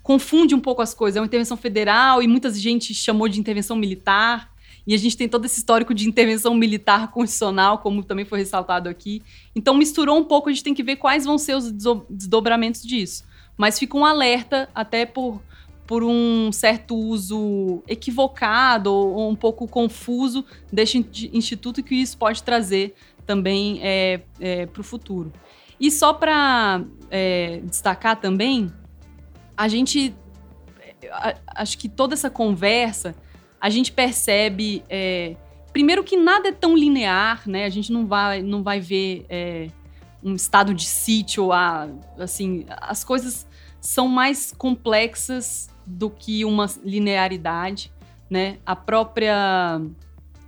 [0.02, 1.18] confunde um pouco as coisas.
[1.18, 4.54] É uma intervenção federal e muita gente chamou de intervenção militar.
[4.88, 8.88] E a gente tem todo esse histórico de intervenção militar constitucional, como também foi ressaltado
[8.88, 9.22] aqui.
[9.56, 11.72] Então misturou um pouco, a gente tem que ver quais vão ser os
[12.08, 13.26] desdobramentos disso.
[13.58, 15.42] Mas fica um alerta até por,
[15.88, 22.94] por um certo uso equivocado ou um pouco confuso deste instituto que isso pode trazer
[23.26, 25.34] também é, é, para o futuro.
[25.80, 28.72] E só para é, destacar também,
[29.56, 30.16] a gente.
[31.48, 33.16] Acho que toda essa conversa
[33.62, 35.36] a gente percebe, é,
[35.72, 37.66] primeiro, que nada é tão linear, né?
[37.66, 39.68] A gente não vai, não vai ver é,
[40.24, 41.88] um estado de sítio, a,
[42.18, 43.48] assim, as coisas
[43.80, 47.92] são mais complexas do que uma linearidade,
[48.30, 48.58] né?
[48.66, 49.80] A própria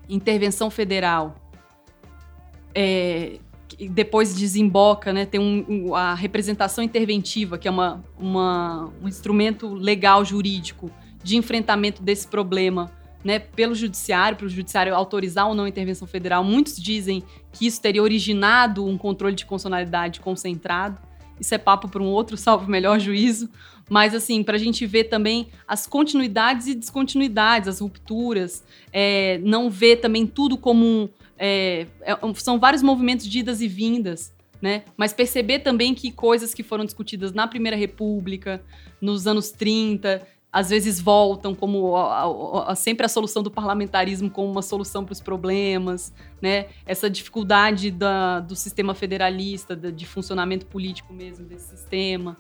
[0.10, 1.36] intervenção federal
[2.74, 3.40] é,
[3.80, 5.26] depois desemboca, né?
[5.26, 10.90] Tem um, a representação interventiva, que é uma, uma, um instrumento legal jurídico
[11.24, 12.92] de enfrentamento desse problema
[13.24, 16.44] né, pelo judiciário, para o judiciário autorizar ou não a intervenção federal.
[16.44, 20.98] Muitos dizem que isso teria originado um controle de constitucionalidade concentrado.
[21.40, 23.50] Isso é papo para um outro, salvo melhor juízo.
[23.90, 29.70] Mas, assim, para a gente ver também as continuidades e descontinuidades, as rupturas, é, não
[29.70, 34.36] ver também tudo como um, é, é são vários movimentos de idas e vindas.
[34.60, 34.84] Né?
[34.98, 38.64] Mas perceber também que coisas que foram discutidas na Primeira República,
[39.00, 44.30] nos anos 30, às vezes voltam como a, a, a, sempre a solução do parlamentarismo
[44.30, 46.12] como uma solução para os problemas,
[46.42, 46.68] né?
[46.86, 52.38] Essa dificuldade da, do sistema federalista, de, de funcionamento político mesmo desse sistema.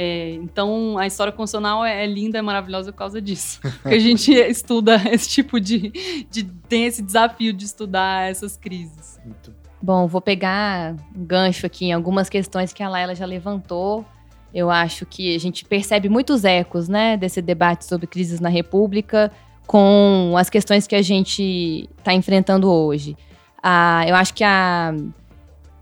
[0.00, 3.60] É, então, a história constitucional é, é, linda, é maravilhosa por causa disso.
[3.60, 6.44] Porque a gente estuda esse tipo de, de.
[6.68, 9.18] tem esse desafio de estudar essas crises.
[9.24, 9.52] Muito.
[9.82, 14.04] Bom, vou pegar um gancho aqui em algumas questões que a Laila já levantou
[14.52, 19.30] eu acho que a gente percebe muitos ecos, né, desse debate sobre crises na República
[19.66, 23.14] com as questões que a gente está enfrentando hoje.
[23.62, 24.94] Ah, eu acho que a,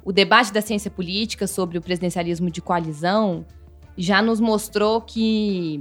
[0.04, 3.46] o debate da ciência política sobre o presidencialismo de coalizão
[3.96, 5.80] já nos mostrou que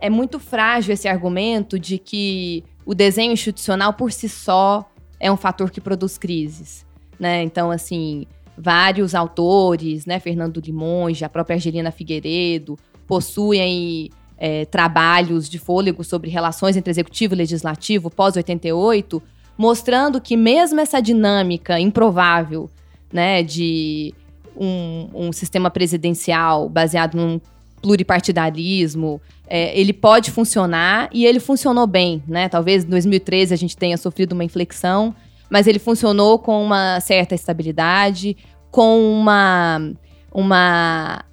[0.00, 5.36] é muito frágil esse argumento de que o desenho institucional por si só é um
[5.36, 6.86] fator que produz crises.
[7.18, 7.42] Né?
[7.42, 8.26] Então, assim,
[8.56, 16.30] vários autores, né, Fernando Limonge, a própria Angelina Figueiredo, possuem é, trabalhos de fôlego sobre
[16.30, 19.20] relações entre executivo e legislativo pós-88,
[19.58, 22.70] mostrando que mesmo essa dinâmica improvável
[23.12, 24.14] né, de
[24.56, 27.40] um, um sistema presidencial baseado num
[27.80, 32.48] pluripartidarismo, é, ele pode funcionar e ele funcionou bem, né?
[32.48, 35.14] Talvez em 2013 a gente tenha sofrido uma inflexão,
[35.48, 38.36] mas ele funcionou com uma certa estabilidade,
[38.70, 39.92] com uma,
[40.32, 41.24] uma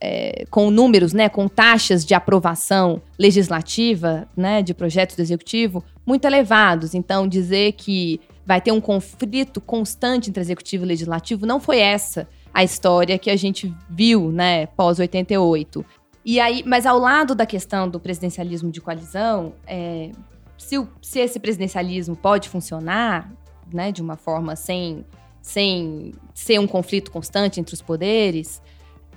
[0.00, 6.24] é, com números, né, com taxas de aprovação legislativa, né, de projetos do executivo muito
[6.24, 6.94] elevados.
[6.94, 12.26] Então, dizer que vai ter um conflito constante entre executivo e legislativo não foi essa
[12.52, 15.84] a história que a gente viu, né, pós 88.
[16.24, 20.10] E aí, mas ao lado da questão do presidencialismo de coalizão, é,
[20.56, 23.32] se, o, se esse presidencialismo pode funcionar,
[23.72, 25.04] né, de uma forma sem
[25.42, 28.62] sem ser um conflito constante entre os poderes,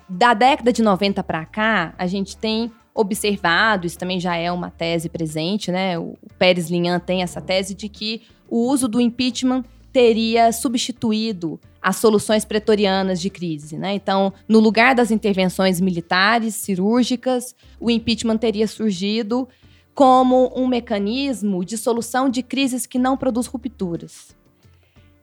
[0.10, 4.72] da década de 90 para cá, a gente tem observado, isso também já é uma
[4.72, 6.00] tese presente, né?
[6.00, 11.98] O Pérez Linhan tem essa tese de que o uso do impeachment teria substituído as
[11.98, 13.94] soluções pretorianas de crise, né?
[13.94, 19.48] Então, no lugar das intervenções militares, cirúrgicas, o impeachment teria surgido
[19.94, 24.36] como um mecanismo de solução de crises que não produz rupturas.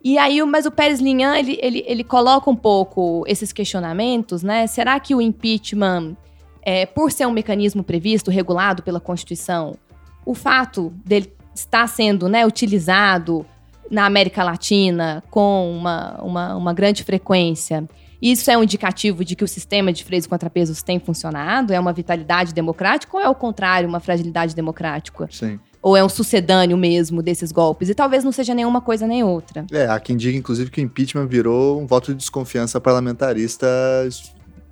[0.04, 4.68] E aí, mas o Pérez Linhan, ele, ele, ele coloca um pouco esses questionamentos, né?
[4.68, 6.16] Será que o impeachment
[6.62, 9.76] é, por ser um mecanismo previsto, regulado pela Constituição,
[10.24, 13.44] o fato dele estar sendo né, utilizado
[13.90, 17.86] na América Latina com uma, uma, uma grande frequência,
[18.22, 21.72] isso é um indicativo de que o sistema de freios e contrapesos tem funcionado?
[21.72, 25.28] É uma vitalidade democrática ou é o contrário, uma fragilidade democrática?
[25.28, 25.58] Sim.
[25.82, 27.88] Ou é um sucedâneo mesmo desses golpes?
[27.88, 29.66] E talvez não seja nenhuma coisa nem outra.
[29.72, 33.66] É, há quem diga, inclusive, que o impeachment virou um voto de desconfiança parlamentarista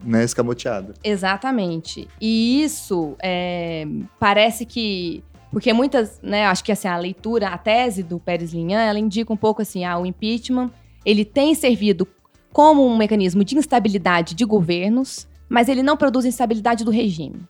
[0.05, 0.95] né, escamoteado.
[1.03, 2.09] Exatamente.
[2.21, 3.87] E isso é,
[4.19, 5.25] parece que.
[5.51, 9.33] Porque muitas, né, acho que assim, a leitura, a tese do Pérez Linhan, ela indica
[9.33, 10.71] um pouco assim, ah, o impeachment,
[11.05, 12.07] ele tem servido
[12.53, 17.41] como um mecanismo de instabilidade de governos, mas ele não produz instabilidade do regime.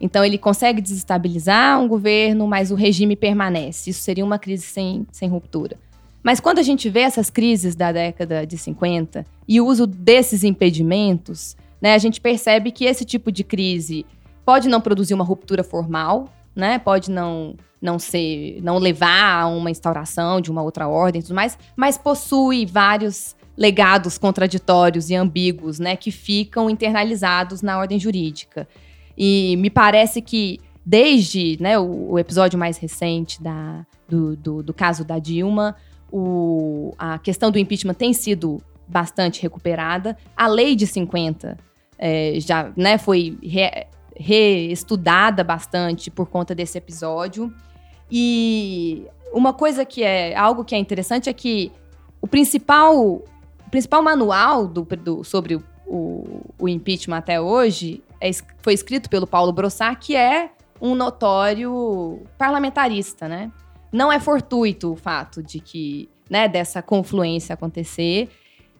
[0.00, 3.90] Então, ele consegue desestabilizar um governo, mas o regime permanece.
[3.90, 5.76] Isso seria uma crise sem, sem ruptura.
[6.22, 10.42] Mas quando a gente vê essas crises da década de 50 e o uso desses
[10.42, 14.06] impedimentos, né, a gente percebe que esse tipo de crise
[14.44, 16.28] pode não produzir uma ruptura formal,
[16.60, 21.34] né, pode não, não ser, não levar a uma instauração de uma outra ordem tudo
[21.34, 28.68] mais, mas possui vários legados contraditórios e ambíguos, né, que ficam internalizados na ordem jurídica.
[29.18, 34.72] E me parece que desde né, o, o episódio mais recente da, do, do, do
[34.72, 35.76] caso da Dilma,
[36.10, 40.16] o, a questão do impeachment tem sido bastante recuperada.
[40.36, 41.56] A lei de 50
[41.98, 43.86] é, já né, foi re,
[44.20, 47.52] reestudada bastante por conta desse episódio.
[48.10, 51.72] E uma coisa que é algo que é interessante é que
[52.20, 55.56] o principal o principal manual do, do sobre
[55.86, 62.20] o, o, impeachment até hoje é, foi escrito pelo Paulo Brossard, que é um notório
[62.36, 63.50] parlamentarista, né?
[63.92, 68.28] Não é fortuito o fato de que, né, dessa confluência acontecer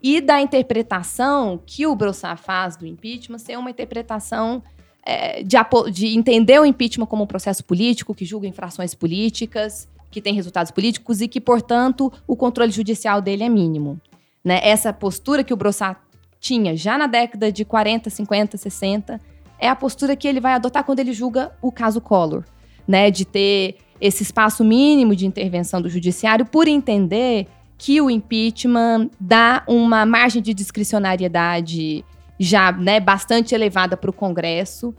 [0.03, 4.63] e da interpretação que o Brossard faz do impeachment ser uma interpretação
[5.05, 5.57] é, de,
[5.93, 10.73] de entender o impeachment como um processo político que julga infrações políticas, que tem resultados
[10.73, 14.01] políticos e que, portanto, o controle judicial dele é mínimo.
[14.45, 14.61] Né?
[14.63, 15.99] Essa postura que o Brossard
[16.41, 19.21] tinha já na década de 40, 50, 60,
[19.59, 22.45] é a postura que ele vai adotar quando ele julga o caso Collor,
[22.89, 23.11] né?
[23.11, 27.47] De ter esse espaço mínimo de intervenção do judiciário por entender
[27.77, 32.05] que o impeachment dá uma margem de discricionariedade
[32.43, 34.95] já né, bastante elevada para o Congresso.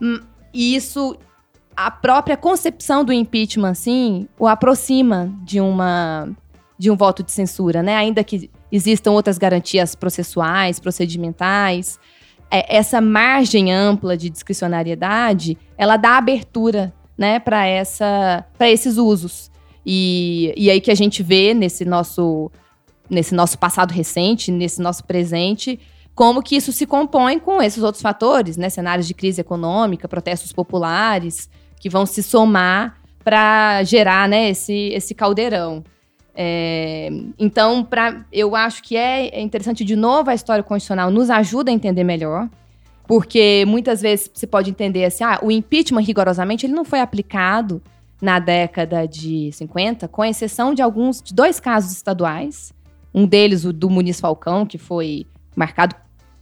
[0.00, 0.18] Hum,
[0.52, 1.16] e isso,
[1.76, 6.28] a própria concepção do impeachment, assim, o aproxima de uma
[6.76, 7.94] de um voto de censura, né?
[7.94, 11.96] Ainda que existam outras garantias processuais, procedimentais.
[12.50, 17.68] É, essa margem ampla de discricionariedade, ela dá abertura né, para
[18.68, 19.48] esses usos.
[19.86, 22.50] E, e aí que a gente vê nesse nosso,
[23.08, 25.78] nesse nosso passado recente, nesse nosso presente,
[26.14, 28.68] como que isso se compõe com esses outros fatores, né?
[28.68, 31.48] Cenários de crise econômica, protestos populares,
[31.80, 35.82] que vão se somar para gerar né, esse, esse caldeirão.
[36.34, 41.70] É, então, pra, eu acho que é interessante, de novo, a história constitucional nos ajuda
[41.70, 42.48] a entender melhor,
[43.06, 47.82] porque muitas vezes você pode entender assim, ah, o impeachment, rigorosamente, ele não foi aplicado
[48.20, 52.72] na década de 50, com exceção de alguns, de dois casos estaduais,
[53.12, 55.94] um deles, o do Muniz Falcão, que foi marcado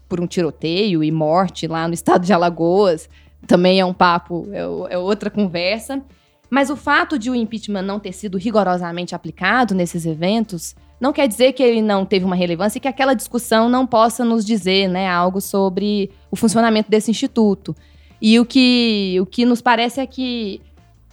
[0.09, 3.09] por um tiroteio e morte lá no estado de Alagoas,
[3.47, 6.03] também é um papo, é, é outra conversa,
[6.51, 11.27] mas o fato de o impeachment não ter sido rigorosamente aplicado nesses eventos não quer
[11.27, 14.87] dizer que ele não teve uma relevância e que aquela discussão não possa nos dizer
[14.87, 17.75] né, algo sobre o funcionamento desse instituto.
[18.21, 20.61] E o que, o que nos parece é que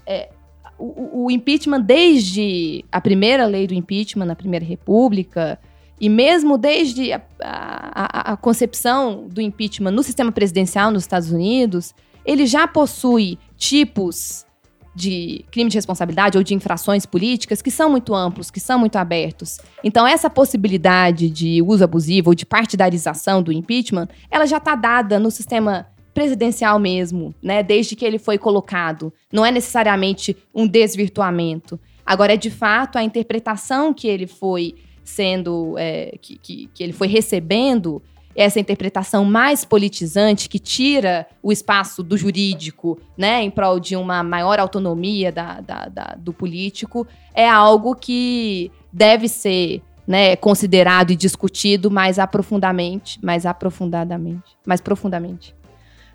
[0.05, 0.29] é,
[0.77, 5.57] o, o, impeachment, desde a primeira lei do impeachment, na Primeira República,
[5.99, 11.93] e mesmo desde a, a, a concepção do impeachment no sistema presidencial nos Estados Unidos,
[12.25, 14.45] ele já possui tipos
[14.93, 18.95] de crime de responsabilidade ou de infrações políticas que são muito amplos, que são muito
[18.95, 19.59] abertos.
[19.83, 25.19] Então, essa possibilidade de uso abusivo ou de partidarização do impeachment, ela já está dada
[25.19, 27.61] no sistema presidencial mesmo, né?
[27.61, 29.13] Desde que ele foi colocado.
[29.31, 31.79] Não é necessariamente um desvirtuamento.
[32.03, 34.73] Agora, é de fato a interpretação que ele foi
[35.09, 38.01] sendo, é, que, que, que ele foi recebendo
[38.35, 44.21] essa interpretação mais politizante que tira o espaço do jurídico, né, em prol de uma
[44.21, 51.15] maior autonomia da, da, da, do político, é algo que deve ser né, considerado e
[51.15, 55.57] discutido mais aprofundadamente, mais aprofundadamente, mais profundamente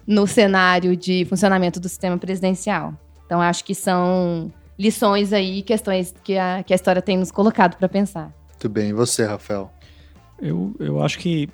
[0.06, 2.94] no cenário de funcionamento do sistema presidencial.
[3.24, 7.76] Então, acho que são lições aí, questões que a, que a história tem nos colocado
[7.76, 8.32] para pensar.
[8.62, 8.90] Muito bem.
[8.90, 9.72] E você, Rafael?
[10.40, 11.48] Eu, eu acho que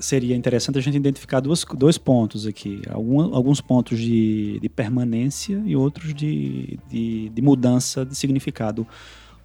[0.00, 2.82] seria interessante a gente identificar duas, dois pontos aqui.
[2.90, 8.84] Algum, alguns pontos de, de permanência e outros de, de, de mudança de significado.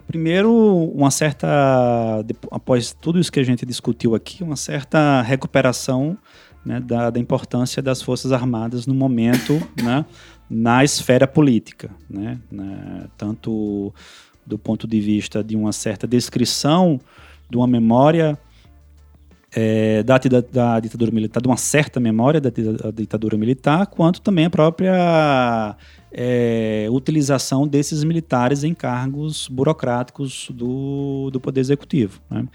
[0.08, 6.18] Primeiro, uma certa, após tudo isso que a gente discutiu aqui, uma certa recuperação
[6.66, 10.04] né, da, da, importância das Forças Armadas no momento né,
[10.50, 11.92] na esfera política.
[12.10, 13.94] Né, né, tanto
[14.46, 17.00] do ponto de vista de uma certa descrição
[17.50, 18.38] de uma memória
[19.56, 20.18] é, da,
[20.52, 25.76] da, ditadura militar, de uma certa memória da, da ditadura militar, quanto também a própria
[26.12, 32.20] é, utilização desses militares em cargos burocráticos do, do Poder Executivo.
[32.30, 32.48] Né?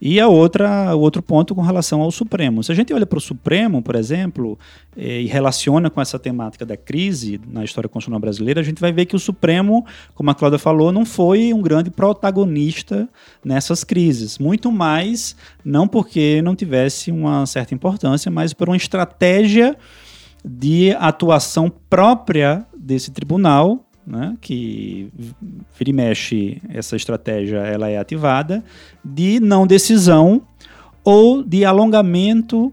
[0.00, 2.62] E a outra, o outro ponto com relação ao Supremo.
[2.62, 4.56] Se a gente olha para o Supremo, por exemplo,
[4.96, 9.06] e relaciona com essa temática da crise na história constitucional brasileira, a gente vai ver
[9.06, 9.84] que o Supremo,
[10.14, 13.08] como a Cláudia falou, não foi um grande protagonista
[13.44, 14.38] nessas crises.
[14.38, 15.34] Muito mais,
[15.64, 19.76] não porque não tivesse uma certa importância, mas por uma estratégia
[20.44, 25.12] de atuação própria desse tribunal né, que
[25.78, 28.64] vira e mexe essa estratégia ela é ativada,
[29.04, 30.42] de não decisão
[31.04, 32.72] ou de alongamento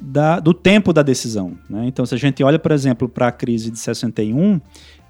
[0.00, 1.52] da, do tempo da decisão.
[1.68, 1.84] Né?
[1.86, 4.58] Então, se a gente olha, por exemplo, para a crise de 61,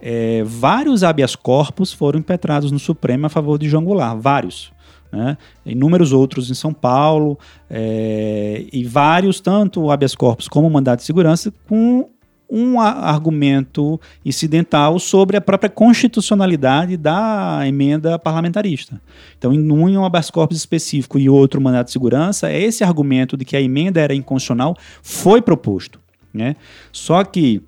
[0.01, 4.73] é, vários habeas corpus foram impetrados no Supremo a favor de João Goulart, vários.
[5.13, 5.39] Né?
[5.65, 7.39] Inúmeros outros em São Paulo,
[7.69, 12.09] é, e vários, tanto habeas corpus como mandato de segurança, com
[12.51, 19.01] um argumento incidental sobre a própria constitucionalidade da emenda parlamentarista.
[19.39, 23.57] Então, em um habeas corpus específico e outro mandato de segurança, esse argumento de que
[23.57, 26.01] a emenda era inconstitucional foi proposto.
[26.33, 26.57] Né?
[26.93, 27.63] Só que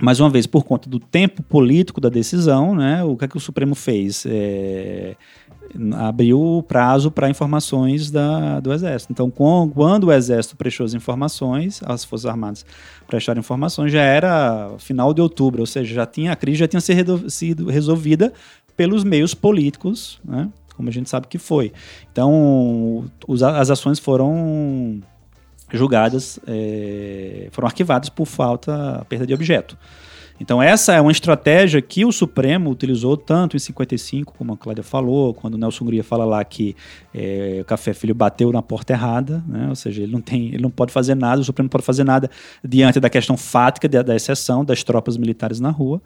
[0.00, 3.36] mais uma vez, por conta do tempo político da decisão, né, o que, é que
[3.36, 4.24] o Supremo fez?
[4.26, 5.14] É,
[5.98, 9.12] abriu o prazo para informações da, do Exército.
[9.12, 12.64] Então, quando o Exército prestou as informações, as Forças Armadas
[13.06, 16.80] prestaram informações, já era final de outubro, ou seja, já tinha, a crise já tinha
[16.80, 18.32] sido resolvida
[18.76, 21.72] pelos meios políticos, né, como a gente sabe que foi.
[22.10, 25.00] Então, os, as ações foram
[25.72, 29.76] julgadas, é, foram arquivadas por falta, perda de objeto.
[30.40, 34.82] Então, essa é uma estratégia que o Supremo utilizou tanto em 55, como a Cláudia
[34.82, 36.74] falou, quando o Nelson Hungria fala lá que
[37.14, 39.68] é, o Café Filho bateu na porta errada, né?
[39.68, 42.04] ou seja, ele não, tem, ele não pode fazer nada, o Supremo não pode fazer
[42.04, 42.30] nada
[42.64, 46.00] diante da questão fática da exceção das tropas militares na rua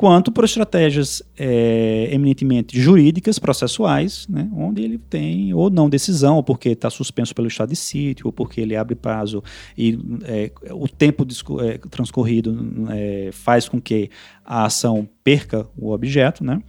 [0.00, 6.42] quanto por estratégias é, eminentemente jurídicas, processuais, né, onde ele tem ou não decisão, ou
[6.42, 9.44] porque está suspenso pelo estado de sítio, ou porque ele abre prazo
[9.76, 11.26] e é, o tempo
[11.60, 14.08] é, transcorrido é, faz com que
[14.52, 16.60] a ação perca o objeto, né?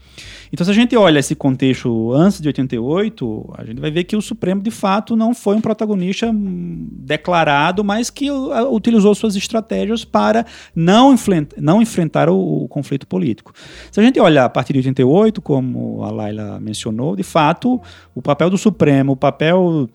[0.53, 4.15] Então, se a gente olha esse contexto antes de 88, a gente vai ver que
[4.15, 10.45] o Supremo, de fato, não foi um protagonista declarado, mas que utilizou suas estratégias para
[10.75, 11.15] não,
[11.57, 13.51] não enfrentar o, o conflito político.
[13.91, 17.81] Se a gente olhar a partir de 88, como a Laila mencionou, de fato,
[18.13, 19.89] o papel do Supremo, o papel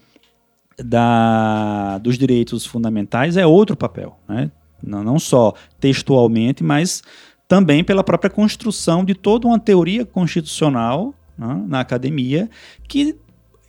[0.76, 4.50] da, dos direitos fundamentais é outro papel, né?
[4.82, 7.02] Não, não só textualmente, mas
[7.48, 12.48] também pela própria construção de toda uma teoria constitucional né, na academia
[12.88, 13.16] que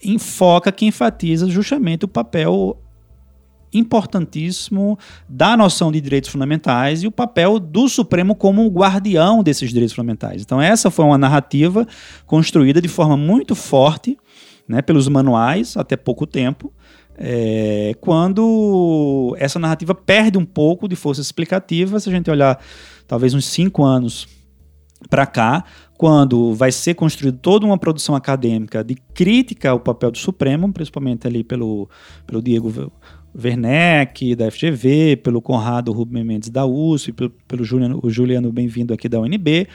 [0.04, 2.78] enfoca, que enfatiza justamente o papel
[3.74, 9.94] importantíssimo da noção de direitos fundamentais e o papel do Supremo como guardião desses direitos
[9.94, 10.42] fundamentais.
[10.42, 11.86] Então, essa foi uma narrativa
[12.26, 14.18] construída de forma muito forte
[14.68, 16.74] né, pelos manuais até pouco tempo,
[17.18, 22.60] é, quando essa narrativa perde um pouco de força explicativa, se a gente olhar
[23.08, 24.28] talvez uns cinco anos
[25.10, 25.64] para cá,
[25.98, 31.26] quando vai ser construída toda uma produção acadêmica de crítica ao papel do Supremo, principalmente
[31.26, 31.90] ali pelo,
[32.26, 32.92] pelo Diego
[33.36, 39.08] Werneck, da FGV, pelo Conrado Rubem Mendes da USP, pelo, pelo Juliano, Juliano Bem-vindo aqui
[39.08, 39.68] da UNB,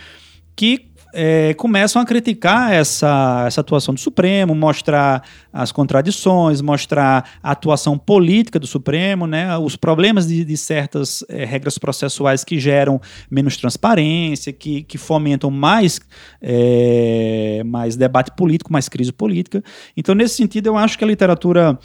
[0.54, 7.50] que é, começam a criticar essa, essa atuação do Supremo, mostrar as contradições, mostrar a
[7.50, 13.00] atuação política do Supremo, né, os problemas de, de certas é, regras processuais que geram
[13.30, 16.00] menos transparência, que, que fomentam mais,
[16.40, 19.62] é, mais debate político, mais crise política.
[19.96, 21.78] Então, nesse sentido, eu acho que a literatura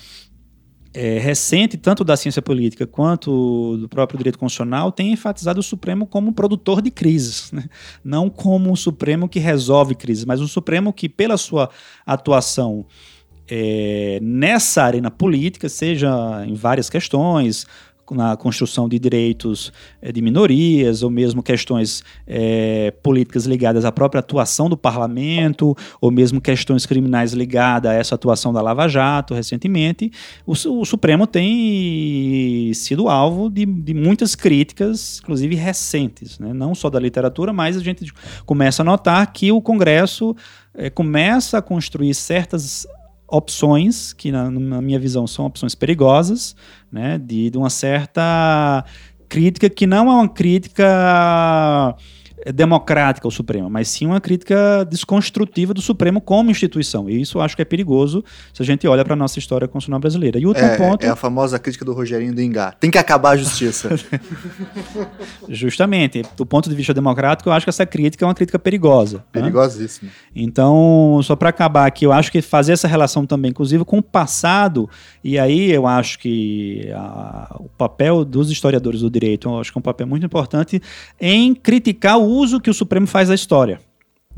[1.00, 6.08] é, recente, tanto da ciência política quanto do próprio direito constitucional, tem enfatizado o Supremo
[6.08, 7.66] como produtor de crises, né?
[8.04, 11.70] não como o Supremo que resolve crises, mas o Supremo que, pela sua
[12.04, 12.84] atuação
[13.48, 17.68] é, nessa arena política, seja em várias questões,
[18.12, 19.72] na construção de direitos
[20.02, 26.12] é, de minorias, ou mesmo questões é, políticas ligadas à própria atuação do parlamento, ou
[26.12, 30.12] mesmo questões criminais ligadas a essa atuação da Lava Jato recentemente,
[30.46, 36.54] o, o Supremo tem sido alvo de, de muitas críticas, inclusive recentes, né?
[36.54, 38.12] não só da literatura, mas a gente
[38.46, 40.36] começa a notar que o Congresso
[40.74, 42.88] é, começa a construir certas
[43.30, 46.56] opções que na, na, minha visão são opções perigosas,
[46.92, 48.84] né, de, de uma certa
[49.28, 51.96] crítica que não é uma crítica
[52.54, 57.10] democrática ao Supremo, mas sim uma crítica desconstrutiva do Supremo como instituição.
[57.10, 59.68] E isso eu acho que é perigoso se a gente olha para a nossa história
[59.68, 60.40] constitucional brasileira.
[60.40, 61.06] E o último é, ponto.
[61.06, 62.72] É a famosa crítica do Rogerinho do Ingá.
[62.72, 63.90] Tem que acabar a justiça.
[65.50, 66.24] Justamente.
[66.36, 69.18] Do ponto de vista democrático, eu acho que essa crítica é uma crítica perigosa.
[69.18, 69.24] Né?
[69.32, 70.10] Perigosíssima.
[70.10, 70.16] Né?
[70.36, 74.04] Então, só para acabar aqui, eu acho que fazer essa relação também, inclusive, com o
[74.04, 74.90] passado,
[75.24, 79.78] e aí eu acho que a, o papel dos historiadores do direito, eu acho que
[79.78, 80.82] é um papel muito importante
[81.20, 83.80] em criticar o uso que o Supremo faz da história.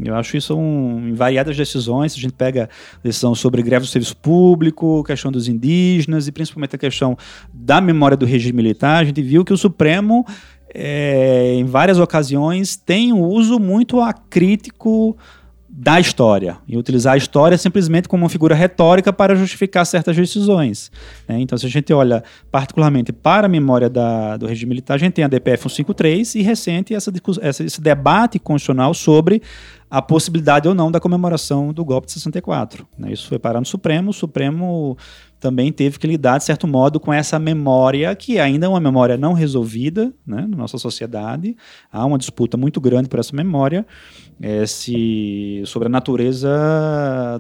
[0.02, 2.14] Eu acho isso um, em variadas decisões.
[2.14, 2.70] A gente pega
[3.04, 7.18] decisão sobre greve do serviço público, questão dos indígenas e principalmente a questão
[7.54, 9.02] da memória do regime militar.
[9.02, 10.26] A gente viu que o Supremo,
[10.74, 15.18] é, em várias ocasiões, tem um uso muito acrítico
[15.82, 20.92] da história e utilizar a história simplesmente como uma figura retórica para justificar certas decisões.
[21.26, 21.40] Né?
[21.40, 25.14] Então, se a gente olha particularmente para a memória da, do regime militar, a gente
[25.14, 29.42] tem a DPF 153 e recente essa, essa, esse debate constitucional sobre
[29.90, 32.86] a possibilidade ou não da comemoração do golpe de 64.
[32.98, 33.14] Né?
[33.14, 34.98] Isso foi parar no Supremo, o Supremo
[35.40, 39.18] também teve que lidar, de certo modo, com essa memória, que ainda é uma memória
[39.18, 41.56] não resolvida né, na nossa sociedade.
[41.92, 43.86] Há uma disputa muito grande por essa memória
[44.42, 44.64] é,
[45.66, 46.50] sobre a natureza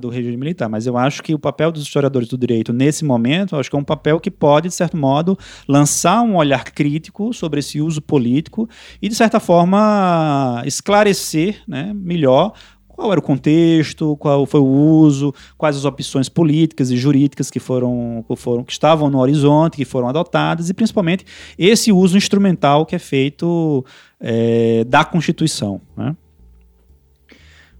[0.01, 0.69] do regime militar.
[0.69, 3.79] Mas eu acho que o papel dos historiadores do direito, nesse momento, acho que é
[3.79, 5.37] um papel que pode, de certo modo,
[5.67, 8.69] lançar um olhar crítico sobre esse uso político
[9.01, 12.53] e, de certa forma, esclarecer né, melhor
[12.99, 17.59] qual era o contexto, qual foi o uso, quais as opções políticas e jurídicas que
[17.59, 21.25] foram, que foram que estavam no horizonte, que foram adotadas e principalmente
[21.57, 23.85] esse uso instrumental que é feito
[24.19, 25.79] é, da Constituição.
[25.95, 26.13] Né?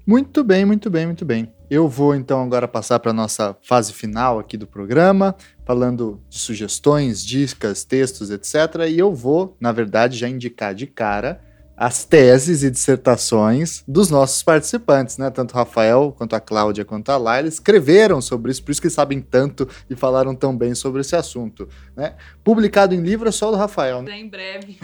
[0.08, 1.52] Muito bem, muito bem, muito bem.
[1.70, 6.40] Eu vou então agora passar para a nossa fase final aqui do programa, falando de
[6.40, 8.88] sugestões, dicas, textos, etc.
[8.90, 11.42] E eu vou, na verdade, já indicar de cara
[11.80, 15.30] as teses e dissertações dos nossos participantes, né?
[15.30, 18.90] Tanto o Rafael, quanto a Cláudia, quanto a Laila escreveram sobre isso, por isso que
[18.90, 22.16] sabem tanto e falaram tão bem sobre esse assunto, né?
[22.44, 24.20] Publicado em livro é só do Rafael, né?
[24.20, 24.78] Em breve.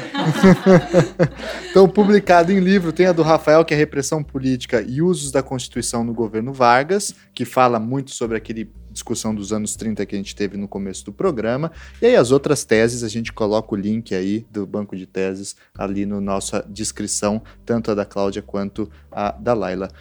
[1.69, 5.43] então, publicado em livro tem a do Rafael, que é Repressão Política e Usos da
[5.43, 10.17] Constituição no Governo Vargas, que fala muito sobre aquele discussão dos anos 30 que a
[10.17, 11.72] gente teve no começo do programa.
[12.01, 15.56] E aí as outras teses, a gente coloca o link aí do banco de teses
[15.77, 19.91] ali na no nossa descrição, tanto a da Cláudia quanto a da Laila.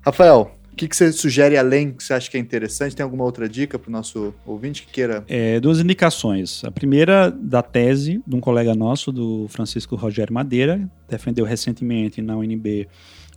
[0.00, 2.94] Rafael, o que, que você sugere além que você acha que é interessante?
[2.94, 5.24] Tem alguma outra dica para o nosso ouvinte que queira?
[5.26, 6.62] É, duas indicações.
[6.64, 12.36] A primeira da tese de um colega nosso, do Francisco Rogério Madeira, defendeu recentemente na
[12.36, 12.88] UNB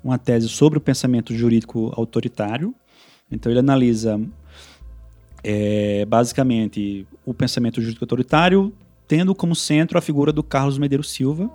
[0.04, 2.76] uma tese sobre o pensamento jurídico autoritário.
[3.32, 4.20] Então ele analisa
[5.44, 8.74] é basicamente o pensamento jurídico autoritário,
[9.08, 11.50] tendo como centro a figura do Carlos Medeiros Silva,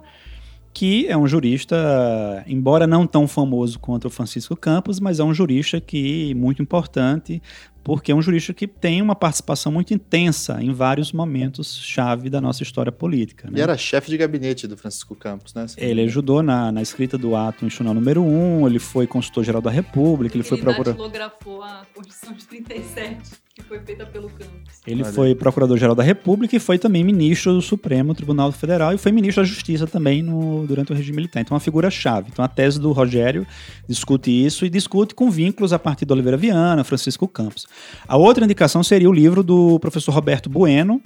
[0.75, 5.33] que é um jurista, embora não tão famoso quanto o Francisco Campos, mas é um
[5.33, 7.43] jurista que muito importante,
[7.87, 12.41] porque é um jurista que tem uma participação muito intensa em vários momentos chave da
[12.41, 13.49] nossa história política.
[13.49, 13.61] Né?
[13.61, 15.67] E era chefe de gabinete do Francisco Campos, né?
[15.79, 19.71] Ele ajudou na, na escrita do ato institucional número 1, um, ele foi consultor-geral da
[19.71, 20.97] República, ele, ele foi procurador...
[21.15, 24.83] Ele a Constituição de 37 que foi feita pelo Campos.
[24.87, 25.13] Ele Olha.
[25.13, 29.43] foi procurador-geral da República e foi também ministro do Supremo Tribunal Federal e foi ministro
[29.43, 31.41] da Justiça também no, durante o regime militar.
[31.41, 32.29] Então, é uma figura-chave.
[32.31, 33.47] Então, a tese do Rogério
[33.89, 37.67] discute isso e discute com vínculos a partir do Oliveira Viana, Francisco Campos.
[38.07, 41.01] A outra indicação seria o livro do professor Roberto Bueno,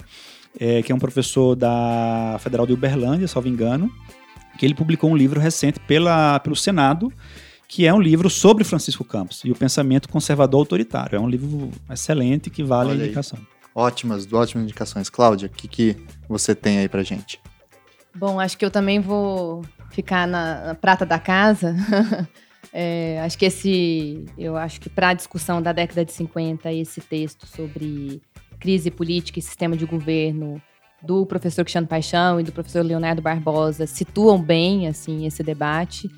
[0.59, 3.91] é, que é um professor da Federal de Uberlândia, salvo engano,
[4.57, 7.11] que ele publicou um livro recente pela, pelo Senado,
[7.67, 11.15] que é um livro sobre Francisco Campos e o pensamento conservador autoritário.
[11.15, 13.39] É um livro excelente que vale Olha a indicação.
[13.39, 13.47] Aí.
[13.73, 15.09] Ótimas, ótimas indicações.
[15.09, 15.95] Cláudia, o que, que
[16.27, 17.39] você tem aí pra gente?
[18.13, 21.73] Bom, acho que eu também vou ficar na, na prata da casa.
[22.73, 27.01] é, acho que esse, eu acho que para a discussão da década de 50, esse
[27.01, 28.21] texto sobre
[28.59, 30.61] crise política e sistema de governo
[31.01, 36.09] do professor Cristiano Paixão e do professor Leonardo Barbosa situam bem assim esse debate.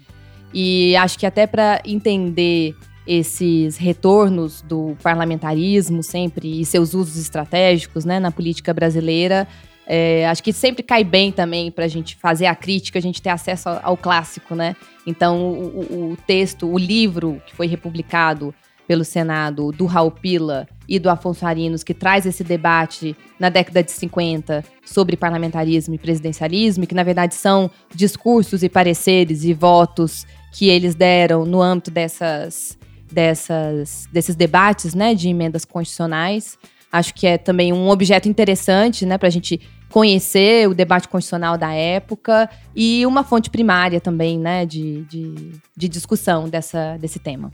[0.54, 2.76] E acho que até para entender
[3.08, 9.48] esses retornos do parlamentarismo sempre e seus usos estratégicos né, na política brasileira,
[9.86, 13.22] É, acho que sempre cai bem também para a gente fazer a crítica, a gente
[13.22, 14.76] ter acesso ao, ao clássico, né?
[15.06, 18.54] Então, o, o, texto, o livro que foi republicado
[18.88, 23.84] pelo Senado do Raul Pila e do Afonso Arinos, que traz esse debate na década
[23.84, 30.26] de 50 sobre parlamentarismo e presidencialismo, que na verdade são discursos e pareceres e votos
[30.52, 32.78] que eles deram no âmbito dessas,
[33.12, 36.58] dessas, desses debates né, de emendas constitucionais.
[36.94, 41.58] Acho que é também um objeto interessante, né, para a gente conhecer o debate constitucional
[41.58, 47.52] da época e uma fonte primária também, né, de, de, de discussão dessa, desse tema.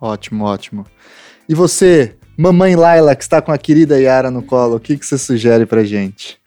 [0.00, 0.86] Ótimo, ótimo.
[1.46, 5.04] E você, mamãe Laila, que está com a querida Yara no colo, o que, que
[5.04, 6.40] você sugere pra gente?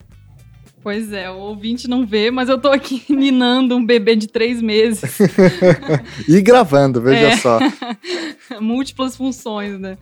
[0.83, 4.61] Pois é, o ouvinte não vê, mas eu tô aqui ninando um bebê de três
[4.61, 5.19] meses.
[6.27, 7.37] e gravando, veja é.
[7.37, 7.59] só.
[8.59, 9.97] Múltiplas funções, né?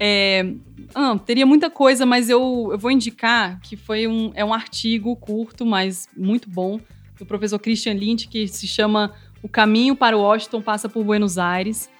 [0.00, 0.46] É,
[0.94, 5.14] ah, teria muita coisa, mas eu, eu vou indicar que foi um, é um artigo
[5.16, 6.80] curto, mas muito bom,
[7.18, 9.12] do professor Christian Lynch, que se chama
[9.42, 11.90] O Caminho para Washington Passa por Buenos Aires,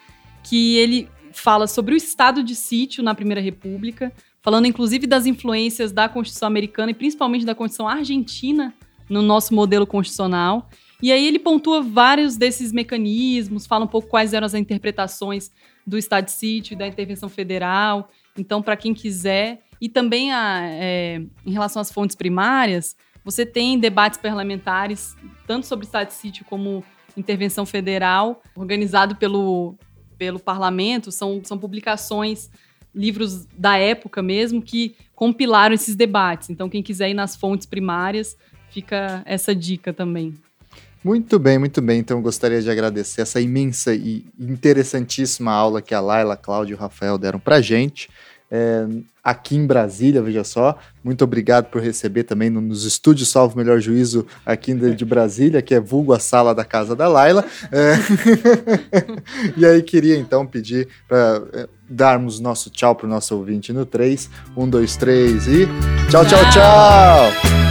[0.43, 4.11] que ele fala sobre o estado de sítio na Primeira República,
[4.47, 8.73] falando inclusive das influências da Constituição americana e principalmente da Constituição argentina
[9.11, 10.71] no nosso modelo constitucional.
[11.03, 15.51] E aí ele pontua vários desses mecanismos, fala um pouco quais eram as interpretações
[15.85, 18.09] do estado de sítio da intervenção federal.
[18.39, 22.95] Então, para quem quiser, e também a, é, em relação às fontes primárias,
[23.25, 26.85] você tem debates parlamentares, tanto sobre estado de sítio como
[27.17, 29.75] intervenção federal, organizado pelo,
[30.17, 32.49] pelo parlamento, são, são publicações,
[32.97, 36.51] livros da época mesmo, que compilaram esses debates.
[36.51, 38.37] Então, quem quiser ir nas fontes primárias,
[38.71, 40.35] fica essa dica também.
[41.05, 42.01] Muito bem, muito bem.
[42.01, 46.79] Então, gostaria de agradecer essa imensa e interessantíssima aula que a Laila, Cláudio e o
[46.79, 48.09] Rafael deram para gente.
[48.51, 48.87] É,
[49.23, 50.79] aqui em Brasília, veja só.
[51.03, 55.81] Muito obrigado por receber também nos estúdios Salvo Melhor Juízo aqui de Brasília, que é
[55.81, 57.45] vulgo a sala da casa da Laila.
[57.73, 57.95] É...
[59.57, 63.85] e aí queria então pedir para é, darmos nosso tchau para o nosso ouvinte no
[63.85, 64.31] 3.
[64.57, 65.69] 1, 2, 3 e.
[66.09, 67.66] Tchau, tchau, tchau!